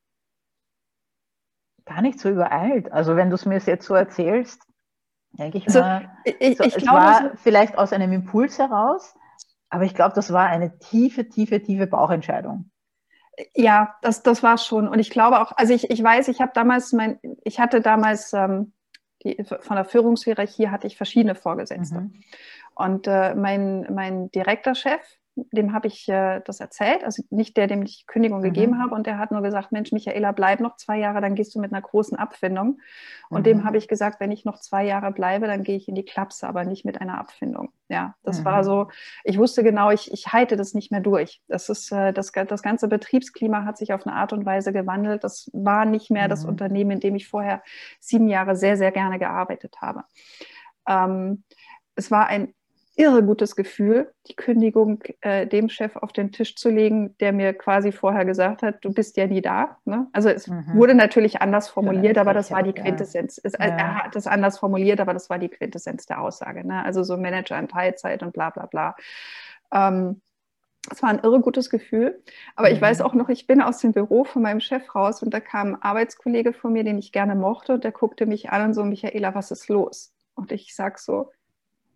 gar 1.85 2.03
nicht 2.03 2.21
so 2.21 2.29
übereilt. 2.29 2.93
Also 2.93 3.17
wenn 3.17 3.31
du 3.31 3.35
es 3.35 3.47
mir 3.47 3.59
jetzt 3.59 3.87
so 3.87 3.95
erzählst, 3.95 4.63
denke 5.33 5.59
ich 5.59 5.67
also, 5.67 5.81
mal, 5.81 6.11
ich, 6.25 6.59
so, 6.59 6.65
ich 6.65 6.77
es 6.77 6.83
glaube, 6.83 6.99
war 6.99 7.37
vielleicht 7.37 7.79
aus 7.79 7.93
einem 7.93 8.13
Impuls 8.13 8.59
heraus, 8.59 9.15
aber 9.71 9.85
ich 9.85 9.95
glaube, 9.95 10.15
das 10.15 10.33
war 10.33 10.47
eine 10.47 10.79
tiefe, 10.79 11.29
tiefe, 11.29 11.63
tiefe 11.63 11.87
Bauchentscheidung. 11.87 12.71
Ja, 13.55 13.97
das, 14.03 14.23
das 14.23 14.43
war 14.43 14.59
schon. 14.59 14.89
Und 14.89 14.99
ich 14.99 15.11
glaube 15.11 15.41
auch, 15.41 15.53
also 15.57 15.73
ich, 15.73 15.91
ich 15.91 16.03
weiß, 16.03 16.29
ich 16.29 16.41
habe 16.41 16.53
damals 16.55 16.93
mein, 16.93 17.21
ich 17.45 17.61
hatte 17.61 17.81
damals 17.81 18.33
ähm, 18.33 18.73
die, 19.23 19.43
von 19.45 19.77
der 19.77 19.85
Führungshierarchie 19.85 20.69
hatte 20.69 20.87
ich 20.87 20.97
verschiedene 20.97 21.35
Vorgesetzte. 21.35 22.01
Mhm. 22.01 22.23
Und 22.75 23.07
äh, 23.07 23.35
mein, 23.35 23.87
mein 23.93 24.31
direkter 24.31 24.75
Chef, 24.75 25.01
dem 25.53 25.73
habe 25.73 25.89
ich 25.89 26.09
äh, 26.09 26.41
das 26.45 26.61
erzählt, 26.61 27.05
also 27.05 27.23
nicht 27.31 27.57
der, 27.57 27.67
dem 27.67 27.83
ich 27.83 28.07
Kündigung 28.07 28.39
mhm. 28.39 28.45
gegeben 28.45 28.83
habe, 28.83 28.95
und 28.95 29.07
der 29.07 29.19
hat 29.19 29.31
nur 29.31 29.43
gesagt, 29.43 29.73
Mensch, 29.73 29.93
Michaela, 29.93 30.33
bleib 30.33 30.61
noch 30.61 30.77
zwei 30.77 30.99
Jahre, 30.99 31.21
dann 31.21 31.35
gehst 31.35 31.55
du 31.55 31.61
mit 31.61 31.73
einer 31.73 31.83
großen 31.83 32.19
Abfindung. 32.19 32.81
Und 33.31 33.41
mhm. 33.41 33.45
dem 33.45 33.65
habe 33.65 33.77
ich 33.77 33.89
gesagt, 33.89 34.21
wenn 34.21 34.33
ich 34.33 34.45
noch 34.45 34.59
zwei 34.59 34.85
Jahre 34.85 35.13
bleibe, 35.13 35.47
dann 35.47 35.63
gehe 35.63 35.77
ich 35.77 35.89
in 35.89 35.95
die 35.95 36.05
Klapse, 36.05 36.49
aber 36.49 36.65
nicht 36.65 36.85
mit 36.85 37.01
einer 37.01 37.19
Abfindung. 37.19 37.71
Ja, 37.89 38.15
das 38.23 38.41
mhm. 38.41 38.45
war 38.45 38.65
so, 38.65 38.89
ich 39.25 39.39
wusste 39.39 39.63
genau, 39.63 39.91
ich, 39.91 40.13
ich 40.13 40.33
halte 40.33 40.57
das 40.57 40.75
nicht 40.75 40.91
mehr 40.91 41.01
durch. 41.01 41.41
Das 41.49 41.69
ist, 41.69 41.91
äh, 41.93 42.13
das, 42.13 42.33
das 42.33 42.63
ganze 42.63 42.89
Betriebsklima 42.89 43.65
hat 43.65 43.79
sich 43.79 43.93
auf 43.93 44.07
eine 44.07 44.17
Art 44.17 44.33
und 44.33 44.45
Weise 44.45 44.73
gewandelt. 44.73 45.25
Das 45.25 45.51
war 45.53 45.85
nicht 45.85 46.11
mehr 46.11 46.29
das 46.29 46.43
mhm. 46.43 46.51
Unternehmen, 46.51 46.93
in 46.93 47.01
dem 47.01 47.15
ich 47.15 47.29
vorher 47.29 47.63
sieben 48.01 48.29
Jahre 48.29 48.57
sehr, 48.57 48.77
sehr 48.77 48.93
gerne 48.93 49.19
gearbeitet 49.19 49.77
habe. 49.81 50.05
Ähm, 50.87 51.45
es 51.95 52.11
war 52.11 52.29
ein 52.29 52.55
irre 52.99 53.23
gutes 53.23 53.55
Gefühl, 53.55 54.13
die 54.27 54.35
Kündigung 54.35 55.03
äh, 55.21 55.47
dem 55.47 55.69
Chef 55.69 55.95
auf 55.97 56.13
den 56.13 56.33
Tisch 56.33 56.57
zu 56.57 56.69
legen, 56.69 57.17
der 57.19 57.33
mir 57.33 57.55
quasi 57.55 57.93
vorher 57.93 58.25
gesagt 58.25 58.63
hat, 58.63 58.85
du 58.85 58.93
bist 58.93 59.17
ja 59.17 59.27
nie 59.29 59.41
da. 59.41 59.79
Ne? 59.85 60.09
Also 60.13 60.29
es 60.29 60.49
mhm. 60.49 60.65
wurde 60.75 60.95
natürlich 60.95 61.41
anders 61.41 61.69
formuliert, 61.69 62.17
ja, 62.17 62.23
aber 62.23 62.35
das 62.35 62.51
war 62.51 62.65
die 62.65 62.73
Quintessenz. 62.73 63.41
Es, 63.43 63.53
ja. 63.53 63.61
Er 63.61 63.95
hat 64.05 64.17
es 64.17 64.27
anders 64.27 64.59
formuliert, 64.59 65.01
aber 65.01 65.15
das 65.15 65.31
war 65.31 65.39
die 65.39 65.49
Quintessenz 65.49 66.07
der 66.07 66.21
Aussage. 66.21 66.67
Ne? 66.67 66.85
Also 66.85 67.05
so 67.05 67.17
Manager 67.17 67.57
in 67.59 67.69
Teilzeit 67.69 68.23
und 68.25 68.33
bla 68.33 68.51
bla 68.51 68.67
bla. 68.67 68.97
Ähm, 69.73 70.21
es 70.91 71.01
war 71.01 71.11
ein 71.11 71.21
irre 71.21 71.41
gutes 71.41 71.71
Gefühl. 71.71 72.21
Aber 72.57 72.69
mhm. 72.69 72.75
ich 72.75 72.83
weiß 72.83 73.01
auch 73.01 73.15
noch, 73.15 73.29
ich 73.29 73.47
bin 73.47 73.63
aus 73.63 73.79
dem 73.79 73.93
Büro 73.93 74.25
von 74.25 74.43
meinem 74.43 74.61
Chef 74.61 74.95
raus 74.97 75.23
und 75.23 75.33
da 75.33 75.39
kam 75.39 75.75
ein 75.75 75.83
Arbeitskollege 75.83 76.53
von 76.53 76.73
mir, 76.73 76.83
den 76.83 76.99
ich 76.99 77.13
gerne 77.13 77.37
mochte, 77.37 77.75
und 77.75 77.85
der 77.85 77.93
guckte 77.93 78.27
mich 78.27 78.51
an 78.51 78.65
und 78.65 78.75
so, 78.75 78.85
Michaela, 78.85 79.37
was 79.37 79.53
ist 79.53 79.69
los? 79.69 80.13
Und 80.35 80.51
ich 80.51 80.75
sage 80.75 80.97
so, 80.99 81.31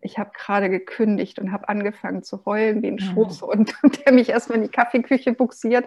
ich 0.03 0.19
habe 0.19 0.31
gerade 0.35 0.69
gekündigt 0.69 1.39
und 1.39 1.53
habe 1.53 1.69
angefangen 1.69 2.23
zu 2.25 2.45
heulen 2.45 2.83
wie 2.83 2.89
ein 2.89 2.99
Schoß 2.99 3.43
und, 3.43 3.73
und 3.83 4.05
der 4.05 4.13
mich 4.13 4.29
erstmal 4.29 4.59
in 4.59 4.65
die 4.65 4.71
Kaffeeküche 4.71 5.33
buxiert 5.33 5.87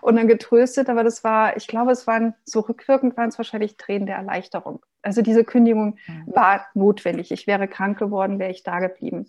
und 0.00 0.16
dann 0.16 0.28
getröstet. 0.28 0.90
Aber 0.90 1.04
das 1.04 1.24
war, 1.24 1.56
ich 1.56 1.68
glaube, 1.68 1.92
es 1.92 2.06
waren 2.06 2.34
so 2.44 2.60
rückwirkend 2.60 3.16
waren 3.16 3.28
es 3.28 3.38
wahrscheinlich 3.38 3.76
Tränen 3.76 4.06
der 4.06 4.16
Erleichterung. 4.16 4.84
Also 5.02 5.22
diese 5.22 5.44
Kündigung 5.44 5.96
mhm. 6.06 6.24
war 6.26 6.66
notwendig. 6.74 7.30
Ich 7.32 7.46
wäre 7.46 7.68
krank 7.68 7.98
geworden, 7.98 8.38
wäre 8.38 8.50
ich 8.50 8.62
da 8.64 8.80
geblieben. 8.80 9.26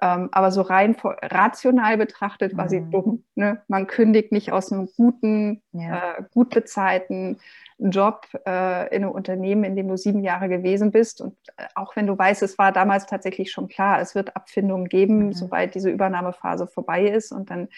Ähm, 0.00 0.28
aber 0.32 0.50
so 0.50 0.62
rein 0.62 0.96
rational 1.02 1.96
betrachtet 1.96 2.56
war 2.56 2.64
mhm. 2.64 2.68
sie 2.68 2.90
dumm. 2.90 3.24
Ne? 3.34 3.62
Man 3.68 3.86
kündigt 3.86 4.32
nicht 4.32 4.52
aus 4.52 4.72
einem 4.72 4.88
guten, 4.96 5.62
ja. 5.72 6.14
äh, 6.18 6.22
gut 6.32 6.50
bezahlten 6.50 7.38
Job 7.90 8.26
äh, 8.46 8.94
in 8.94 9.02
einem 9.02 9.10
Unternehmen, 9.10 9.64
in 9.64 9.76
dem 9.76 9.88
du 9.88 9.96
sieben 9.96 10.22
Jahre 10.22 10.48
gewesen 10.48 10.90
bist. 10.90 11.20
Und 11.20 11.36
äh, 11.56 11.66
auch 11.74 11.96
wenn 11.96 12.06
du 12.06 12.16
weißt, 12.16 12.42
es 12.42 12.58
war 12.58 12.72
damals 12.72 13.06
tatsächlich 13.06 13.50
schon 13.50 13.68
klar, 13.68 14.00
es 14.00 14.14
wird 14.14 14.36
Abfindungen 14.36 14.88
geben, 14.88 15.26
mhm. 15.26 15.32
sobald 15.32 15.74
diese 15.74 15.90
Übernahmephase 15.90 16.66
vorbei 16.66 17.08
ist. 17.08 17.32
Und 17.32 17.50
dann 17.50 17.68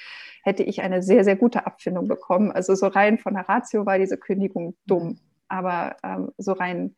hätte 0.42 0.62
ich 0.62 0.82
eine 0.82 1.02
sehr, 1.02 1.24
sehr 1.24 1.36
gute 1.36 1.66
Abfindung 1.66 2.08
bekommen. 2.08 2.52
Also 2.52 2.74
so 2.74 2.86
rein 2.86 3.18
von 3.18 3.34
der 3.34 3.48
Ratio 3.48 3.86
war 3.86 3.98
diese 3.98 4.18
Kündigung 4.18 4.76
dumm. 4.86 5.08
Mhm. 5.08 5.18
Aber 5.48 5.96
ähm, 6.02 6.32
so 6.38 6.52
rein 6.52 6.96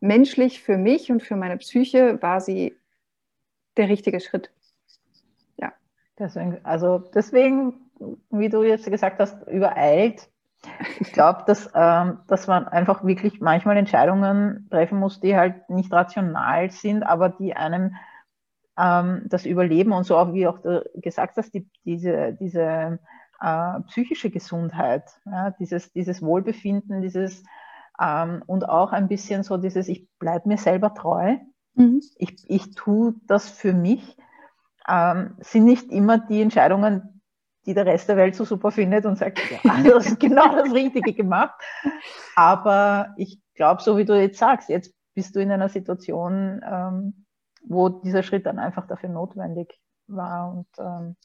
menschlich 0.00 0.60
für 0.60 0.76
mich 0.76 1.10
und 1.10 1.22
für 1.22 1.36
meine 1.36 1.56
Psyche 1.56 2.20
war 2.20 2.40
sie 2.40 2.76
der 3.76 3.88
richtige 3.88 4.20
Schritt. 4.20 4.50
Ja. 5.56 5.72
Deswegen, 6.18 6.58
also 6.62 6.98
deswegen, 6.98 7.90
wie 8.30 8.48
du 8.50 8.62
jetzt 8.62 8.90
gesagt 8.90 9.18
hast, 9.18 9.48
übereilt. 9.48 10.28
Ich 11.00 11.12
glaube, 11.12 11.44
dass, 11.46 11.70
ähm, 11.74 12.18
dass 12.26 12.46
man 12.46 12.66
einfach 12.66 13.04
wirklich 13.04 13.40
manchmal 13.40 13.76
Entscheidungen 13.76 14.68
treffen 14.70 14.98
muss, 14.98 15.20
die 15.20 15.36
halt 15.36 15.68
nicht 15.70 15.92
rational 15.92 16.70
sind, 16.70 17.02
aber 17.02 17.28
die 17.28 17.54
einem 17.54 17.94
ähm, 18.76 19.22
das 19.26 19.46
Überleben 19.46 19.92
und 19.92 20.04
so 20.04 20.16
auch, 20.16 20.32
wie 20.32 20.46
auch 20.46 20.58
du 20.58 20.84
gesagt 20.94 21.36
hast, 21.36 21.54
die, 21.54 21.68
diese, 21.84 22.32
diese 22.40 22.98
äh, 23.40 23.80
psychische 23.88 24.30
Gesundheit, 24.30 25.04
ja, 25.26 25.50
dieses, 25.50 25.92
dieses 25.92 26.22
Wohlbefinden, 26.22 27.02
dieses 27.02 27.44
ähm, 28.00 28.42
und 28.46 28.68
auch 28.68 28.92
ein 28.92 29.08
bisschen 29.08 29.42
so 29.42 29.56
dieses, 29.56 29.88
ich 29.88 30.08
bleibe 30.18 30.48
mir 30.48 30.58
selber 30.58 30.94
treu, 30.94 31.36
mhm. 31.74 32.00
ich, 32.16 32.44
ich 32.48 32.74
tue 32.74 33.14
das 33.26 33.48
für 33.48 33.72
mich, 33.72 34.16
ähm, 34.88 35.36
sind 35.40 35.64
nicht 35.64 35.90
immer 35.90 36.18
die 36.18 36.42
Entscheidungen, 36.42 37.13
die 37.66 37.74
der 37.74 37.86
Rest 37.86 38.08
der 38.08 38.16
Welt 38.16 38.34
so 38.34 38.44
super 38.44 38.70
findet 38.70 39.06
und 39.06 39.18
sagt, 39.18 39.40
ja, 39.50 39.58
du 39.82 39.94
hast 39.94 40.18
genau 40.20 40.54
das 40.54 40.72
Richtige 40.72 41.12
gemacht. 41.12 41.54
Aber 42.36 43.14
ich 43.16 43.40
glaube, 43.54 43.82
so 43.82 43.96
wie 43.96 44.04
du 44.04 44.20
jetzt 44.20 44.38
sagst, 44.38 44.68
jetzt 44.68 44.94
bist 45.14 45.34
du 45.36 45.40
in 45.40 45.50
einer 45.50 45.68
Situation, 45.68 46.60
ähm, 46.68 47.26
wo 47.66 47.88
dieser 47.88 48.22
Schritt 48.22 48.46
dann 48.46 48.58
einfach 48.58 48.86
dafür 48.86 49.08
notwendig 49.08 49.78
war 50.06 50.52
und 50.52 50.66
ähm, 50.78 51.16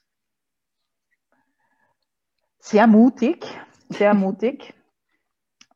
sehr 2.59 2.87
mutig, 2.87 3.45
sehr 3.89 4.13
mutig 4.13 4.73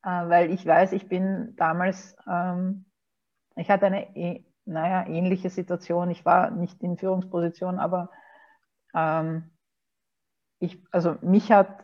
äh, 0.04 0.30
weil 0.30 0.52
ich 0.52 0.66
weiß, 0.66 0.92
ich 0.92 1.08
bin 1.08 1.56
damals, 1.56 2.16
ähm, 2.30 2.86
ich 3.56 3.70
hatte 3.70 3.86
eine, 3.88 4.16
e, 4.16 4.46
naja, 4.66 5.08
ähnliche 5.08 5.50
Situation. 5.50 6.12
Ich 6.12 6.26
war 6.26 6.52
nicht 6.52 6.82
in 6.84 6.98
Führungsposition, 6.98 7.80
aber 7.80 8.10
ähm, 8.94 9.52
ich, 10.64 10.82
also 10.92 11.18
mich 11.22 11.52
hat 11.52 11.84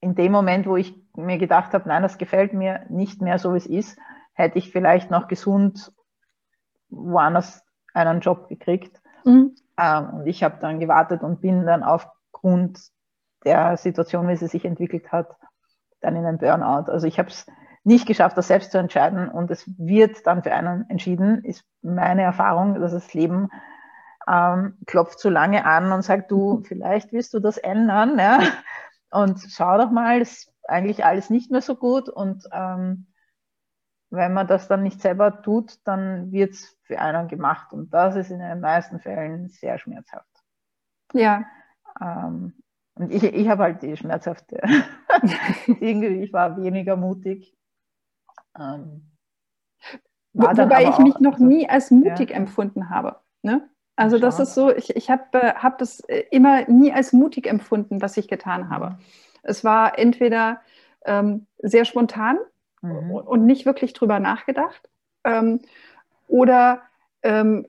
in 0.00 0.14
dem 0.14 0.32
Moment, 0.32 0.66
wo 0.66 0.76
ich 0.76 0.94
mir 1.16 1.38
gedacht 1.38 1.74
habe, 1.74 1.88
nein, 1.88 2.02
das 2.02 2.16
gefällt 2.16 2.52
mir 2.54 2.86
nicht 2.88 3.20
mehr 3.20 3.38
so, 3.38 3.52
wie 3.52 3.58
es 3.58 3.66
ist, 3.66 3.98
hätte 4.32 4.58
ich 4.58 4.70
vielleicht 4.70 5.10
noch 5.10 5.28
gesund 5.28 5.92
woanders 6.88 7.62
einen 7.92 8.20
Job 8.20 8.48
gekriegt. 8.48 9.00
Mhm. 9.24 9.54
Ähm, 9.76 10.10
und 10.10 10.26
ich 10.26 10.42
habe 10.42 10.58
dann 10.60 10.80
gewartet 10.80 11.22
und 11.22 11.40
bin 11.40 11.66
dann 11.66 11.82
aufgrund 11.82 12.80
der 13.44 13.76
Situation, 13.76 14.28
wie 14.28 14.36
sie 14.36 14.46
sich 14.46 14.64
entwickelt 14.64 15.12
hat, 15.12 15.36
dann 16.00 16.16
in 16.16 16.24
einem 16.24 16.38
Burnout. 16.38 16.90
Also 16.90 17.06
ich 17.06 17.18
habe 17.18 17.28
es 17.28 17.46
nicht 17.82 18.06
geschafft, 18.06 18.36
das 18.38 18.48
selbst 18.48 18.72
zu 18.72 18.78
entscheiden 18.78 19.28
und 19.28 19.50
es 19.50 19.66
wird 19.78 20.26
dann 20.26 20.42
für 20.42 20.52
einen 20.52 20.88
entschieden, 20.88 21.44
ist 21.44 21.64
meine 21.82 22.22
Erfahrung, 22.22 22.78
dass 22.78 22.92
das 22.92 23.12
Leben 23.14 23.48
ähm, 24.30 24.78
klopft 24.86 25.18
so 25.18 25.28
lange 25.28 25.64
an 25.64 25.92
und 25.92 26.02
sagt, 26.02 26.30
du, 26.30 26.62
vielleicht 26.64 27.12
willst 27.12 27.34
du 27.34 27.40
das 27.40 27.58
ändern, 27.58 28.18
ja? 28.18 28.40
und 29.10 29.40
schau 29.48 29.76
doch 29.78 29.90
mal, 29.90 30.20
ist 30.20 30.52
eigentlich 30.68 31.04
alles 31.04 31.30
nicht 31.30 31.50
mehr 31.50 31.62
so 31.62 31.74
gut 31.74 32.08
und 32.08 32.48
ähm, 32.52 33.06
wenn 34.10 34.32
man 34.32 34.46
das 34.46 34.68
dann 34.68 34.82
nicht 34.82 35.00
selber 35.00 35.42
tut, 35.42 35.78
dann 35.86 36.32
wird 36.32 36.52
es 36.52 36.76
für 36.82 37.00
einen 37.00 37.28
gemacht 37.28 37.72
und 37.72 37.92
das 37.94 38.16
ist 38.16 38.30
in 38.30 38.40
den 38.40 38.60
meisten 38.60 39.00
Fällen 39.00 39.48
sehr 39.48 39.78
schmerzhaft. 39.78 40.26
Ja. 41.12 41.44
Ähm, 42.00 42.54
und 42.94 43.12
ich, 43.12 43.22
ich 43.22 43.48
habe 43.48 43.62
halt 43.62 43.82
die 43.82 43.96
schmerzhafte. 43.96 44.60
Irgendwie, 45.66 46.22
ich 46.22 46.32
war 46.32 46.56
weniger 46.56 46.96
mutig. 46.96 47.56
Ähm, 48.58 49.10
Wobei 50.32 50.88
ich 50.88 50.98
mich 50.98 51.18
noch 51.18 51.34
also, 51.34 51.44
nie 51.44 51.68
als 51.68 51.90
mutig 51.90 52.30
ja. 52.30 52.36
empfunden 52.36 52.90
habe. 52.90 53.20
Ne? 53.42 53.68
Also 54.00 54.18
das 54.18 54.40
ist 54.40 54.54
so, 54.54 54.74
ich, 54.74 54.96
ich 54.96 55.10
habe 55.10 55.24
äh, 55.34 55.54
hab 55.56 55.76
das 55.76 56.00
äh, 56.00 56.24
immer 56.30 56.68
nie 56.70 56.90
als 56.90 57.12
mutig 57.12 57.46
empfunden, 57.46 58.00
was 58.00 58.16
ich 58.16 58.28
getan 58.28 58.70
habe. 58.70 58.90
Mhm. 58.90 58.96
Es 59.42 59.62
war 59.62 59.98
entweder 59.98 60.62
ähm, 61.04 61.46
sehr 61.58 61.84
spontan 61.84 62.38
mhm. 62.80 63.10
und 63.10 63.44
nicht 63.44 63.66
wirklich 63.66 63.92
drüber 63.92 64.18
nachgedacht 64.18 64.88
ähm, 65.24 65.60
oder 66.28 66.80
ähm, 67.22 67.66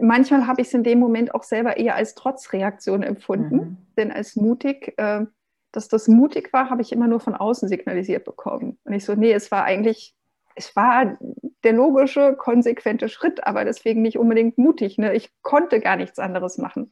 manchmal 0.00 0.46
habe 0.46 0.62
ich 0.62 0.68
es 0.68 0.74
in 0.74 0.84
dem 0.84 0.98
Moment 0.98 1.34
auch 1.34 1.42
selber 1.42 1.76
eher 1.76 1.96
als 1.96 2.14
Trotzreaktion 2.14 3.02
empfunden, 3.02 3.56
mhm. 3.56 3.76
denn 3.98 4.10
als 4.10 4.36
mutig, 4.36 4.94
äh, 4.96 5.26
dass 5.70 5.88
das 5.88 6.08
mutig 6.08 6.50
war, 6.54 6.70
habe 6.70 6.80
ich 6.80 6.92
immer 6.92 7.08
nur 7.08 7.20
von 7.20 7.34
außen 7.34 7.68
signalisiert 7.68 8.24
bekommen. 8.24 8.78
Und 8.84 8.94
ich 8.94 9.04
so, 9.04 9.14
nee, 9.14 9.32
es 9.32 9.50
war 9.50 9.64
eigentlich, 9.64 10.14
es 10.54 10.74
war 10.76 11.18
der 11.64 11.72
logische, 11.72 12.34
konsequente 12.36 13.08
Schritt, 13.08 13.46
aber 13.46 13.64
deswegen 13.64 14.02
nicht 14.02 14.18
unbedingt 14.18 14.58
mutig. 14.58 14.98
Ne? 14.98 15.14
Ich 15.14 15.30
konnte 15.42 15.80
gar 15.80 15.96
nichts 15.96 16.18
anderes 16.18 16.58
machen. 16.58 16.90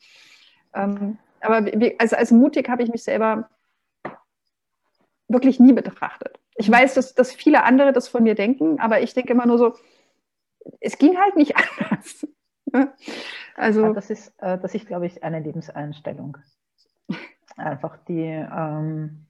Ähm, 0.75 1.19
aber 1.41 1.67
wie, 1.67 1.99
also 1.99 2.17
als 2.17 2.31
mutig 2.31 2.69
habe 2.69 2.83
ich 2.83 2.91
mich 2.91 3.03
selber 3.03 3.51
wirklich 5.29 5.61
nie 5.61 5.73
betrachtet. 5.73 6.39
Ich 6.57 6.69
mhm. 6.69 6.75
weiß, 6.75 6.95
dass, 6.95 7.15
dass 7.15 7.33
viele 7.33 7.65
andere 7.65 7.93
das 7.93 8.09
von 8.09 8.23
mir 8.23 8.35
denken, 8.35 8.81
aber 8.81 9.01
ich 9.01 9.15
denke 9.15 9.33
immer 9.33 9.47
nur 9.47 9.59
so, 9.59 9.75
es 10.81 10.99
ging 10.99 11.19
halt 11.19 11.37
nicht 11.37 11.55
anders. 11.91 12.27
Also 13.55 13.93
das 13.93 14.11
ist, 14.11 14.33
äh, 14.39 14.59
das 14.59 14.75
ist, 14.75 14.87
glaube 14.87 15.07
ich, 15.07 15.23
eine 15.23 15.41
Lebenseinstellung. 15.41 16.39
Einfach 17.57 17.99
die 18.09 18.23
ähm, 18.23 19.27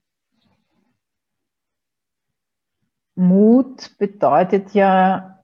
Mut 3.15 3.97
bedeutet 3.97 4.73
ja, 4.73 5.43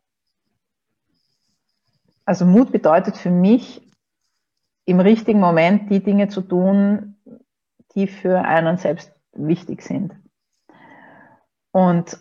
also 2.25 2.45
Mut 2.45 2.71
bedeutet 2.71 3.17
für 3.17 3.31
mich, 3.31 3.85
im 4.85 4.99
richtigen 4.99 5.39
Moment 5.39 5.91
die 5.91 6.01
Dinge 6.01 6.29
zu 6.29 6.41
tun, 6.41 7.15
die 7.93 8.07
für 8.07 8.39
einen 8.39 8.77
selbst 8.77 9.13
wichtig 9.33 9.83
sind. 9.83 10.15
Und 11.71 12.19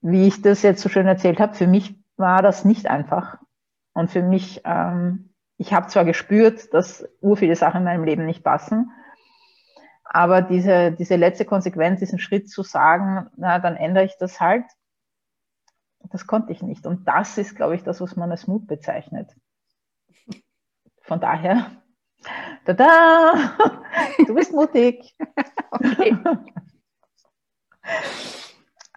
wie 0.00 0.28
ich 0.28 0.42
das 0.42 0.62
jetzt 0.62 0.80
so 0.80 0.88
schön 0.88 1.06
erzählt 1.06 1.40
habe, 1.40 1.54
für 1.54 1.66
mich 1.66 1.96
war 2.16 2.40
das 2.42 2.64
nicht 2.64 2.86
einfach. 2.86 3.38
Und 3.94 4.10
für 4.10 4.22
mich, 4.22 4.60
ähm, 4.64 5.30
ich 5.58 5.72
habe 5.72 5.88
zwar 5.88 6.04
gespürt, 6.04 6.72
dass 6.72 7.04
ur 7.20 7.36
viele 7.36 7.56
Sachen 7.56 7.78
in 7.78 7.84
meinem 7.84 8.04
Leben 8.04 8.26
nicht 8.26 8.44
passen, 8.44 8.92
aber 10.14 10.42
diese, 10.42 10.92
diese 10.92 11.16
letzte 11.16 11.46
Konsequenz, 11.46 12.00
diesen 12.00 12.18
Schritt 12.18 12.50
zu 12.50 12.62
sagen, 12.62 13.30
na, 13.38 13.58
dann 13.58 13.76
ändere 13.76 14.04
ich 14.04 14.18
das 14.18 14.40
halt, 14.40 14.66
das 16.10 16.26
konnte 16.26 16.52
ich 16.52 16.62
nicht. 16.62 16.84
Und 16.86 17.08
das 17.08 17.38
ist, 17.38 17.56
glaube 17.56 17.76
ich, 17.76 17.82
das, 17.82 17.98
was 18.02 18.14
man 18.14 18.30
als 18.30 18.46
Mut 18.46 18.66
bezeichnet. 18.66 19.34
Von 21.00 21.18
daher, 21.18 21.70
tada, 22.66 23.56
du 24.26 24.34
bist 24.34 24.52
mutig. 24.52 25.16
Okay. 25.74 26.14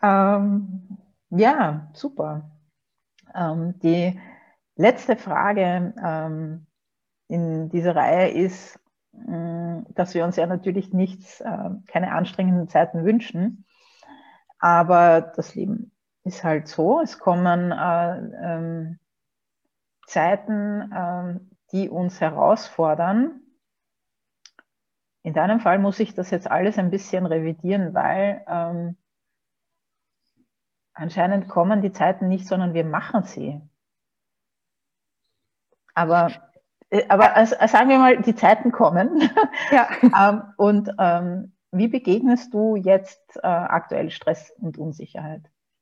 ähm, 0.03 0.99
ja, 1.29 1.89
super. 1.93 2.51
Ähm, 3.33 3.79
die 3.79 4.19
letzte 4.75 5.15
Frage 5.15 5.93
ähm, 6.03 6.67
in 7.29 7.69
dieser 7.69 7.95
Reihe 7.95 8.29
ist, 8.31 8.77
dass 9.93 10.13
wir 10.13 10.23
uns 10.25 10.35
ja 10.35 10.47
natürlich 10.47 10.93
nichts, 10.93 11.41
äh, 11.41 11.69
keine 11.87 12.11
anstrengenden 12.11 12.67
Zeiten 12.69 13.05
wünschen, 13.05 13.65
aber 14.59 15.21
das 15.21 15.55
Leben 15.55 15.91
ist 16.23 16.43
halt 16.43 16.67
so. 16.67 17.01
Es 17.01 17.19
kommen 17.19 17.71
äh, 17.71 18.17
ähm, 18.43 18.99
Zeiten, 20.07 20.91
äh, 20.91 21.39
die 21.71 21.89
uns 21.89 22.21
herausfordern. 22.21 23.41
In 25.23 25.33
deinem 25.33 25.59
Fall 25.59 25.79
muss 25.79 25.99
ich 25.99 26.13
das 26.13 26.29
jetzt 26.29 26.49
alles 26.49 26.77
ein 26.77 26.91
bisschen 26.91 27.25
revidieren, 27.25 27.93
weil 27.93 28.43
ähm, 28.47 28.97
Anscheinend 30.97 31.49
kommen 31.49 31.81
die 31.81 31.91
Zeiten 31.91 32.29
nicht, 32.29 32.47
sondern 32.47 32.73
wir 32.73 32.85
machen 32.85 33.23
sie. 33.23 33.61
Aber, 35.93 36.27
äh, 36.27 36.54
aber 37.07 37.35
also, 37.35 37.55
sagen 37.67 37.89
wir 37.89 37.97
mal, 37.97 38.21
die 38.21 38.35
Zeiten 38.35 38.71
kommen. 38.71 39.29
Ja. 39.71 39.87
ähm, 40.03 40.43
und 40.57 40.91
ähm, 40.99 41.53
wie 41.71 41.87
begegnest 41.87 42.53
du 42.53 42.75
jetzt 42.75 43.19
äh, 43.37 43.47
aktuell 43.47 44.09
Stress 44.09 44.51
und 44.61 44.77
Unsicherheit? 44.77 45.41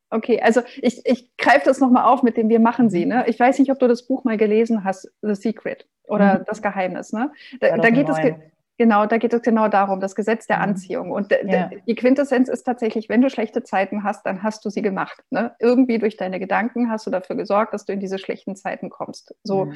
Okay, 0.10 0.42
also 0.42 0.62
ich, 0.78 1.06
ich 1.06 1.36
greife 1.38 1.66
das 1.66 1.80
nochmal 1.80 2.06
auf 2.06 2.24
mit 2.24 2.38
dem 2.38 2.48
Wir 2.50 2.60
machen 2.60 2.90
sie. 2.90 3.06
Ne? 3.06 3.26
Ich 3.28 3.40
weiß 3.40 3.60
nicht, 3.60 3.72
ob 3.72 3.80
du 3.80 3.88
das 3.88 4.08
Buch 4.08 4.24
mal 4.24 4.38
gelesen 4.38 4.84
hast, 4.84 5.12
The 5.22 5.36
Secret 5.36 5.88
oder 6.04 6.40
mhm. 6.40 6.44
Das 6.46 6.62
Geheimnis. 6.62 7.14
Ne? 7.14 7.32
Da, 7.60 7.78
da 7.78 7.90
geht 7.90 8.10
es 8.10 8.18
Genau, 8.78 9.06
da 9.06 9.18
geht 9.18 9.34
es 9.34 9.44
genau 9.44 9.68
darum, 9.68 10.00
das 10.00 10.16
Gesetz 10.16 10.48
der 10.48 10.58
mhm. 10.58 10.64
Anziehung. 10.64 11.12
Und 11.12 11.32
ja. 11.46 11.70
die 11.88 11.96
Quintessenz 11.96 12.50
ist 12.50 12.64
tatsächlich, 12.64 13.08
wenn 13.08 13.22
du 13.22 13.30
schlechte 13.30 13.64
Zeiten 13.64 14.04
hast, 14.04 14.26
dann 14.26 14.42
hast 14.42 14.66
du 14.66 14.70
sie 14.70 14.82
gemacht. 14.82 15.24
Ne? 15.30 15.56
Irgendwie 15.60 16.00
durch 16.00 16.18
deine 16.18 16.40
Gedanken 16.40 16.90
hast 16.90 17.06
du 17.06 17.12
dafür 17.12 17.36
gesorgt, 17.36 17.74
dass 17.74 17.86
du 17.86 17.94
in 17.94 18.00
diese 18.00 18.18
schlechten 18.18 18.56
Zeiten 18.56 18.90
kommst. 18.90 19.36
So 19.44 19.66
mhm. 19.66 19.76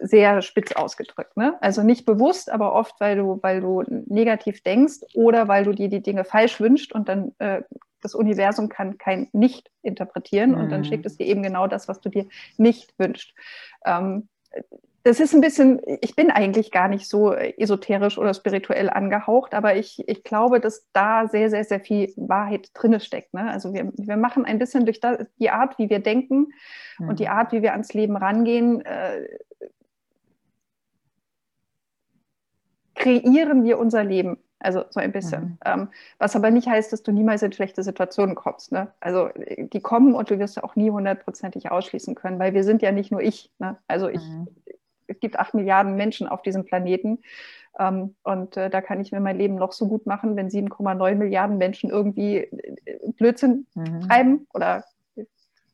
sehr 0.00 0.40
spitz 0.40 0.72
ausgedrückt. 0.72 1.36
Ne? 1.36 1.56
Also 1.60 1.82
nicht 1.82 2.06
bewusst, 2.06 2.50
aber 2.50 2.74
oft, 2.74 2.98
weil 3.00 3.16
du, 3.16 3.38
weil 3.42 3.60
du 3.60 3.82
negativ 4.06 4.62
denkst 4.62 5.00
oder 5.14 5.48
weil 5.48 5.64
du 5.64 5.72
dir 5.72 5.90
die 5.90 6.02
Dinge 6.02 6.24
falsch 6.24 6.58
wünschst 6.58 6.92
und 6.92 7.08
dann 7.08 7.32
äh, 7.38 7.62
das 8.00 8.14
Universum 8.14 8.68
kann 8.68 8.98
kein 8.98 9.28
Nicht 9.32 9.70
interpretieren 9.82 10.52
mhm. 10.52 10.56
und 10.56 10.70
dann 10.70 10.80
mhm. 10.80 10.84
schickt 10.84 11.06
es 11.06 11.18
dir 11.18 11.26
eben 11.26 11.42
genau 11.42 11.66
das, 11.66 11.86
was 11.86 12.00
du 12.00 12.08
dir 12.08 12.26
nicht 12.56 12.94
wünschst. 12.98 13.34
Ähm, 13.84 14.28
das 15.04 15.18
ist 15.18 15.34
ein 15.34 15.40
bisschen, 15.40 15.80
ich 16.00 16.14
bin 16.14 16.30
eigentlich 16.30 16.70
gar 16.70 16.88
nicht 16.88 17.08
so 17.08 17.32
esoterisch 17.32 18.18
oder 18.18 18.34
spirituell 18.34 18.88
angehaucht, 18.88 19.52
aber 19.52 19.76
ich, 19.76 20.06
ich 20.08 20.22
glaube, 20.22 20.60
dass 20.60 20.86
da 20.92 21.26
sehr, 21.26 21.50
sehr, 21.50 21.64
sehr 21.64 21.80
viel 21.80 22.12
Wahrheit 22.16 22.70
drin 22.74 22.98
steckt. 23.00 23.34
Ne? 23.34 23.50
Also 23.50 23.74
wir, 23.74 23.92
wir 23.96 24.16
machen 24.16 24.44
ein 24.44 24.58
bisschen 24.58 24.84
durch 24.84 25.00
das, 25.00 25.26
die 25.38 25.50
Art, 25.50 25.78
wie 25.78 25.90
wir 25.90 25.98
denken 25.98 26.52
mhm. 26.98 27.08
und 27.08 27.20
die 27.20 27.28
Art, 27.28 27.52
wie 27.52 27.62
wir 27.62 27.72
ans 27.72 27.92
Leben 27.94 28.16
rangehen, 28.16 28.84
äh, 28.84 29.26
kreieren 32.94 33.64
wir 33.64 33.78
unser 33.78 34.04
Leben. 34.04 34.38
Also 34.60 34.84
so 34.90 35.00
ein 35.00 35.10
bisschen. 35.10 35.42
Mhm. 35.42 35.58
Ähm, 35.64 35.88
was 36.18 36.36
aber 36.36 36.52
nicht 36.52 36.68
heißt, 36.68 36.92
dass 36.92 37.02
du 37.02 37.10
niemals 37.10 37.42
in 37.42 37.50
schlechte 37.50 37.82
Situationen 37.82 38.36
kommst. 38.36 38.70
Ne? 38.70 38.92
Also 39.00 39.30
die 39.36 39.80
kommen 39.80 40.14
und 40.14 40.30
du 40.30 40.38
wirst 40.38 40.62
auch 40.62 40.76
nie 40.76 40.92
hundertprozentig 40.92 41.72
ausschließen 41.72 42.14
können, 42.14 42.38
weil 42.38 42.54
wir 42.54 42.62
sind 42.62 42.80
ja 42.80 42.92
nicht 42.92 43.10
nur 43.10 43.20
ich. 43.20 43.50
Ne? 43.58 43.76
Also 43.88 44.08
ich, 44.08 44.22
mhm 44.22 44.46
es 45.06 45.20
gibt 45.20 45.38
acht 45.38 45.54
Milliarden 45.54 45.96
Menschen 45.96 46.28
auf 46.28 46.42
diesem 46.42 46.64
Planeten. 46.64 47.18
Ähm, 47.78 48.14
und 48.22 48.56
äh, 48.56 48.70
da 48.70 48.80
kann 48.80 49.00
ich 49.00 49.12
mir 49.12 49.20
mein 49.20 49.38
Leben 49.38 49.54
noch 49.54 49.72
so 49.72 49.88
gut 49.88 50.06
machen, 50.06 50.36
wenn 50.36 50.48
7,9 50.48 51.14
Milliarden 51.14 51.58
Menschen 51.58 51.90
irgendwie 51.90 52.38
äh, 52.38 52.98
Blödsinn 53.16 53.66
mhm. 53.74 54.00
treiben 54.02 54.46
oder 54.52 54.84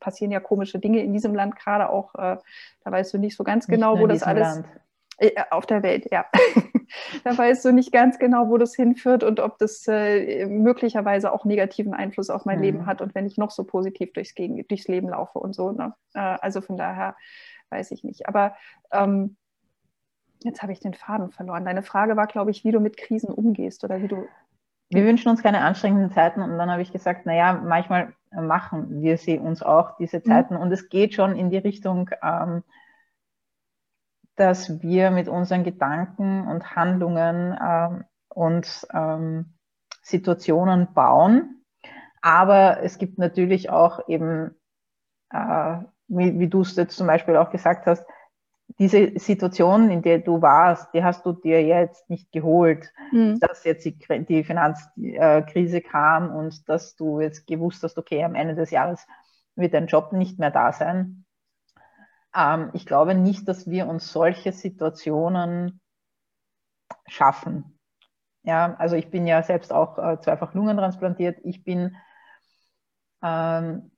passieren 0.01 0.31
ja 0.31 0.39
komische 0.39 0.79
Dinge 0.79 1.03
in 1.03 1.13
diesem 1.13 1.35
Land 1.35 1.57
gerade 1.57 1.91
auch. 1.91 2.15
Äh, 2.15 2.37
da 2.85 2.93
weißt 2.93 3.15
du 3.15 3.19
nicht 3.19 3.37
so 3.37 3.43
ganz 3.43 3.67
genau, 3.67 3.99
wo 3.99 4.07
das 4.07 4.23
alles. 4.23 4.57
Land. 4.57 4.67
Auf 5.51 5.67
der 5.67 5.83
Welt, 5.83 6.07
ja. 6.13 6.27
da 7.25 7.37
weißt 7.37 7.65
du 7.65 7.73
nicht 7.73 7.91
ganz 7.91 8.21
genau, 8.21 8.51
wo 8.51 8.57
das 8.57 8.77
hinführt 8.77 9.25
und 9.25 9.41
ob 9.41 9.59
das 9.59 9.85
möglicherweise 9.89 11.33
auch 11.33 11.45
negativen 11.45 11.93
Einfluss 11.93 12.31
auf 12.31 12.45
mein 12.45 12.59
mhm. 12.59 12.63
Leben 12.63 12.87
hat 12.87 13.03
und 13.03 13.17
wenn 13.17 13.27
ich 13.27 13.37
noch 13.37 13.51
so 13.51 13.65
positiv 13.65 14.13
durchs, 14.13 14.33
durchs 14.37 14.87
Leben 14.87 15.09
laufe 15.09 15.41
und 15.41 15.57
so. 15.57 15.73
Ne? 15.73 15.93
Also 16.13 16.61
von 16.61 16.77
daher 16.77 17.17
weiß 17.71 17.91
ich 17.91 18.05
nicht. 18.05 18.29
Aber 18.29 18.55
ähm, 18.93 19.37
jetzt 20.43 20.63
habe 20.63 20.73
ich 20.73 20.81
den 20.81 20.95
Faden 20.95 21.31
verloren. 21.31 21.65
Deine 21.65 21.83
Frage 21.83 22.17
war, 22.17 22.27
glaube 22.27 22.51
ich, 22.51 22.65
wie 22.65 22.73
du 22.73 22.81
mit 22.81 22.97
Krisen 22.97 23.31
umgehst 23.31 23.85
oder 23.85 24.01
wie 24.03 24.09
du. 24.09 24.27
Wir 24.91 25.05
wünschen 25.05 25.29
uns 25.29 25.43
keine 25.43 25.61
anstrengenden 25.61 26.11
Zeiten 26.11 26.41
und 26.41 26.57
dann 26.57 26.71
habe 26.71 26.83
ich 26.83 26.93
gesagt, 26.93 27.27
naja, 27.27 27.53
manchmal 27.53 28.15
machen 28.31 29.03
wir 29.03 29.19
sie 29.19 29.39
uns 29.39 29.63
auch, 29.63 29.97
diese 29.97 30.19
mhm. 30.19 30.25
Zeiten. 30.25 30.55
Mhm. 30.55 30.61
Und 30.61 30.73
es 30.73 30.89
geht 30.89 31.15
schon 31.15 31.37
in 31.37 31.51
die 31.51 31.59
Richtung, 31.59 32.11
ähm, 32.23 32.63
dass 34.37 34.83
wir 34.83 35.11
mit 35.11 35.29
unseren 35.29 35.65
Gedanken 35.65 36.47
und 36.47 36.77
Handlungen 36.77 37.59
ähm, 37.61 38.05
und 38.29 38.87
ähm, 38.93 39.55
Situationen 40.03 40.95
bauen. 40.95 41.65
Aber 42.23 42.83
es 42.83 42.99
gibt 42.99 43.19
natürlich 43.19 43.71
auch 43.71 44.09
eben 44.09 44.55
äh, 45.31 45.79
wie, 46.09 46.39
wie 46.39 46.49
du 46.49 46.63
es 46.63 46.77
jetzt 46.77 46.97
zum 46.97 47.07
Beispiel 47.07 47.37
auch 47.37 47.51
gesagt 47.51 47.87
hast, 47.87 48.05
diese 48.79 49.19
Situation, 49.19 49.91
in 49.91 50.03
der 50.03 50.19
du 50.19 50.43
warst, 50.43 50.93
die 50.93 51.03
hast 51.03 51.25
du 51.25 51.33
dir 51.33 51.65
jetzt 51.65 52.09
nicht 52.11 52.31
geholt, 52.33 52.93
mhm. 53.13 53.41
dass 53.41 53.65
jetzt 53.65 53.85
die, 53.85 54.45
Finanzkrise 54.45 55.81
kam 55.81 56.35
und 56.35 56.69
dass 56.69 56.95
du 56.95 57.21
jetzt 57.21 57.47
gewusst 57.47 57.83
hast, 57.83 57.97
okay, 57.97 58.23
am 58.25 58.35
Ende 58.35 58.55
des 58.55 58.71
Jahres 58.71 59.07
wird 59.57 59.75
dein 59.75 59.87
Job 59.87 60.13
nicht 60.13 60.39
mehr 60.39 60.51
da 60.51 60.73
sein. 60.73 61.25
Ähm, 62.35 62.71
ich 62.75 62.85
glaube 62.85 63.15
nicht, 63.15 63.49
dass 63.49 63.69
wir 63.69 63.89
uns 63.89 64.13
solche 64.13 64.53
Situationen 64.53 65.81
schaffen. 67.07 67.79
Ja, 68.43 68.75
also 68.79 68.97
ich 68.97 69.11
bin 69.11 69.27
ja 69.27 69.43
selbst 69.43 69.73
auch 69.73 69.99
äh, 69.99 70.21
zweifach 70.21 70.55
lungentransplantiert. 70.55 71.39
Ich 71.43 71.65
bin 71.65 71.97
ähm, 73.23 73.91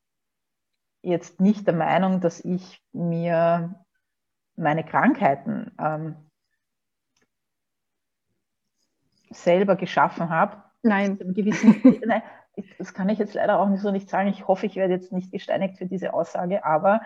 jetzt 1.03 1.40
nicht 1.40 1.66
der 1.66 1.74
Meinung, 1.74 2.20
dass 2.20 2.44
ich 2.44 2.82
mir 2.92 3.74
meine 4.57 4.84
Krankheiten 4.84 5.72
ähm, 5.78 6.16
selber 9.30 9.76
geschaffen 9.76 10.28
habe. 10.28 10.62
Nein. 10.82 11.18
Gewissen, 11.18 12.01
nein. 12.05 12.22
Das 12.78 12.92
kann 12.92 13.09
ich 13.09 13.18
jetzt 13.18 13.34
leider 13.34 13.59
auch 13.59 13.68
nicht 13.68 13.80
so 13.80 13.90
nicht 13.90 14.11
sagen. 14.11 14.28
Ich 14.28 14.46
hoffe, 14.46 14.66
ich 14.66 14.76
werde 14.76 14.94
jetzt 14.94 15.12
nicht 15.12 15.32
gesteinigt 15.32 15.78
für 15.78 15.86
diese 15.86 16.12
Aussage, 16.12 16.64
aber 16.64 17.01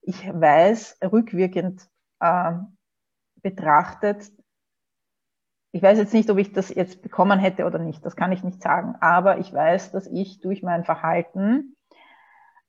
ich 0.00 0.26
weiß 0.28 0.98
rückwirkend 1.02 1.88
äh, 2.20 2.54
betrachtet, 3.42 4.32
ich 5.74 5.82
weiß 5.82 5.98
jetzt 5.98 6.12
nicht, 6.12 6.28
ob 6.30 6.38
ich 6.38 6.52
das 6.52 6.68
jetzt 6.74 7.02
bekommen 7.02 7.38
hätte 7.38 7.64
oder 7.64 7.78
nicht, 7.78 8.04
das 8.04 8.14
kann 8.14 8.32
ich 8.32 8.44
nicht 8.44 8.62
sagen, 8.62 8.94
aber 9.00 9.38
ich 9.38 9.52
weiß, 9.52 9.92
dass 9.92 10.06
ich 10.06 10.40
durch 10.40 10.62
mein 10.62 10.84
Verhalten 10.84 11.76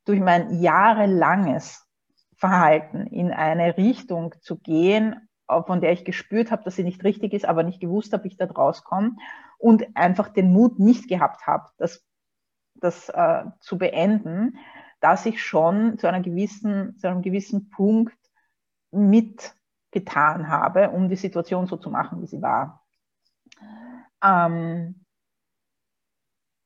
durch 0.05 0.19
mein 0.19 0.61
jahrelanges 0.61 1.87
Verhalten 2.35 3.07
in 3.07 3.31
eine 3.31 3.77
Richtung 3.77 4.35
zu 4.41 4.57
gehen, 4.57 5.29
von 5.47 5.81
der 5.81 5.91
ich 5.91 6.05
gespürt 6.05 6.51
habe, 6.51 6.63
dass 6.63 6.75
sie 6.75 6.83
nicht 6.83 7.03
richtig 7.03 7.33
ist, 7.33 7.45
aber 7.45 7.63
nicht 7.63 7.79
gewusst 7.79 8.13
habe, 8.13 8.23
wie 8.23 8.29
ich 8.29 8.37
da 8.37 8.45
rauskomme 8.45 9.15
und 9.57 9.95
einfach 9.95 10.29
den 10.29 10.51
Mut 10.51 10.79
nicht 10.79 11.07
gehabt 11.07 11.47
habe, 11.47 11.69
das, 11.77 12.05
das 12.75 13.09
äh, 13.09 13.45
zu 13.59 13.77
beenden, 13.77 14.57
dass 14.99 15.25
ich 15.25 15.43
schon 15.43 15.97
zu, 15.97 16.07
einer 16.07 16.21
gewissen, 16.21 16.97
zu 16.97 17.07
einem 17.07 17.21
gewissen 17.21 17.69
Punkt 17.69 18.17
mitgetan 18.91 20.47
habe, 20.47 20.89
um 20.89 21.09
die 21.09 21.15
Situation 21.15 21.67
so 21.67 21.77
zu 21.77 21.89
machen, 21.89 22.21
wie 22.21 22.27
sie 22.27 22.41
war. 22.41 22.85
Ähm, 24.23 25.02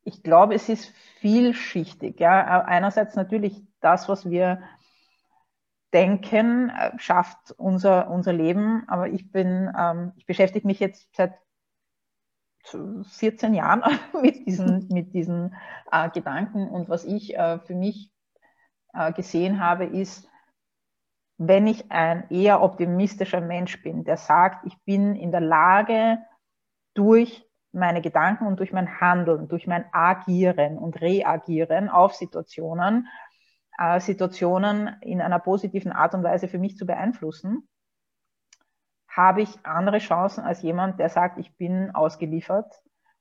ich 0.07 0.23
glaube, 0.23 0.55
es 0.55 0.69
ist 0.69 0.87
vielschichtig. 1.19 2.19
Ja. 2.21 2.63
Einerseits 2.63 3.15
natürlich 3.15 3.61
das, 3.81 4.07
was 4.07 4.29
wir 4.29 4.63
denken, 5.93 6.69
äh, 6.69 6.97
schafft 6.97 7.51
unser, 7.57 8.09
unser 8.09 8.31
Leben. 8.31 8.87
Aber 8.87 9.09
ich 9.09 9.31
bin, 9.31 9.69
ähm, 9.77 10.13
ich 10.15 10.25
beschäftige 10.25 10.65
mich 10.65 10.79
jetzt 10.79 11.13
seit 11.13 11.37
14 12.63 13.53
Jahren 13.53 13.83
mit 14.21 14.47
diesen, 14.47 14.87
mit 14.91 15.13
diesen 15.13 15.53
äh, 15.91 16.09
Gedanken. 16.09 16.69
Und 16.69 16.87
was 16.87 17.03
ich 17.03 17.35
äh, 17.35 17.59
für 17.59 17.75
mich 17.75 18.09
äh, 18.93 19.11
gesehen 19.11 19.59
habe, 19.59 19.85
ist, 19.85 20.29
wenn 21.37 21.67
ich 21.67 21.91
ein 21.91 22.29
eher 22.29 22.63
optimistischer 22.63 23.41
Mensch 23.41 23.83
bin, 23.83 24.05
der 24.05 24.15
sagt, 24.15 24.65
ich 24.65 24.77
bin 24.85 25.15
in 25.15 25.31
der 25.31 25.41
Lage, 25.41 26.19
durch 26.93 27.46
meine 27.71 28.01
Gedanken 28.01 28.47
und 28.47 28.59
durch 28.59 28.73
mein 28.73 28.99
Handeln, 28.99 29.47
durch 29.47 29.67
mein 29.67 29.85
Agieren 29.91 30.77
und 30.77 31.01
Reagieren 31.01 31.89
auf 31.89 32.13
Situationen, 32.13 33.07
äh, 33.77 33.99
Situationen 33.99 34.95
in 35.01 35.21
einer 35.21 35.39
positiven 35.39 35.91
Art 35.91 36.13
und 36.13 36.23
Weise 36.23 36.47
für 36.47 36.59
mich 36.59 36.77
zu 36.77 36.85
beeinflussen, 36.85 37.67
habe 39.09 39.41
ich 39.41 39.57
andere 39.63 39.97
Chancen 39.97 40.43
als 40.43 40.61
jemand, 40.61 40.99
der 40.99 41.09
sagt, 41.09 41.39
ich 41.39 41.55
bin 41.57 41.91
ausgeliefert 41.93 42.71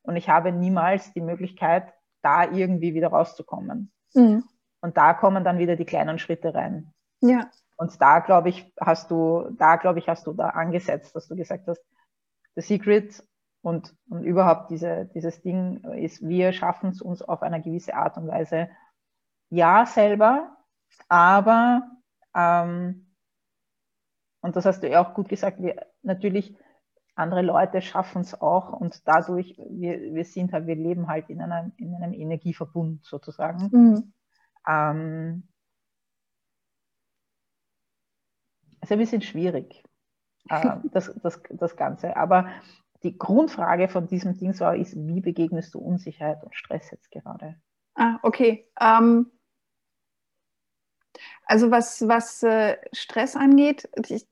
und 0.03 0.15
ich 0.15 0.29
habe 0.29 0.51
niemals 0.51 1.11
die 1.13 1.21
Möglichkeit, 1.21 1.93
da 2.21 2.43
irgendwie 2.43 2.93
wieder 2.93 3.09
rauszukommen. 3.09 3.91
Mhm. 4.13 4.43
Und 4.81 4.97
da 4.97 5.13
kommen 5.13 5.43
dann 5.43 5.57
wieder 5.57 5.75
die 5.75 5.85
kleinen 5.85 6.19
Schritte 6.19 6.53
rein. 6.53 6.93
Ja. 7.21 7.49
Und 7.77 7.99
da 8.01 8.19
glaube 8.19 8.49
ich, 8.49 8.73
hast 8.79 9.11
du, 9.11 9.49
da 9.57 9.75
glaube 9.75 9.99
ich, 9.99 10.07
hast 10.07 10.27
du 10.27 10.33
da 10.33 10.49
angesetzt, 10.49 11.15
dass 11.15 11.27
du 11.27 11.35
gesagt 11.35 11.67
hast, 11.67 11.83
The 12.55 12.61
Secret 12.61 13.23
und, 13.67 13.93
und 14.07 14.23
überhaupt 14.23 14.71
diese, 14.71 15.09
dieses 15.13 15.41
Ding 15.41 15.83
ist, 15.95 16.25
wir 16.25 16.53
schaffen 16.53 16.91
es 16.91 17.01
uns 17.01 17.21
auf 17.21 17.41
eine 17.41 17.61
gewisse 17.61 17.95
Art 17.95 18.15
und 18.15 18.29
Weise, 18.29 18.69
ja, 19.49 19.85
selber, 19.85 20.55
aber, 21.09 21.81
ähm, 22.33 23.13
und 24.39 24.55
das 24.55 24.65
hast 24.65 24.83
du 24.83 24.89
ja 24.89 25.03
auch 25.03 25.13
gut 25.13 25.27
gesagt, 25.27 25.61
wir, 25.61 25.85
natürlich, 26.01 26.55
andere 27.15 27.41
Leute 27.41 27.81
schaffen 27.81 28.21
es 28.21 28.39
auch 28.39 28.71
und 28.71 29.05
dadurch, 29.05 29.57
wir, 29.69 30.13
wir 30.13 30.23
sind 30.23 30.53
halt, 30.53 30.65
wir 30.65 30.75
leben 30.75 31.09
halt 31.09 31.29
in 31.29 31.41
einem, 31.41 31.73
in 31.75 31.93
einem 31.93 32.13
Energieverbund 32.13 33.03
sozusagen. 33.03 33.69
Mhm. 33.69 34.13
Ähm, 34.65 35.47
ist 38.81 38.93
ein 38.93 38.99
bisschen 38.99 39.21
schwierig, 39.21 39.83
äh, 40.47 40.77
das, 40.93 41.13
das, 41.21 41.41
das 41.49 41.75
Ganze. 41.75 42.15
Aber 42.15 42.47
die 43.03 43.17
Grundfrage 43.17 43.87
von 43.87 44.07
diesem 44.07 44.37
Ding 44.37 44.59
war, 44.59 44.75
ist, 44.75 44.95
wie 44.95 45.21
begegnest 45.21 45.73
du 45.73 45.79
Unsicherheit 45.79 46.43
und 46.43 46.55
Stress 46.55 46.91
jetzt 46.91 47.11
gerade? 47.11 47.55
Ah, 47.95 48.19
okay. 48.23 48.67
Ähm, 48.79 49.31
also 51.45 51.71
was, 51.71 52.07
was 52.07 52.43
äh, 52.43 52.77
Stress 52.93 53.35
angeht, 53.35 53.89
ich, 54.07 54.27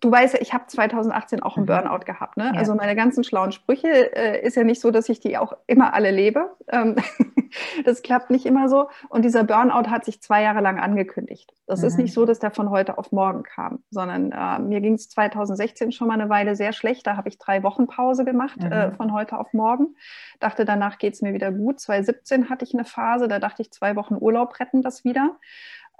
du 0.00 0.10
weißt 0.10 0.34
ja, 0.34 0.40
ich 0.40 0.52
habe 0.52 0.64
2018 0.66 1.42
auch 1.42 1.56
einen 1.56 1.64
mhm. 1.64 1.68
Burnout 1.68 2.04
gehabt. 2.04 2.36
Ne? 2.36 2.50
Ja. 2.52 2.58
Also 2.58 2.74
meine 2.74 2.94
ganzen 2.94 3.24
schlauen 3.24 3.52
Sprüche 3.52 4.14
äh, 4.16 4.44
ist 4.44 4.56
ja 4.56 4.64
nicht 4.64 4.80
so, 4.80 4.90
dass 4.90 5.08
ich 5.08 5.20
die 5.20 5.38
auch 5.38 5.52
immer 5.66 5.94
alle 5.94 6.10
lebe. 6.10 6.50
Ähm, 6.68 6.96
das 7.84 8.02
klappt 8.02 8.30
nicht 8.30 8.46
immer 8.46 8.68
so. 8.68 8.88
Und 9.08 9.24
dieser 9.24 9.44
Burnout 9.44 9.90
hat 9.90 10.04
sich 10.04 10.20
zwei 10.20 10.42
Jahre 10.42 10.60
lang 10.60 10.78
angekündigt. 10.78 11.52
Das 11.66 11.80
mhm. 11.80 11.86
ist 11.86 11.98
nicht 11.98 12.12
so, 12.12 12.26
dass 12.26 12.38
der 12.38 12.50
von 12.50 12.70
heute 12.70 12.98
auf 12.98 13.12
morgen 13.12 13.42
kam, 13.42 13.82
sondern 13.90 14.32
äh, 14.32 14.58
mir 14.60 14.80
ging 14.80 14.94
es 14.94 15.08
2016 15.08 15.92
schon 15.92 16.08
mal 16.08 16.14
eine 16.14 16.28
Weile 16.28 16.56
sehr 16.56 16.72
schlecht. 16.72 17.06
Da 17.06 17.16
habe 17.16 17.28
ich 17.28 17.38
drei 17.38 17.62
Wochen 17.62 17.86
Pause 17.86 18.24
gemacht 18.24 18.58
äh, 18.60 18.66
mhm. 18.66 18.72
äh, 18.72 18.92
von 18.92 19.12
heute 19.12 19.38
auf 19.38 19.52
morgen. 19.52 19.96
Dachte, 20.40 20.64
danach 20.64 20.98
geht 20.98 21.14
es 21.14 21.22
mir 21.22 21.32
wieder 21.32 21.52
gut. 21.52 21.80
2017 21.80 22.50
hatte 22.50 22.64
ich 22.64 22.74
eine 22.74 22.84
Phase, 22.84 23.28
da 23.28 23.38
dachte 23.38 23.62
ich, 23.62 23.72
zwei 23.72 23.96
Wochen 23.96 24.16
Urlaub 24.18 24.58
retten 24.60 24.82
das 24.82 25.04
wieder. 25.04 25.36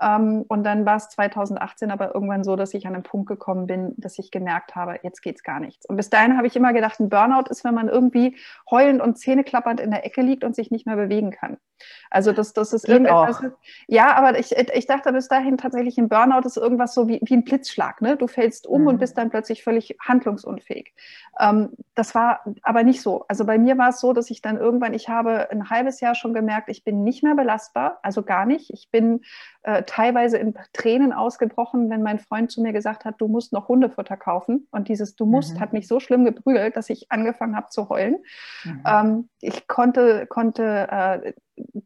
Ähm, 0.00 0.44
und 0.48 0.64
dann 0.64 0.84
war 0.84 0.96
es 0.96 1.08
2018 1.10 1.90
aber 1.90 2.14
irgendwann 2.14 2.44
so, 2.44 2.56
dass 2.56 2.74
ich 2.74 2.86
an 2.86 2.94
einen 2.94 3.02
Punkt 3.02 3.28
gekommen 3.28 3.66
bin, 3.66 3.94
dass 3.96 4.18
ich 4.18 4.30
gemerkt 4.30 4.74
habe, 4.74 4.98
jetzt 5.02 5.22
geht 5.22 5.36
es 5.36 5.42
gar 5.42 5.60
nichts. 5.60 5.86
Und 5.86 5.96
bis 5.96 6.10
dahin 6.10 6.36
habe 6.36 6.46
ich 6.46 6.56
immer 6.56 6.72
gedacht, 6.72 7.00
ein 7.00 7.08
Burnout 7.08 7.48
ist, 7.50 7.64
wenn 7.64 7.74
man 7.74 7.88
irgendwie 7.88 8.36
heulend 8.70 9.00
und 9.00 9.18
zähneklappernd 9.18 9.80
in 9.80 9.90
der 9.90 10.04
Ecke 10.04 10.22
liegt 10.22 10.44
und 10.44 10.54
sich 10.54 10.70
nicht 10.70 10.86
mehr 10.86 10.96
bewegen 10.96 11.30
kann. 11.30 11.58
Also 12.10 12.32
das, 12.32 12.52
das 12.52 12.72
ist 12.72 12.88
irgendetwas. 12.88 13.38
Auch. 13.44 13.50
Ja, 13.86 14.14
aber 14.14 14.38
ich, 14.38 14.52
ich 14.56 14.86
dachte 14.86 15.12
bis 15.12 15.28
dahin 15.28 15.58
tatsächlich, 15.58 15.98
ein 15.98 16.08
Burnout 16.08 16.46
ist 16.46 16.56
irgendwas 16.56 16.94
so 16.94 17.08
wie, 17.08 17.20
wie 17.22 17.34
ein 17.34 17.44
Blitzschlag. 17.44 18.00
Ne? 18.00 18.16
Du 18.16 18.26
fällst 18.26 18.66
um 18.66 18.82
mhm. 18.82 18.86
und 18.88 18.98
bist 18.98 19.18
dann 19.18 19.30
plötzlich 19.30 19.62
völlig 19.62 19.96
handlungsunfähig. 20.00 20.94
Ähm, 21.38 21.70
das 21.94 22.14
war 22.14 22.44
aber 22.62 22.82
nicht 22.82 23.02
so. 23.02 23.24
Also 23.28 23.44
bei 23.44 23.58
mir 23.58 23.76
war 23.78 23.90
es 23.90 24.00
so, 24.00 24.12
dass 24.12 24.30
ich 24.30 24.42
dann 24.42 24.56
irgendwann, 24.56 24.94
ich 24.94 25.08
habe 25.08 25.50
ein 25.50 25.70
halbes 25.70 26.00
Jahr 26.00 26.14
schon 26.14 26.34
gemerkt, 26.34 26.68
ich 26.68 26.84
bin 26.84 27.04
nicht 27.04 27.22
mehr 27.22 27.34
belastbar, 27.34 27.98
also 28.02 28.22
gar 28.22 28.46
nicht. 28.46 28.70
Ich 28.72 28.90
bin 28.90 29.22
äh, 29.62 29.82
teilweise 29.86 30.38
in 30.38 30.54
Tränen 30.72 31.12
ausgebrochen, 31.12 31.88
wenn 31.90 32.02
mein 32.02 32.18
Freund 32.18 32.50
zu 32.50 32.60
mir 32.60 32.72
gesagt 32.72 33.04
hat, 33.04 33.16
du 33.18 33.28
musst 33.28 33.52
noch 33.52 33.68
Hundefutter 33.68 34.16
kaufen. 34.16 34.66
Und 34.70 34.88
dieses 34.88 35.16
Du 35.16 35.26
musst 35.26 35.54
mhm. 35.54 35.60
hat 35.60 35.72
mich 35.72 35.88
so 35.88 36.00
schlimm 36.00 36.24
geprügelt, 36.24 36.76
dass 36.76 36.90
ich 36.90 37.10
angefangen 37.10 37.56
habe 37.56 37.68
zu 37.70 37.88
heulen. 37.88 38.18
Mhm. 38.64 38.82
Ähm, 38.86 39.28
ich 39.40 39.66
konnte, 39.68 40.26
konnte 40.26 40.88
äh, 40.90 41.32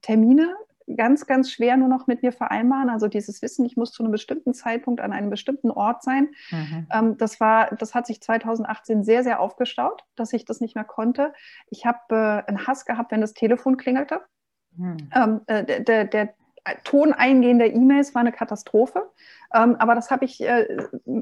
Termine 0.03 0.55
ganz, 0.97 1.27
ganz 1.27 1.51
schwer 1.51 1.77
nur 1.77 1.89
noch 1.89 2.07
mit 2.07 2.23
mir 2.23 2.33
vereinbaren. 2.33 2.91
Also 2.91 3.09
dieses 3.09 3.43
Wissen, 3.43 3.65
ich 3.65 3.77
muss 3.77 3.93
zu 3.93 4.03
einem 4.03 4.13
bestimmten 4.13 4.55
Zeitpunkt 4.55 5.01
an 5.01 5.13
einem 5.13 5.31
bestimmten 5.31 5.71
Ort 5.71 6.03
sein. 6.03 6.31
Mhm. 6.51 6.87
Ähm, 6.93 7.17
das 7.17 7.41
war, 7.41 7.75
das 7.77 7.95
hat 7.95 8.07
sich 8.07 8.21
2018 8.21 9.05
sehr, 9.05 9.23
sehr 9.23 9.41
aufgestaut, 9.41 10.05
dass 10.17 10.33
ich 10.33 10.45
das 10.45 10.61
nicht 10.61 10.75
mehr 10.75 10.85
konnte. 10.85 11.33
Ich 11.71 11.87
habe 11.87 11.99
äh, 12.11 12.49
einen 12.49 12.67
Hass 12.67 12.85
gehabt, 12.85 13.13
wenn 13.13 13.21
das 13.21 13.35
Telefon 13.35 13.77
klingelte. 13.77 14.21
Mhm. 14.77 15.11
Ähm, 15.15 15.41
äh, 15.47 15.83
der, 15.83 16.05
der, 16.05 16.35
Ton 16.85 17.13
eingehender 17.13 17.67
E-Mails 17.67 18.15
war 18.15 18.21
eine 18.21 18.33
Katastrophe. 18.33 19.11
Ähm, 19.53 19.77
aber 19.77 19.95
das 19.95 20.11
habe 20.11 20.25
ich 20.25 20.41
äh, 20.41 20.67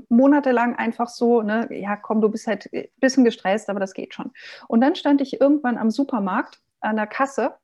monatelang 0.09 0.76
einfach 0.76 1.09
so, 1.09 1.42
ne, 1.42 1.68
ja, 1.70 1.96
komm, 1.96 2.20
du 2.20 2.28
bist 2.28 2.46
halt 2.46 2.68
ein 2.72 2.88
bisschen 3.01 3.24
gestresst, 3.24 3.70
aber 3.70 3.80
das 3.80 3.94
geht 3.94 4.14
schon. 4.14 4.32
Und 4.66 4.80
dann 4.80 4.94
stand 4.94 5.20
ich 5.20 5.40
irgendwann 5.40 5.78
am 5.78 5.90
Supermarkt 5.90 6.61
an 6.80 6.96
der 6.96 7.07
Kasse 7.07 7.55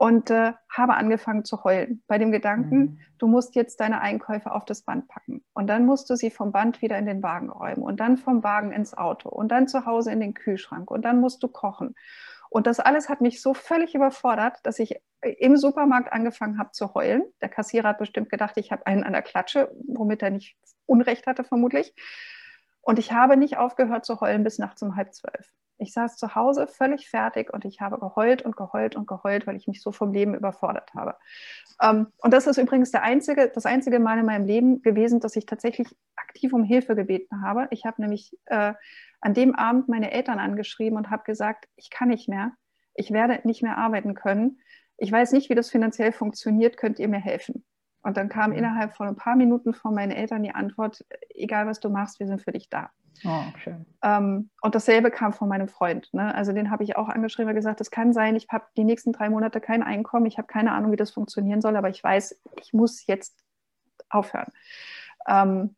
und 0.00 0.30
äh, 0.30 0.54
habe 0.70 0.94
angefangen 0.94 1.44
zu 1.44 1.62
heulen 1.62 2.02
bei 2.06 2.16
dem 2.16 2.32
Gedanken, 2.32 2.78
mhm. 2.78 2.98
du 3.18 3.26
musst 3.26 3.54
jetzt 3.54 3.80
deine 3.80 4.00
Einkäufe 4.00 4.50
auf 4.50 4.64
das 4.64 4.80
Band 4.80 5.08
packen 5.08 5.44
und 5.52 5.66
dann 5.66 5.84
musst 5.84 6.08
du 6.08 6.16
sie 6.16 6.30
vom 6.30 6.52
Band 6.52 6.80
wieder 6.80 6.96
in 6.96 7.04
den 7.04 7.22
Wagen 7.22 7.50
räumen 7.50 7.82
und 7.82 8.00
dann 8.00 8.16
vom 8.16 8.42
Wagen 8.42 8.72
ins 8.72 8.96
Auto 8.96 9.28
und 9.28 9.52
dann 9.52 9.68
zu 9.68 9.84
Hause 9.84 10.10
in 10.10 10.20
den 10.20 10.32
Kühlschrank 10.32 10.90
und 10.90 11.04
dann 11.04 11.20
musst 11.20 11.42
du 11.42 11.48
kochen 11.48 11.94
und 12.50 12.66
das 12.66 12.80
alles 12.80 13.08
hat 13.08 13.20
mich 13.20 13.40
so 13.40 13.54
völlig 13.54 13.94
überfordert, 13.94 14.58
dass 14.64 14.80
ich 14.80 15.00
im 15.22 15.56
Supermarkt 15.56 16.12
angefangen 16.12 16.58
habe 16.58 16.72
zu 16.72 16.94
heulen. 16.94 17.22
Der 17.40 17.48
Kassierer 17.48 17.90
hat 17.90 17.98
bestimmt 17.98 18.28
gedacht, 18.28 18.56
ich 18.56 18.72
habe 18.72 18.86
einen 18.86 19.04
an 19.04 19.12
der 19.12 19.22
Klatsche, 19.22 19.70
womit 19.86 20.20
er 20.22 20.30
nicht 20.30 20.56
Unrecht 20.84 21.28
hatte 21.28 21.44
vermutlich. 21.44 21.94
Und 22.82 22.98
ich 22.98 23.12
habe 23.12 23.36
nicht 23.36 23.56
aufgehört 23.56 24.04
zu 24.04 24.20
heulen 24.20 24.42
bis 24.42 24.58
nachts 24.58 24.82
um 24.82 24.96
halb 24.96 25.14
zwölf. 25.14 25.52
Ich 25.80 25.92
saß 25.92 26.16
zu 26.16 26.34
Hause 26.34 26.66
völlig 26.66 27.08
fertig 27.08 27.52
und 27.52 27.64
ich 27.64 27.80
habe 27.80 27.98
geheult 27.98 28.42
und 28.42 28.56
geheult 28.56 28.96
und 28.96 29.06
geheult, 29.06 29.46
weil 29.46 29.56
ich 29.56 29.66
mich 29.66 29.82
so 29.82 29.92
vom 29.92 30.12
Leben 30.12 30.34
überfordert 30.34 30.92
habe. 30.94 31.16
Ähm, 31.82 32.08
und 32.18 32.32
das 32.32 32.46
ist 32.46 32.58
übrigens 32.58 32.90
der 32.90 33.02
einzige, 33.02 33.48
das 33.48 33.66
einzige 33.66 33.98
Mal 33.98 34.18
in 34.18 34.26
meinem 34.26 34.46
Leben 34.46 34.82
gewesen, 34.82 35.20
dass 35.20 35.36
ich 35.36 35.46
tatsächlich 35.46 35.88
aktiv 36.16 36.52
um 36.52 36.64
Hilfe 36.64 36.94
gebeten 36.94 37.42
habe. 37.42 37.66
Ich 37.70 37.86
habe 37.86 38.02
nämlich 38.02 38.36
äh, 38.46 38.74
an 39.20 39.34
dem 39.34 39.54
Abend 39.54 39.88
meine 39.88 40.10
Eltern 40.10 40.38
angeschrieben 40.38 40.98
und 40.98 41.10
habe 41.10 41.24
gesagt, 41.24 41.66
ich 41.76 41.90
kann 41.90 42.08
nicht 42.08 42.28
mehr, 42.28 42.52
ich 42.94 43.10
werde 43.10 43.40
nicht 43.44 43.62
mehr 43.62 43.78
arbeiten 43.78 44.14
können. 44.14 44.60
Ich 44.98 45.10
weiß 45.10 45.32
nicht, 45.32 45.48
wie 45.48 45.54
das 45.54 45.70
finanziell 45.70 46.12
funktioniert, 46.12 46.76
könnt 46.76 46.98
ihr 46.98 47.08
mir 47.08 47.20
helfen? 47.20 47.64
Und 48.02 48.16
dann 48.16 48.28
kam 48.28 48.50
mhm. 48.50 48.58
innerhalb 48.58 48.94
von 48.94 49.08
ein 49.08 49.16
paar 49.16 49.36
Minuten 49.36 49.74
von 49.74 49.94
meinen 49.94 50.12
Eltern 50.12 50.42
die 50.42 50.54
Antwort, 50.54 51.04
egal 51.30 51.66
was 51.66 51.80
du 51.80 51.88
machst, 51.88 52.20
wir 52.20 52.26
sind 52.26 52.42
für 52.42 52.52
dich 52.52 52.68
da. 52.68 52.90
Oh, 53.24 53.42
schön. 53.62 53.86
Ähm, 54.02 54.50
und 54.62 54.74
dasselbe 54.74 55.10
kam 55.10 55.32
von 55.32 55.48
meinem 55.48 55.68
Freund. 55.68 56.12
Ne? 56.12 56.34
Also 56.34 56.52
den 56.52 56.70
habe 56.70 56.84
ich 56.84 56.96
auch 56.96 57.08
angeschrieben 57.08 57.50
und 57.50 57.54
gesagt, 57.54 57.80
es 57.80 57.90
kann 57.90 58.12
sein, 58.12 58.36
ich 58.36 58.48
habe 58.48 58.64
die 58.76 58.84
nächsten 58.84 59.12
drei 59.12 59.28
Monate 59.28 59.60
kein 59.60 59.82
Einkommen, 59.82 60.26
ich 60.26 60.38
habe 60.38 60.48
keine 60.48 60.72
Ahnung, 60.72 60.92
wie 60.92 60.96
das 60.96 61.10
funktionieren 61.10 61.60
soll, 61.60 61.76
aber 61.76 61.90
ich 61.90 62.02
weiß, 62.02 62.40
ich 62.60 62.72
muss 62.72 63.06
jetzt 63.06 63.44
aufhören. 64.08 64.52
Ähm, 65.28 65.76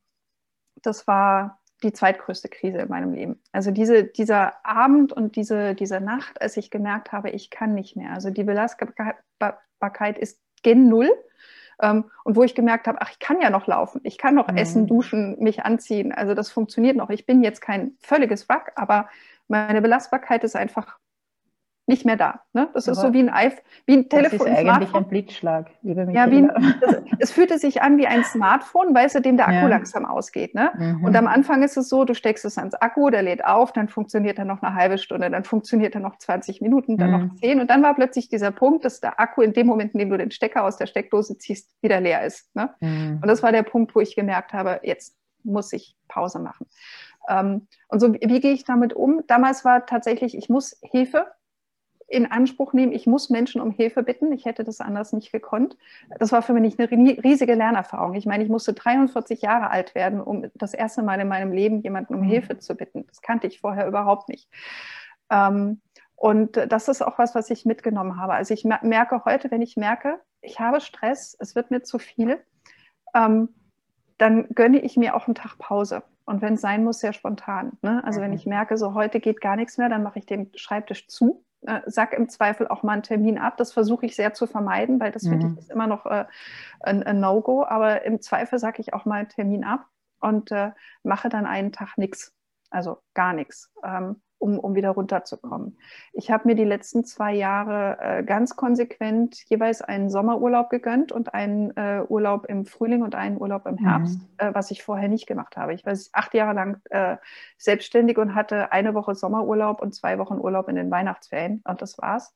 das 0.82 1.06
war 1.06 1.60
die 1.82 1.92
zweitgrößte 1.92 2.48
Krise 2.48 2.78
in 2.78 2.88
meinem 2.88 3.12
Leben. 3.12 3.42
Also 3.50 3.70
diese, 3.70 4.04
dieser 4.04 4.64
Abend 4.64 5.12
und 5.12 5.36
diese, 5.36 5.74
diese 5.74 6.00
Nacht, 6.00 6.40
als 6.40 6.56
ich 6.56 6.70
gemerkt 6.70 7.12
habe, 7.12 7.30
ich 7.30 7.50
kann 7.50 7.74
nicht 7.74 7.96
mehr. 7.96 8.12
Also 8.12 8.30
die 8.30 8.44
Belastbarkeit 8.44 10.18
ist 10.18 10.40
gen 10.62 10.88
Null. 10.88 11.10
Ähm, 11.82 12.04
und 12.24 12.36
wo 12.36 12.42
ich 12.44 12.54
gemerkt 12.54 12.86
habe, 12.86 12.98
ach, 13.00 13.10
ich 13.10 13.18
kann 13.18 13.40
ja 13.40 13.50
noch 13.50 13.66
laufen, 13.66 14.00
ich 14.04 14.16
kann 14.16 14.34
noch 14.34 14.48
mhm. 14.48 14.56
essen, 14.56 14.86
duschen, 14.86 15.36
mich 15.40 15.64
anziehen. 15.64 16.12
Also 16.12 16.34
das 16.34 16.50
funktioniert 16.50 16.96
noch. 16.96 17.10
Ich 17.10 17.26
bin 17.26 17.42
jetzt 17.42 17.60
kein 17.60 17.92
völliges 18.00 18.48
Wrack, 18.48 18.72
aber 18.76 19.08
meine 19.48 19.82
Belastbarkeit 19.82 20.44
ist 20.44 20.56
einfach 20.56 20.98
nicht 21.86 22.04
mehr 22.04 22.16
da. 22.16 22.40
Ne? 22.52 22.68
Das 22.74 22.88
Aber 22.88 22.92
ist 22.92 23.02
so 23.02 23.12
wie 23.12 23.18
ein, 23.18 23.28
Eif 23.28 23.60
wie 23.86 23.94
ein 23.94 24.08
Telefon. 24.08 24.38
Das 24.38 24.46
ist 24.46 24.54
eigentlich 24.54 24.70
Smartphone. 24.70 25.02
ein 25.02 25.08
Blitzschlag. 25.08 25.70
Ja, 25.82 26.30
wie 26.30 26.38
ein, 26.38 26.76
das, 26.80 26.96
es 27.18 27.30
fühlte 27.32 27.58
sich 27.58 27.82
an 27.82 27.98
wie 27.98 28.06
ein 28.06 28.22
Smartphone, 28.24 28.94
weißt 28.94 29.16
du, 29.16 29.20
dem 29.20 29.36
der 29.36 29.48
Akku 29.48 29.62
ja. 29.62 29.68
langsam 29.68 30.06
ausgeht. 30.06 30.54
Ne? 30.54 30.70
Mhm. 30.76 31.04
Und 31.04 31.16
am 31.16 31.26
Anfang 31.26 31.62
ist 31.62 31.76
es 31.76 31.88
so, 31.88 32.04
du 32.04 32.14
steckst 32.14 32.44
es 32.44 32.56
ans 32.56 32.74
Akku, 32.74 33.10
der 33.10 33.22
lädt 33.22 33.44
auf, 33.44 33.72
dann 33.72 33.88
funktioniert 33.88 34.38
er 34.38 34.44
noch 34.44 34.62
eine 34.62 34.74
halbe 34.74 34.96
Stunde, 34.98 35.28
dann 35.28 35.44
funktioniert 35.44 35.94
er 35.94 36.00
noch 36.00 36.16
20 36.16 36.60
Minuten, 36.60 36.96
dann 36.98 37.10
mhm. 37.10 37.26
noch 37.26 37.34
10 37.36 37.60
und 37.60 37.68
dann 37.68 37.82
war 37.82 37.94
plötzlich 37.94 38.28
dieser 38.28 38.52
Punkt, 38.52 38.84
dass 38.84 39.00
der 39.00 39.18
Akku 39.18 39.42
in 39.42 39.52
dem 39.52 39.66
Moment, 39.66 39.94
in 39.94 39.98
dem 39.98 40.10
du 40.10 40.18
den 40.18 40.30
Stecker 40.30 40.64
aus 40.64 40.76
der 40.76 40.86
Steckdose 40.86 41.36
ziehst, 41.38 41.70
wieder 41.82 42.00
leer 42.00 42.24
ist. 42.24 42.54
Ne? 42.54 42.70
Mhm. 42.80 43.18
Und 43.20 43.26
das 43.26 43.42
war 43.42 43.50
der 43.50 43.64
Punkt, 43.64 43.94
wo 43.96 44.00
ich 44.00 44.14
gemerkt 44.14 44.52
habe, 44.52 44.80
jetzt 44.84 45.16
muss 45.42 45.72
ich 45.72 45.96
Pause 46.06 46.38
machen. 46.38 46.66
Ähm, 47.28 47.66
und 47.88 48.00
so, 48.00 48.14
wie, 48.14 48.20
wie 48.22 48.40
gehe 48.40 48.52
ich 48.52 48.64
damit 48.64 48.92
um? 48.94 49.22
Damals 49.26 49.64
war 49.64 49.86
tatsächlich, 49.86 50.36
ich 50.36 50.48
muss 50.48 50.78
Hilfe 50.82 51.26
in 52.12 52.30
Anspruch 52.30 52.74
nehmen, 52.74 52.92
ich 52.92 53.06
muss 53.06 53.30
Menschen 53.30 53.62
um 53.62 53.70
Hilfe 53.70 54.02
bitten. 54.02 54.32
Ich 54.32 54.44
hätte 54.44 54.64
das 54.64 54.82
anders 54.82 55.14
nicht 55.14 55.32
gekonnt. 55.32 55.78
Das 56.18 56.30
war 56.30 56.42
für 56.42 56.52
mich 56.52 56.78
eine 56.78 56.90
riesige 56.90 57.54
Lernerfahrung. 57.54 58.14
Ich 58.14 58.26
meine, 58.26 58.44
ich 58.44 58.50
musste 58.50 58.74
43 58.74 59.40
Jahre 59.40 59.70
alt 59.70 59.94
werden, 59.94 60.20
um 60.20 60.50
das 60.54 60.74
erste 60.74 61.02
Mal 61.02 61.20
in 61.20 61.28
meinem 61.28 61.52
Leben 61.52 61.80
jemanden 61.80 62.14
um 62.14 62.20
mhm. 62.20 62.24
Hilfe 62.24 62.58
zu 62.58 62.74
bitten. 62.74 63.06
Das 63.06 63.22
kannte 63.22 63.46
ich 63.46 63.60
vorher 63.60 63.88
überhaupt 63.88 64.28
nicht. 64.28 64.46
Ähm, 65.30 65.80
und 66.14 66.56
das 66.68 66.88
ist 66.88 67.00
auch 67.00 67.18
was, 67.18 67.34
was 67.34 67.48
ich 67.48 67.64
mitgenommen 67.64 68.20
habe. 68.20 68.34
Also 68.34 68.52
ich 68.52 68.64
merke 68.64 69.24
heute, 69.24 69.50
wenn 69.50 69.62
ich 69.62 69.76
merke, 69.76 70.20
ich 70.42 70.60
habe 70.60 70.82
Stress, 70.82 71.34
es 71.40 71.54
wird 71.54 71.70
mir 71.70 71.82
zu 71.82 71.98
viel, 71.98 72.44
ähm, 73.14 73.48
dann 74.18 74.48
gönne 74.50 74.80
ich 74.80 74.98
mir 74.98 75.16
auch 75.16 75.26
einen 75.26 75.34
Tag 75.34 75.56
Pause. 75.58 76.02
Und 76.26 76.42
wenn 76.42 76.54
es 76.54 76.60
sein 76.60 76.84
muss, 76.84 77.00
sehr 77.00 77.14
spontan. 77.14 77.72
Ne? 77.80 78.04
Also 78.04 78.20
mhm. 78.20 78.24
wenn 78.24 78.32
ich 78.34 78.44
merke, 78.44 78.76
so 78.76 78.92
heute 78.92 79.18
geht 79.18 79.40
gar 79.40 79.56
nichts 79.56 79.78
mehr, 79.78 79.88
dann 79.88 80.02
mache 80.02 80.18
ich 80.18 80.26
den 80.26 80.50
Schreibtisch 80.54 81.08
zu 81.08 81.42
äh, 81.66 81.80
sag 81.86 82.12
im 82.14 82.28
Zweifel 82.28 82.68
auch 82.68 82.82
mal 82.82 82.92
einen 82.92 83.02
Termin 83.02 83.38
ab. 83.38 83.56
Das 83.56 83.72
versuche 83.72 84.06
ich 84.06 84.16
sehr 84.16 84.34
zu 84.34 84.46
vermeiden, 84.46 85.00
weil 85.00 85.12
das 85.12 85.24
mhm. 85.24 85.30
finde 85.30 85.46
ich 85.52 85.58
ist 85.58 85.70
immer 85.70 85.86
noch 85.86 86.06
äh, 86.06 86.24
ein, 86.80 87.02
ein 87.02 87.20
No-Go. 87.20 87.64
Aber 87.64 88.04
im 88.04 88.20
Zweifel 88.20 88.58
sage 88.58 88.80
ich 88.80 88.94
auch 88.94 89.04
mal 89.04 89.20
einen 89.20 89.28
Termin 89.28 89.64
ab 89.64 89.86
und 90.20 90.50
äh, 90.52 90.72
mache 91.02 91.28
dann 91.28 91.46
einen 91.46 91.72
Tag 91.72 91.98
nichts, 91.98 92.32
also 92.70 92.98
gar 93.14 93.32
nichts. 93.32 93.70
Ähm, 93.84 94.22
um, 94.42 94.58
um 94.58 94.74
wieder 94.74 94.90
runterzukommen. 94.90 95.78
Ich 96.12 96.30
habe 96.30 96.48
mir 96.48 96.54
die 96.56 96.64
letzten 96.64 97.04
zwei 97.04 97.32
Jahre 97.32 97.98
äh, 98.00 98.22
ganz 98.24 98.56
konsequent 98.56 99.44
jeweils 99.48 99.80
einen 99.80 100.10
Sommerurlaub 100.10 100.68
gegönnt 100.68 101.12
und 101.12 101.32
einen 101.32 101.74
äh, 101.76 102.02
Urlaub 102.08 102.46
im 102.46 102.66
Frühling 102.66 103.02
und 103.02 103.14
einen 103.14 103.40
Urlaub 103.40 103.66
im 103.66 103.78
Herbst, 103.78 104.18
mhm. 104.18 104.26
äh, 104.38 104.54
was 104.54 104.70
ich 104.72 104.82
vorher 104.82 105.08
nicht 105.08 105.26
gemacht 105.26 105.56
habe. 105.56 105.72
Ich 105.72 105.86
war 105.86 105.94
acht 106.12 106.34
Jahre 106.34 106.54
lang 106.54 106.80
äh, 106.90 107.16
selbstständig 107.56 108.18
und 108.18 108.34
hatte 108.34 108.72
eine 108.72 108.94
Woche 108.94 109.14
Sommerurlaub 109.14 109.80
und 109.80 109.94
zwei 109.94 110.18
Wochen 110.18 110.38
Urlaub 110.38 110.68
in 110.68 110.74
den 110.74 110.90
Weihnachtsferien 110.90 111.62
und 111.64 111.80
das 111.80 111.98
war's. 111.98 112.34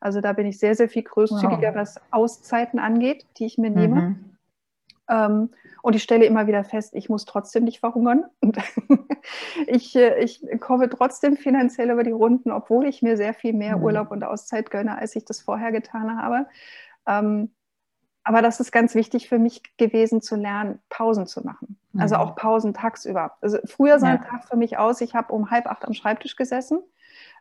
Also 0.00 0.20
da 0.20 0.32
bin 0.32 0.46
ich 0.46 0.58
sehr, 0.58 0.76
sehr 0.76 0.88
viel 0.88 1.02
großzügiger, 1.02 1.70
wow. 1.70 1.74
was 1.74 2.00
Auszeiten 2.12 2.78
angeht, 2.78 3.26
die 3.38 3.46
ich 3.46 3.58
mir 3.58 3.70
nehme. 3.70 4.16
Ähm, 5.08 5.50
und 5.82 5.96
ich 5.96 6.02
stelle 6.02 6.26
immer 6.26 6.46
wieder 6.46 6.64
fest, 6.64 6.94
ich 6.94 7.08
muss 7.08 7.24
trotzdem 7.24 7.64
nicht 7.64 7.80
verhungern. 7.80 8.24
ich, 9.66 9.96
äh, 9.96 10.18
ich 10.22 10.42
komme 10.60 10.88
trotzdem 10.88 11.36
finanziell 11.36 11.90
über 11.90 12.04
die 12.04 12.10
Runden, 12.10 12.50
obwohl 12.50 12.86
ich 12.86 13.02
mir 13.02 13.16
sehr 13.16 13.34
viel 13.34 13.52
mehr 13.52 13.78
mhm. 13.78 13.84
Urlaub 13.84 14.10
und 14.10 14.24
Auszeit 14.24 14.70
gönne, 14.70 14.98
als 14.98 15.16
ich 15.16 15.24
das 15.24 15.40
vorher 15.40 15.72
getan 15.72 16.20
habe. 16.20 16.46
Ähm, 17.06 17.50
aber 18.22 18.42
das 18.42 18.60
ist 18.60 18.72
ganz 18.72 18.94
wichtig 18.94 19.28
für 19.28 19.38
mich 19.38 19.62
gewesen, 19.78 20.20
zu 20.20 20.36
lernen, 20.36 20.80
Pausen 20.90 21.26
zu 21.26 21.42
machen. 21.42 21.78
Also 21.96 22.16
mhm. 22.16 22.20
Auch 22.20 22.36
Pausen 22.36 22.74
tagsüber. 22.74 23.32
Also 23.40 23.58
früher 23.64 23.98
sah 23.98 24.08
ja. 24.08 24.14
ein 24.16 24.24
Tag 24.24 24.44
für 24.44 24.56
mich 24.56 24.76
aus, 24.76 25.00
ich 25.00 25.14
habe 25.14 25.32
um 25.32 25.50
halb 25.50 25.66
acht 25.66 25.86
am 25.86 25.94
Schreibtisch 25.94 26.36
gesessen. 26.36 26.80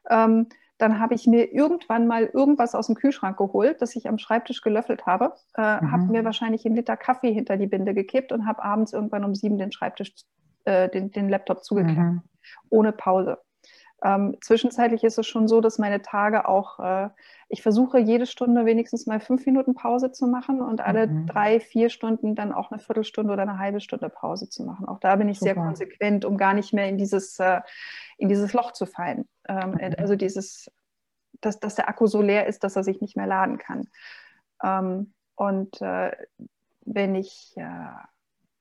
Ähm, 0.10 0.48
dann 0.78 1.00
habe 1.00 1.16
ich 1.16 1.26
mir 1.26 1.52
irgendwann 1.52 2.08
mal 2.08 2.26
irgendwas 2.26 2.76
aus 2.76 2.88
dem 2.88 2.96
Kühlschrank 2.96 3.38
geholt, 3.38 3.82
das 3.82 3.96
ich 3.96 4.08
am 4.08 4.18
Schreibtisch 4.18 4.62
gelöffelt 4.62 5.06
habe, 5.06 5.34
äh, 5.56 5.82
mhm. 5.82 5.92
habe 5.92 6.04
mir 6.04 6.26
wahrscheinlich 6.26 6.66
einen 6.66 6.76
Liter 6.76 6.98
Kaffee 6.98 7.34
hinter 7.34 7.58
die 7.58 7.68
Binde 7.68 7.94
gekippt 7.94 8.32
und 8.32 8.46
habe 8.46 8.64
abends 8.64 8.94
irgendwann 8.94 9.24
um 9.24 9.34
sieben 9.34 9.58
den 9.58 9.72
Schreibtisch, 9.72 10.14
äh, 10.66 10.90
den, 10.90 11.12
den 11.12 11.30
Laptop 11.30 11.64
zugeklappt, 11.64 11.98
mhm. 11.98 12.22
ohne 12.70 12.92
Pause. 12.92 13.40
Ähm, 14.04 14.38
zwischenzeitlich 14.42 15.04
ist 15.04 15.18
es 15.18 15.26
schon 15.26 15.48
so, 15.48 15.60
dass 15.60 15.80
meine 15.80 16.04
Tage 16.04 16.48
auch, 16.48 16.80
äh, 16.80 17.10
ich 17.50 17.64
versuche 17.64 17.98
jede 17.98 18.28
Stunde 18.28 18.66
wenigstens 18.66 19.08
mal 19.08 19.20
fünf 19.20 19.46
Minuten 19.48 19.74
Pause 19.74 20.12
zu 20.12 20.28
machen 20.28 20.62
und 20.62 20.82
alle 20.82 21.08
mhm. 21.08 21.26
drei, 21.26 21.60
vier 21.60 21.90
Stunden 21.90 22.36
dann 22.36 22.52
auch 22.52 22.72
eine 22.72 22.80
Viertelstunde 22.80 23.34
oder 23.34 23.42
eine 23.42 23.58
halbe 23.58 23.80
Stunde 23.80 24.10
Pause 24.10 24.50
zu 24.50 24.64
machen. 24.64 24.88
Auch 24.88 25.00
da 25.00 25.16
bin 25.16 25.30
ich 25.30 25.40
Super. 25.40 25.54
sehr 25.54 25.64
konsequent, 25.64 26.26
um 26.26 26.38
gar 26.38 26.54
nicht 26.54 26.74
mehr 26.74 26.88
in 26.88 26.98
dieses, 27.00 27.40
äh, 27.40 27.62
in 28.18 28.30
dieses 28.30 28.54
Loch 28.54 28.72
zu 28.72 28.86
fallen. 28.86 29.28
Ähm, 29.48 29.72
mhm. 29.72 29.96
Also 29.98 30.16
dieses, 30.16 30.72
dass, 31.42 31.60
dass 31.60 31.76
der 31.76 31.90
Akku 31.90 32.06
so 32.06 32.22
leer 32.22 32.46
ist, 32.46 32.64
dass 32.64 32.76
er 32.76 32.84
sich 32.84 33.02
nicht 33.02 33.18
mehr 33.18 33.28
laden 33.28 33.58
kann. 33.58 33.88
Ähm, 34.64 35.14
und 35.36 35.82
äh, 35.82 36.12
wenn 36.82 37.16
ich 37.16 37.54
äh, 37.56 37.90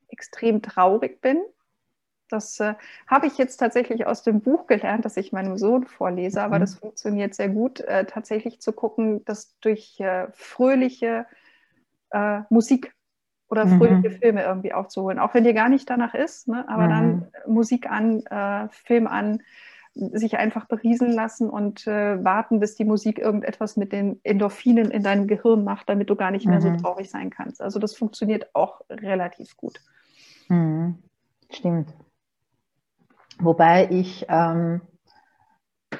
extrem 0.09 0.63
traurig 0.63 1.21
bin, 1.21 1.43
das 2.29 2.61
äh, 2.61 2.75
habe 3.07 3.27
ich 3.27 3.39
jetzt 3.39 3.59
tatsächlich 3.59 4.07
aus 4.07 4.23
dem 4.23 4.41
Buch 4.41 4.67
gelernt, 4.67 5.05
das 5.05 5.17
ich 5.17 5.33
meinem 5.33 5.57
Sohn 5.57 5.87
vorlese, 5.87 6.43
aber 6.43 6.57
mhm. 6.57 6.61
das 6.61 6.75
funktioniert 6.75 7.35
sehr 7.35 7.49
gut, 7.49 7.81
äh, 7.81 8.05
tatsächlich 8.05 8.61
zu 8.61 8.73
gucken, 8.73 9.25
dass 9.25 9.59
durch 9.61 9.99
äh, 10.01 10.27
fröhliche 10.33 11.27
äh, 12.11 12.41
Musik 12.51 12.95
oder 13.49 13.65
mhm. 13.65 13.79
fröhliche. 13.79 14.11
Filme 14.11 14.43
irgendwie 14.43 14.73
aufzuholen, 14.73 15.19
auch 15.19 15.35
wenn 15.35 15.45
dir 15.45 15.55
gar 15.55 15.69
nicht 15.69 15.89
danach 15.89 16.15
ist, 16.15 16.49
ne? 16.49 16.69
aber 16.69 16.87
mhm. 16.87 16.91
dann 16.91 17.29
Musik 17.47 17.91
an, 17.91 18.25
äh, 18.27 18.69
Film 18.71 19.07
an, 19.07 19.43
sich 19.95 20.37
einfach 20.37 20.67
berieseln 20.67 21.13
lassen 21.13 21.49
und 21.49 21.87
äh, 21.87 22.23
warten, 22.23 22.61
bis 22.61 22.75
die 22.75 22.85
Musik 22.85 23.19
irgendetwas 23.19 23.79
mit 23.79 23.93
den 23.93 24.21
Endorphinen 24.25 24.91
in 24.91 25.03
deinem 25.03 25.27
Gehirn 25.27 25.65
macht, 25.65 25.89
damit 25.89 26.11
du 26.11 26.17
gar 26.17 26.31
nicht 26.31 26.47
mehr 26.47 26.61
so 26.61 26.69
mhm. 26.69 26.79
traurig 26.79 27.11
sein 27.11 27.31
kannst. 27.31 27.63
Also 27.63 27.79
das 27.79 27.95
funktioniert 27.97 28.55
auch 28.55 28.83
relativ 28.91 29.57
gut. 29.57 29.81
Mhm. 30.49 30.99
Stimmt. 31.51 31.95
Wobei 33.39 33.89
ich 33.91 34.27
ähm, 34.29 34.81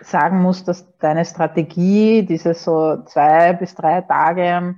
sagen 0.01 0.41
muss, 0.41 0.65
dass 0.65 0.97
deine 0.99 1.25
Strategie, 1.25 2.25
diese 2.25 2.55
so 2.55 3.03
zwei 3.05 3.53
bis 3.53 3.75
drei 3.75 4.01
Tage 4.01 4.77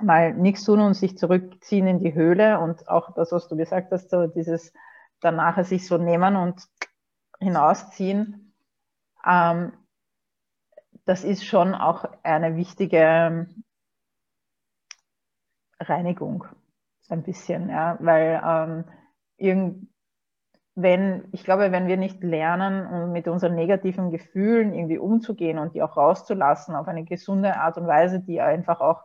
mal 0.00 0.34
nichts 0.34 0.64
tun 0.64 0.80
und 0.80 0.94
sich 0.94 1.18
zurückziehen 1.18 1.86
in 1.86 2.00
die 2.00 2.14
Höhle 2.14 2.60
und 2.60 2.88
auch 2.88 3.14
das, 3.14 3.32
was 3.32 3.48
du 3.48 3.56
gesagt 3.56 3.90
hast, 3.90 4.10
so 4.10 4.26
dieses 4.26 4.72
danach 5.20 5.62
sich 5.64 5.86
so 5.86 5.98
nehmen 5.98 6.36
und 6.36 6.62
hinausziehen, 7.40 8.54
ähm, 9.26 9.72
das 11.04 11.24
ist 11.24 11.44
schon 11.44 11.74
auch 11.74 12.04
eine 12.22 12.56
wichtige 12.56 13.48
Reinigung, 15.80 16.44
ein 17.08 17.22
bisschen, 17.22 17.70
ja, 17.70 17.96
weil 18.00 18.42
ähm, 18.44 18.84
irgend, 19.36 19.87
wenn, 20.80 21.24
ich 21.32 21.42
glaube, 21.42 21.72
wenn 21.72 21.88
wir 21.88 21.96
nicht 21.96 22.22
lernen, 22.22 23.10
mit 23.10 23.26
unseren 23.26 23.56
negativen 23.56 24.10
Gefühlen 24.10 24.72
irgendwie 24.72 24.98
umzugehen 24.98 25.58
und 25.58 25.74
die 25.74 25.82
auch 25.82 25.96
rauszulassen 25.96 26.76
auf 26.76 26.86
eine 26.86 27.04
gesunde 27.04 27.56
Art 27.56 27.76
und 27.78 27.88
Weise, 27.88 28.20
die 28.20 28.40
einfach 28.40 28.80
auch 28.80 29.02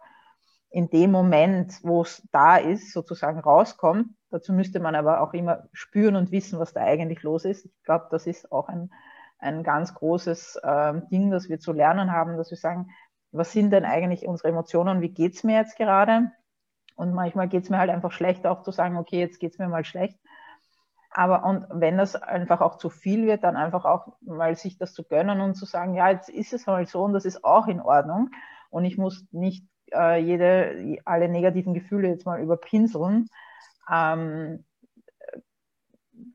in 0.69 0.91
dem 0.91 1.11
Moment, 1.11 1.79
wo 1.81 2.03
es 2.03 2.27
da 2.31 2.57
ist, 2.57 2.93
sozusagen 2.93 3.39
rauskommt. 3.39 4.09
Dazu 4.29 4.53
müsste 4.53 4.79
man 4.79 4.93
aber 4.93 5.21
auch 5.21 5.33
immer 5.33 5.63
spüren 5.73 6.15
und 6.15 6.31
wissen, 6.31 6.59
was 6.59 6.73
da 6.73 6.81
eigentlich 6.81 7.23
los 7.23 7.43
ist. 7.43 7.65
Ich 7.65 7.83
glaube, 7.83 8.05
das 8.11 8.27
ist 8.27 8.51
auch 8.51 8.69
ein, 8.69 8.91
ein 9.39 9.63
ganz 9.63 9.95
großes 9.95 10.57
äh, 10.57 10.93
Ding, 11.11 11.31
das 11.31 11.49
wir 11.49 11.59
zu 11.59 11.73
lernen 11.73 12.11
haben, 12.11 12.37
dass 12.37 12.51
wir 12.51 12.57
sagen, 12.57 12.91
was 13.31 13.51
sind 13.51 13.71
denn 13.71 13.85
eigentlich 13.85 14.27
unsere 14.27 14.49
Emotionen, 14.49 15.01
wie 15.01 15.09
geht's 15.09 15.43
mir 15.43 15.57
jetzt 15.57 15.75
gerade? 15.75 16.31
Und 16.95 17.15
manchmal 17.15 17.47
geht's 17.47 17.71
mir 17.71 17.79
halt 17.79 17.89
einfach 17.89 18.11
schlecht, 18.11 18.45
auch 18.45 18.61
zu 18.61 18.69
sagen, 18.69 18.97
okay, 18.97 19.19
jetzt 19.19 19.39
geht's 19.39 19.57
mir 19.57 19.67
mal 19.67 19.85
schlecht 19.85 20.19
aber 21.13 21.43
und 21.43 21.67
wenn 21.69 21.97
das 21.97 22.15
einfach 22.15 22.61
auch 22.61 22.77
zu 22.77 22.89
viel 22.89 23.25
wird, 23.27 23.43
dann 23.43 23.55
einfach 23.55 23.85
auch 23.85 24.13
mal 24.21 24.55
sich 24.55 24.77
das 24.77 24.93
zu 24.93 25.03
gönnen 25.03 25.41
und 25.41 25.55
zu 25.55 25.65
sagen, 25.65 25.93
ja, 25.93 26.09
jetzt 26.09 26.29
ist 26.29 26.53
es 26.53 26.67
halt 26.67 26.89
so 26.89 27.03
und 27.03 27.13
das 27.13 27.25
ist 27.25 27.43
auch 27.43 27.67
in 27.67 27.79
Ordnung. 27.81 28.31
Und 28.69 28.85
ich 28.85 28.97
muss 28.97 29.25
nicht 29.31 29.67
äh, 29.91 30.19
jede, 30.19 30.97
alle 31.05 31.29
negativen 31.29 31.73
Gefühle 31.73 32.09
jetzt 32.09 32.25
mal 32.25 32.41
überpinseln, 32.41 33.29
ähm, 33.91 34.65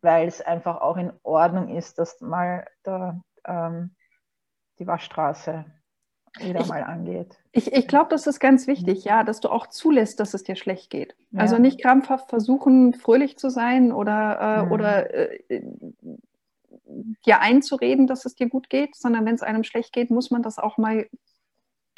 weil 0.01 0.29
es 0.29 0.41
einfach 0.41 0.81
auch 0.81 0.97
in 0.97 1.13
Ordnung 1.23 1.69
ist, 1.69 1.99
dass 1.99 2.21
mal 2.21 2.67
da, 2.85 3.21
ähm, 3.45 3.97
die 4.79 4.87
Waschstraße 4.87 5.65
wieder 6.41 6.61
ich, 6.61 6.67
mal 6.67 6.83
angeht. 6.83 7.39
Ich, 7.53 7.73
ich 7.73 7.89
glaube, 7.89 8.11
das 8.11 8.27
ist 8.27 8.41
ganz 8.41 8.67
wichtig, 8.67 9.05
ja, 9.05 9.25
dass 9.25 9.41
du 9.41 9.49
auch 9.49 9.67
zulässt, 9.67 10.21
dass 10.21 10.35
es 10.35 10.45
dir 10.45 10.57
schlecht 10.57 10.91
geht. 10.91 11.17
Ja. 11.31 11.41
Also 11.41 11.59
nicht 11.59 11.83
krampfhaft 11.83 12.29
versuchen, 12.29 12.95
fröhlich 12.95 13.39
zu 13.39 13.51
sein 13.51 13.93
oder, 13.93 14.41
äh, 14.41 14.65
mhm. 14.65 14.73
oder 14.73 15.15
äh, 15.15 15.63
dir 17.27 17.41
einzureden, 17.41 18.07
dass 18.07 18.25
es 18.25 18.35
dir 18.35 18.49
gut 18.49 18.71
geht, 18.71 18.97
sondern 18.97 19.27
wenn 19.27 19.35
es 19.35 19.43
einem 19.43 19.65
schlecht 19.65 19.93
geht, 19.93 20.11
muss 20.11 20.31
man 20.31 20.43
das 20.43 20.59
auch 20.59 20.79
mal 20.79 21.07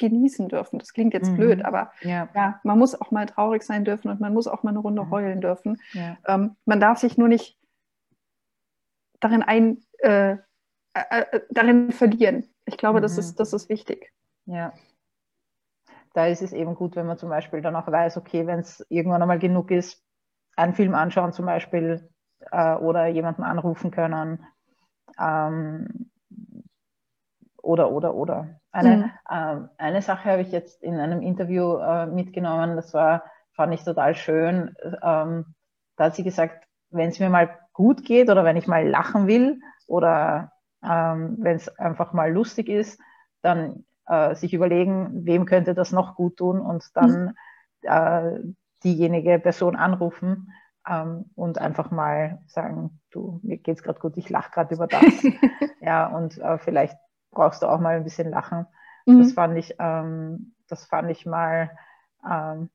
genießen 0.01 0.49
dürfen. 0.49 0.79
Das 0.79 0.93
klingt 0.93 1.13
jetzt 1.13 1.31
mhm. 1.31 1.37
blöd, 1.37 1.65
aber 1.65 1.91
ja. 2.01 2.27
ja. 2.35 2.59
man 2.63 2.77
muss 2.77 2.99
auch 2.99 3.11
mal 3.11 3.27
traurig 3.27 3.63
sein 3.63 3.85
dürfen 3.85 4.09
und 4.09 4.19
man 4.19 4.33
muss 4.33 4.47
auch 4.47 4.63
mal 4.63 4.71
eine 4.71 4.79
Runde 4.79 5.03
mhm. 5.03 5.11
heulen 5.11 5.41
dürfen. 5.41 5.79
Ja. 5.93 6.17
Ähm, 6.27 6.55
man 6.65 6.79
darf 6.79 6.97
sich 6.97 7.17
nur 7.17 7.27
nicht 7.27 7.57
darin 9.19 9.43
ein, 9.43 9.77
äh, 9.99 10.37
äh, 10.93 11.21
äh 11.31 11.41
darin 11.51 11.91
verlieren. 11.91 12.49
Ich 12.65 12.77
glaube, 12.77 12.99
das, 12.99 13.17
ist, 13.17 13.33
mhm. 13.33 13.37
das 13.37 13.53
ist 13.53 13.69
wichtig. 13.69 14.11
Ja. 14.45 14.73
Da 16.13 16.27
ist 16.27 16.41
es 16.41 16.51
eben 16.51 16.75
gut, 16.75 16.95
wenn 16.95 17.07
man 17.07 17.17
zum 17.17 17.29
Beispiel 17.29 17.61
dann 17.61 17.75
auch 17.75 17.87
weiß, 17.87 18.17
okay, 18.17 18.45
wenn 18.45 18.59
es 18.59 18.85
irgendwann 18.89 19.21
einmal 19.21 19.39
genug 19.39 19.71
ist, 19.71 20.03
einen 20.55 20.73
Film 20.73 20.93
anschauen 20.93 21.31
zum 21.31 21.45
Beispiel 21.45 22.09
äh, 22.51 22.75
oder 22.75 23.07
jemanden 23.07 23.43
anrufen 23.43 23.91
können. 23.91 24.45
Ähm, 25.17 26.11
oder, 27.61 27.91
oder, 27.91 28.15
oder. 28.15 28.59
Eine, 28.71 28.97
mhm. 28.97 29.11
ähm, 29.29 29.69
eine 29.77 30.01
Sache 30.01 30.29
habe 30.29 30.41
ich 30.41 30.51
jetzt 30.51 30.81
in 30.81 30.99
einem 30.99 31.21
Interview 31.21 31.77
äh, 31.77 32.07
mitgenommen, 32.07 32.75
das 32.75 32.93
war, 32.93 33.23
fand 33.53 33.73
ich 33.73 33.83
total 33.83 34.15
schön. 34.15 34.75
Ähm, 35.03 35.53
da 35.95 36.05
hat 36.05 36.15
sie 36.15 36.23
gesagt, 36.23 36.65
wenn 36.89 37.09
es 37.09 37.19
mir 37.19 37.29
mal 37.29 37.57
gut 37.73 38.03
geht 38.03 38.29
oder 38.29 38.43
wenn 38.43 38.57
ich 38.57 38.67
mal 38.67 38.87
lachen 38.87 39.27
will 39.27 39.59
oder 39.87 40.51
ähm, 40.83 41.37
wenn 41.39 41.55
es 41.55 41.69
einfach 41.77 42.13
mal 42.13 42.31
lustig 42.31 42.67
ist, 42.67 42.99
dann 43.41 43.85
äh, 44.07 44.35
sich 44.35 44.53
überlegen, 44.53 45.25
wem 45.25 45.45
könnte 45.45 45.73
das 45.73 45.91
noch 45.91 46.15
gut 46.15 46.37
tun 46.37 46.59
und 46.59 46.85
dann 46.95 47.25
mhm. 47.25 47.33
äh, 47.83 48.39
diejenige 48.83 49.39
Person 49.39 49.75
anrufen 49.75 50.51
ähm, 50.87 51.25
und 51.35 51.59
einfach 51.59 51.91
mal 51.91 52.41
sagen, 52.47 52.99
du, 53.11 53.39
mir 53.43 53.57
geht's 53.57 53.83
gerade 53.83 53.99
gut, 53.99 54.17
ich 54.17 54.29
lache 54.29 54.51
gerade 54.51 54.73
über 54.73 54.87
das. 54.87 55.03
ja, 55.81 56.07
und 56.07 56.37
äh, 56.39 56.57
vielleicht 56.57 56.97
brauchst 57.31 57.61
du 57.61 57.67
auch 57.67 57.79
mal 57.79 57.97
ein 57.97 58.03
bisschen 58.03 58.29
lachen. 58.29 58.65
Mhm. 59.05 59.19
Das 59.19 59.33
fand 59.33 59.57
ich, 59.57 59.75
ähm, 59.79 60.53
das 60.67 60.85
fand 60.85 61.09
ich 61.09 61.25
mal 61.25 61.71
ähm, 62.29 62.69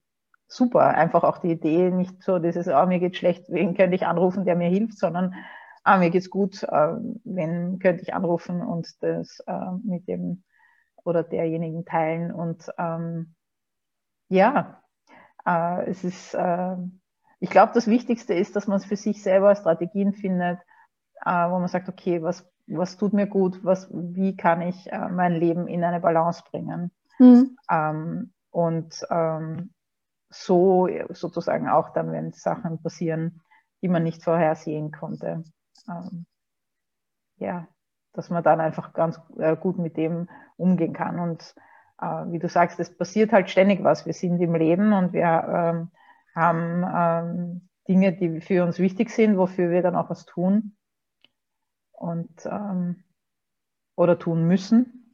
super. 0.47 0.89
Einfach 0.89 1.25
auch 1.25 1.39
die 1.39 1.51
Idee, 1.51 1.91
nicht 1.91 2.23
so 2.23 2.39
dieses, 2.39 2.69
oh, 2.69 2.87
mir 2.87 3.01
geht 3.01 3.17
schlecht, 3.17 3.47
wen 3.49 3.75
könnte 3.75 3.97
ich 3.97 4.07
anrufen, 4.07 4.45
der 4.45 4.57
mir 4.57 4.69
hilft, 4.69 4.99
sondern 4.99 5.35
ah, 5.83 5.99
mir 5.99 6.11
geht's 6.11 6.31
gut, 6.31 6.63
äh, 6.65 6.95
wen 7.25 7.79
könnte 7.79 8.03
ich 8.03 8.15
anrufen 8.15 8.61
und 8.61 9.03
das 9.03 9.41
äh, 9.47 9.71
mit 9.85 10.09
dem 10.09 10.43
oder 11.07 11.23
derjenigen 11.23 11.85
teilen. 11.85 12.33
Und 12.33 12.71
ähm, 12.79 13.35
ja, 14.29 14.83
äh, 15.47 15.89
es 15.89 16.05
ist, 16.05 16.35
äh, 16.35 16.77
ich 17.41 17.51
glaube, 17.51 17.73
das 17.75 17.87
Wichtigste 17.87 18.35
ist, 18.35 18.57
dass 18.57 18.67
man 18.67 18.81
für 18.81 18.97
sich 18.97 19.23
selber 19.23 19.55
Strategien 19.55 20.13
findet, 20.13 20.59
äh, 21.25 21.31
wo 21.51 21.59
man 21.59 21.69
sagt, 21.69 21.89
okay, 21.89 22.23
was, 22.23 22.51
was 22.67 22.97
tut 22.97 23.13
mir 23.13 23.27
gut, 23.27 23.65
was, 23.65 23.89
wie 23.93 24.37
kann 24.37 24.63
ich 24.63 24.91
äh, 24.93 25.09
mein 25.09 25.33
Leben 25.33 25.69
in 25.69 25.85
eine 25.85 26.01
Balance 26.01 26.43
bringen. 26.51 26.91
Mhm. 27.19 27.57
Ähm, 27.71 28.33
und 28.51 29.07
ähm, 29.11 29.73
so 30.31 30.89
sozusagen 31.11 31.69
auch 31.69 31.91
dann, 31.91 32.11
wenn 32.13 32.33
Sachen 32.33 32.83
passieren, 32.83 33.41
die 33.83 33.89
man 33.89 34.03
nicht 34.03 34.25
vorhersehen 34.25 34.91
konnte. 34.91 35.45
Ähm, 35.89 36.27
ja, 37.37 37.69
dass 38.17 38.31
man 38.31 38.43
dann 38.43 38.61
einfach 38.61 38.93
ganz 38.93 39.21
äh, 39.39 39.57
gut 39.57 39.79
mit 39.79 39.97
dem 39.97 40.29
umgehen 40.57 40.95
kann. 40.95 41.19
Und 41.19 41.55
äh, 42.01 42.25
wie 42.33 42.39
du 42.39 42.49
sagst, 42.49 42.81
es 42.81 42.97
passiert 42.97 43.33
halt 43.33 43.51
ständig 43.51 43.85
was. 43.85 44.07
Wir 44.07 44.15
sind 44.15 44.41
im 44.41 44.55
Leben 44.55 44.93
und 44.93 45.13
wir 45.13 45.25
ähm, 45.25 45.91
haben 46.35 46.85
ähm, 46.95 47.69
Dinge, 47.89 48.13
die 48.13 48.41
für 48.41 48.65
uns 48.65 48.79
wichtig 48.79 49.11
sind, 49.11 49.37
wofür 49.37 49.71
wir 49.71 49.83
dann 49.83 49.97
auch 49.97 50.11
was 50.11 50.25
tun 50.25 50.77
und 51.93 52.47
ähm, 52.47 53.05
oder 53.97 54.19
tun 54.19 54.47
müssen. 54.47 55.13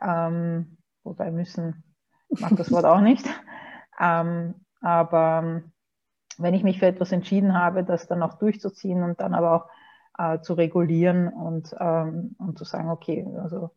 Ähm, 0.00 0.78
wobei 1.02 1.30
müssen 1.30 1.82
mag 2.28 2.56
das 2.56 2.70
Wort 2.70 2.84
auch 2.84 3.00
nicht. 3.00 3.28
Ähm, 4.00 4.54
aber 4.80 5.40
ähm, 5.42 5.72
wenn 6.36 6.54
ich 6.54 6.62
mich 6.62 6.78
für 6.78 6.86
etwas 6.86 7.10
entschieden 7.10 7.54
habe, 7.60 7.82
das 7.82 8.06
dann 8.06 8.22
auch 8.22 8.34
durchzuziehen 8.38 9.02
und 9.02 9.18
dann 9.18 9.34
aber 9.34 9.52
auch 9.52 9.68
äh, 10.18 10.40
zu 10.40 10.54
regulieren 10.54 11.28
und, 11.28 11.74
ähm, 11.78 12.36
und 12.38 12.58
zu 12.58 12.64
sagen, 12.64 12.90
okay, 12.90 13.26
also 13.40 13.70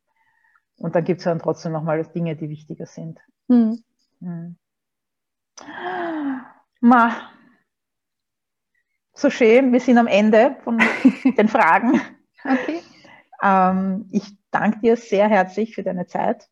und 0.78 0.96
dann 0.96 1.04
gibt 1.04 1.20
es 1.20 1.26
dann 1.26 1.40
trotzdem 1.40 1.72
nochmal 1.72 2.04
Dinge, 2.04 2.36
die 2.36 2.50
wichtiger 2.50 2.88
sind. 2.88 3.20
Hm. 3.48 3.84
Hm. 4.20 4.58
Ma, 6.80 7.12
so 9.14 9.30
schön, 9.30 9.72
wir 9.72 9.80
sind 9.80 10.00
am 10.00 10.08
Ende 10.08 10.58
von 10.64 10.80
den 11.38 11.48
Fragen. 11.48 12.02
Okay. 12.44 12.82
Ähm, 13.44 14.08
ich 14.12 14.36
danke 14.50 14.80
dir 14.80 14.98
sehr 14.98 15.30
herzlich 15.30 15.76
für 15.76 15.84
deine 15.84 16.08
Zeit 16.08 16.50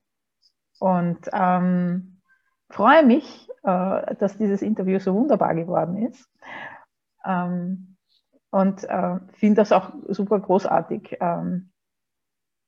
und 0.79 1.19
ähm, 1.33 2.21
freue 2.69 3.03
mich, 3.03 3.49
äh, 3.63 4.15
dass 4.15 4.37
dieses 4.37 4.61
Interview 4.61 4.99
so 4.99 5.15
wunderbar 5.15 5.55
geworden 5.55 5.97
ist. 5.97 6.29
Ähm, 7.25 7.88
und 8.51 8.83
äh, 8.83 9.19
finde 9.33 9.55
das 9.55 9.71
auch 9.71 9.93
super 10.07 10.39
großartig, 10.39 11.17
ähm, 11.19 11.71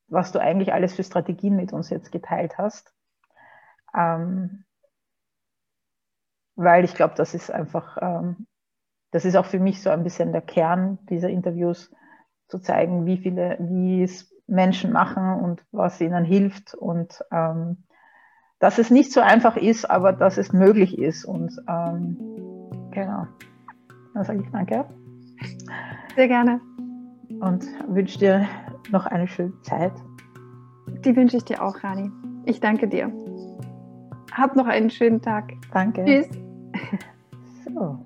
was 0.08 0.32
du 0.32 0.40
eigentlich 0.40 0.74
alles 0.74 0.94
für 0.94 1.04
Strategien 1.04 1.56
mit 1.56 1.74
uns 1.74 1.90
jetzt 1.90 2.12
geteilt 2.12 2.58
hast. 2.58 2.94
Ähm, 3.96 4.66
weil 6.56 6.84
ich 6.84 6.94
glaube, 6.94 7.16
das 7.16 7.34
ist 7.34 7.50
einfach, 7.50 7.98
ähm, 8.02 8.48
das 9.12 9.26
ist 9.26 9.36
auch 9.36 9.46
für 9.46 9.60
mich 9.60 9.82
so 9.82 9.90
ein 9.90 10.04
bisschen 10.04 10.32
der 10.32 10.42
Kern 10.42 11.00
dieser 11.10 11.30
Interviews, 11.30 11.92
zu 12.52 12.60
zeigen, 12.60 13.06
wie 13.06 13.18
viele, 13.18 13.58
wie 13.60 14.04
es 14.04 14.30
Menschen 14.46 14.92
machen 14.92 15.40
und 15.42 15.64
was 15.72 16.00
ihnen 16.02 16.26
hilft 16.26 16.76
und 16.76 17.24
ähm, 17.32 17.86
dass 18.60 18.78
es 18.78 18.92
nicht 18.92 19.12
so 19.12 19.22
einfach 19.22 19.58
ist, 19.58 19.90
aber 19.90 20.14
dass 20.14 20.38
es 20.38 20.54
möglich 20.54 21.00
ist. 21.00 21.26
Und 21.26 21.58
ähm, 21.68 22.18
genau, 22.92 23.26
dann 24.14 24.24
sage 24.24 24.44
ich 24.44 24.52
danke. 24.52 24.86
Sehr 26.16 26.28
gerne. 26.28 26.62
Und 27.40 27.66
wünsche 27.88 28.20
dir 28.20 28.48
noch 28.92 29.06
eine 29.06 29.28
schöne 29.28 29.54
Zeit. 29.62 29.94
Die 31.06 31.16
wünsche 31.16 31.38
ich 31.38 31.44
dir 31.46 31.64
auch, 31.64 31.84
Rani. 31.84 32.12
Ich 32.46 32.60
danke 32.60 32.88
dir. 32.88 33.12
Hab 34.32 34.56
noch 34.56 34.68
einen 34.68 34.90
schönen 34.90 35.22
Tag. 35.22 35.54
Danke. 35.74 36.06
Tschüss. 36.06 36.30
So. 37.74 38.06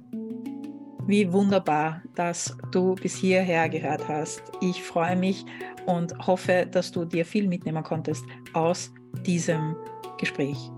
Wie 1.07 1.31
wunderbar, 1.31 2.01
dass 2.13 2.55
du 2.71 2.95
bis 2.95 3.15
hierher 3.15 3.69
gehört 3.69 4.07
hast. 4.07 4.43
Ich 4.61 4.83
freue 4.83 5.15
mich 5.15 5.45
und 5.86 6.15
hoffe, 6.27 6.67
dass 6.69 6.91
du 6.91 7.05
dir 7.05 7.25
viel 7.25 7.47
mitnehmen 7.47 7.83
konntest 7.83 8.25
aus 8.53 8.93
diesem 9.25 9.75
Gespräch. 10.17 10.71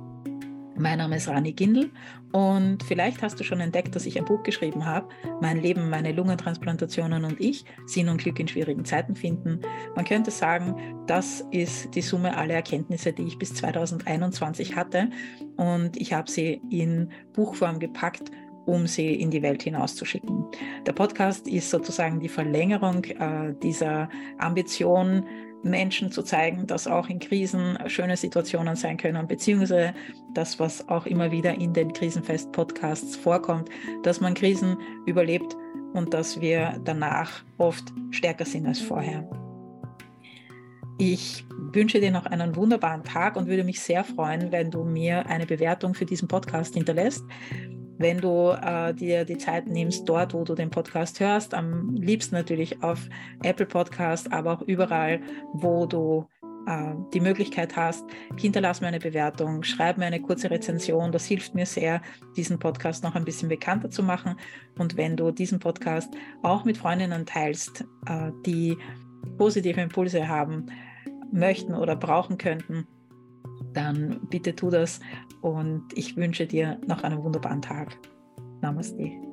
Mein 0.79 0.99
Name 0.99 1.17
ist 1.17 1.27
Rani 1.27 1.53
Gindl 1.53 1.89
und 2.33 2.83
vielleicht 2.83 3.23
hast 3.23 3.39
du 3.39 3.43
schon 3.43 3.59
entdeckt, 3.59 3.95
dass 3.95 4.05
ich 4.05 4.17
ein 4.17 4.25
Buch 4.25 4.43
geschrieben 4.43 4.85
habe. 4.85 5.07
Mein 5.41 5.59
Leben, 5.59 5.89
meine 5.89 6.11
Lungentransplantationen 6.11 7.25
und 7.25 7.39
ich, 7.41 7.65
Sinn 7.87 8.09
und 8.09 8.21
Glück 8.21 8.39
in 8.39 8.47
schwierigen 8.47 8.85
Zeiten 8.85 9.15
finden. 9.15 9.61
Man 9.95 10.05
könnte 10.05 10.29
sagen, 10.29 10.75
das 11.07 11.43
ist 11.51 11.95
die 11.95 12.01
Summe 12.01 12.37
aller 12.37 12.53
Erkenntnisse, 12.53 13.11
die 13.11 13.23
ich 13.23 13.39
bis 13.39 13.55
2021 13.55 14.75
hatte 14.75 15.09
und 15.55 15.97
ich 15.97 16.13
habe 16.13 16.29
sie 16.29 16.61
in 16.69 17.09
Buchform 17.33 17.79
gepackt 17.79 18.31
um 18.67 18.85
sie 18.85 19.15
in 19.15 19.31
die 19.31 19.41
Welt 19.41 19.63
hinauszuschicken. 19.63 20.45
Der 20.85 20.91
Podcast 20.91 21.47
ist 21.47 21.69
sozusagen 21.69 22.19
die 22.19 22.27
Verlängerung 22.27 23.01
äh, 23.05 23.53
dieser 23.63 24.09
Ambition, 24.39 25.25
Menschen 25.63 26.11
zu 26.11 26.23
zeigen, 26.23 26.67
dass 26.67 26.87
auch 26.87 27.09
in 27.09 27.19
Krisen 27.19 27.77
schöne 27.87 28.17
Situationen 28.17 28.75
sein 28.75 28.97
können, 28.97 29.27
beziehungsweise 29.27 29.93
das, 30.33 30.59
was 30.59 30.87
auch 30.89 31.05
immer 31.05 31.31
wieder 31.31 31.55
in 31.55 31.73
den 31.73 31.93
Krisenfest-Podcasts 31.93 33.15
vorkommt, 33.15 33.69
dass 34.03 34.21
man 34.21 34.33
Krisen 34.33 34.77
überlebt 35.05 35.55
und 35.93 36.13
dass 36.13 36.39
wir 36.41 36.79
danach 36.83 37.43
oft 37.57 37.93
stärker 38.11 38.45
sind 38.45 38.67
als 38.67 38.79
vorher. 38.79 39.27
Ich 40.99 41.45
wünsche 41.73 41.99
dir 41.99 42.11
noch 42.11 42.25
einen 42.25 42.55
wunderbaren 42.55 43.03
Tag 43.03 43.35
und 43.35 43.47
würde 43.47 43.63
mich 43.63 43.79
sehr 43.79 44.03
freuen, 44.03 44.51
wenn 44.51 44.71
du 44.71 44.83
mir 44.83 45.27
eine 45.27 45.45
Bewertung 45.45 45.93
für 45.93 46.05
diesen 46.05 46.27
Podcast 46.27 46.73
hinterlässt 46.73 47.23
wenn 47.97 48.19
du 48.19 48.51
äh, 48.51 48.93
dir 48.93 49.25
die 49.25 49.37
Zeit 49.37 49.67
nimmst, 49.67 50.07
dort, 50.07 50.33
wo 50.33 50.43
du 50.43 50.55
den 50.55 50.69
Podcast 50.69 51.19
hörst, 51.19 51.53
am 51.53 51.95
liebsten 51.95 52.35
natürlich 52.35 52.83
auf 52.83 53.09
Apple 53.43 53.65
Podcast, 53.65 54.31
aber 54.31 54.53
auch 54.53 54.61
überall, 54.61 55.19
wo 55.53 55.85
du 55.85 56.27
äh, 56.67 56.93
die 57.13 57.21
Möglichkeit 57.21 57.75
hast, 57.75 58.05
hinterlass 58.37 58.81
mir 58.81 58.87
eine 58.87 58.99
Bewertung, 58.99 59.63
schreib 59.63 59.97
mir 59.97 60.05
eine 60.05 60.21
kurze 60.21 60.51
Rezension. 60.51 61.11
Das 61.11 61.25
hilft 61.25 61.55
mir 61.55 61.65
sehr, 61.65 62.01
diesen 62.35 62.59
Podcast 62.59 63.03
noch 63.03 63.15
ein 63.15 63.25
bisschen 63.25 63.49
bekannter 63.49 63.89
zu 63.89 64.03
machen. 64.03 64.35
Und 64.77 64.97
wenn 64.97 65.15
du 65.15 65.31
diesen 65.31 65.59
Podcast 65.59 66.13
auch 66.43 66.65
mit 66.65 66.77
Freundinnen 66.77 67.25
teilst, 67.25 67.85
äh, 68.05 68.31
die 68.45 68.77
positive 69.37 69.81
Impulse 69.81 70.27
haben 70.27 70.67
möchten 71.31 71.73
oder 71.73 71.95
brauchen 71.95 72.37
könnten, 72.37 72.87
dann 73.77 74.19
bitte 74.29 74.55
tu 74.55 74.69
das 74.69 74.99
und 75.41 75.85
ich 75.93 76.17
wünsche 76.17 76.47
dir 76.47 76.79
noch 76.87 77.03
einen 77.03 77.23
wunderbaren 77.23 77.61
Tag. 77.61 77.97
Namaste. 78.61 79.26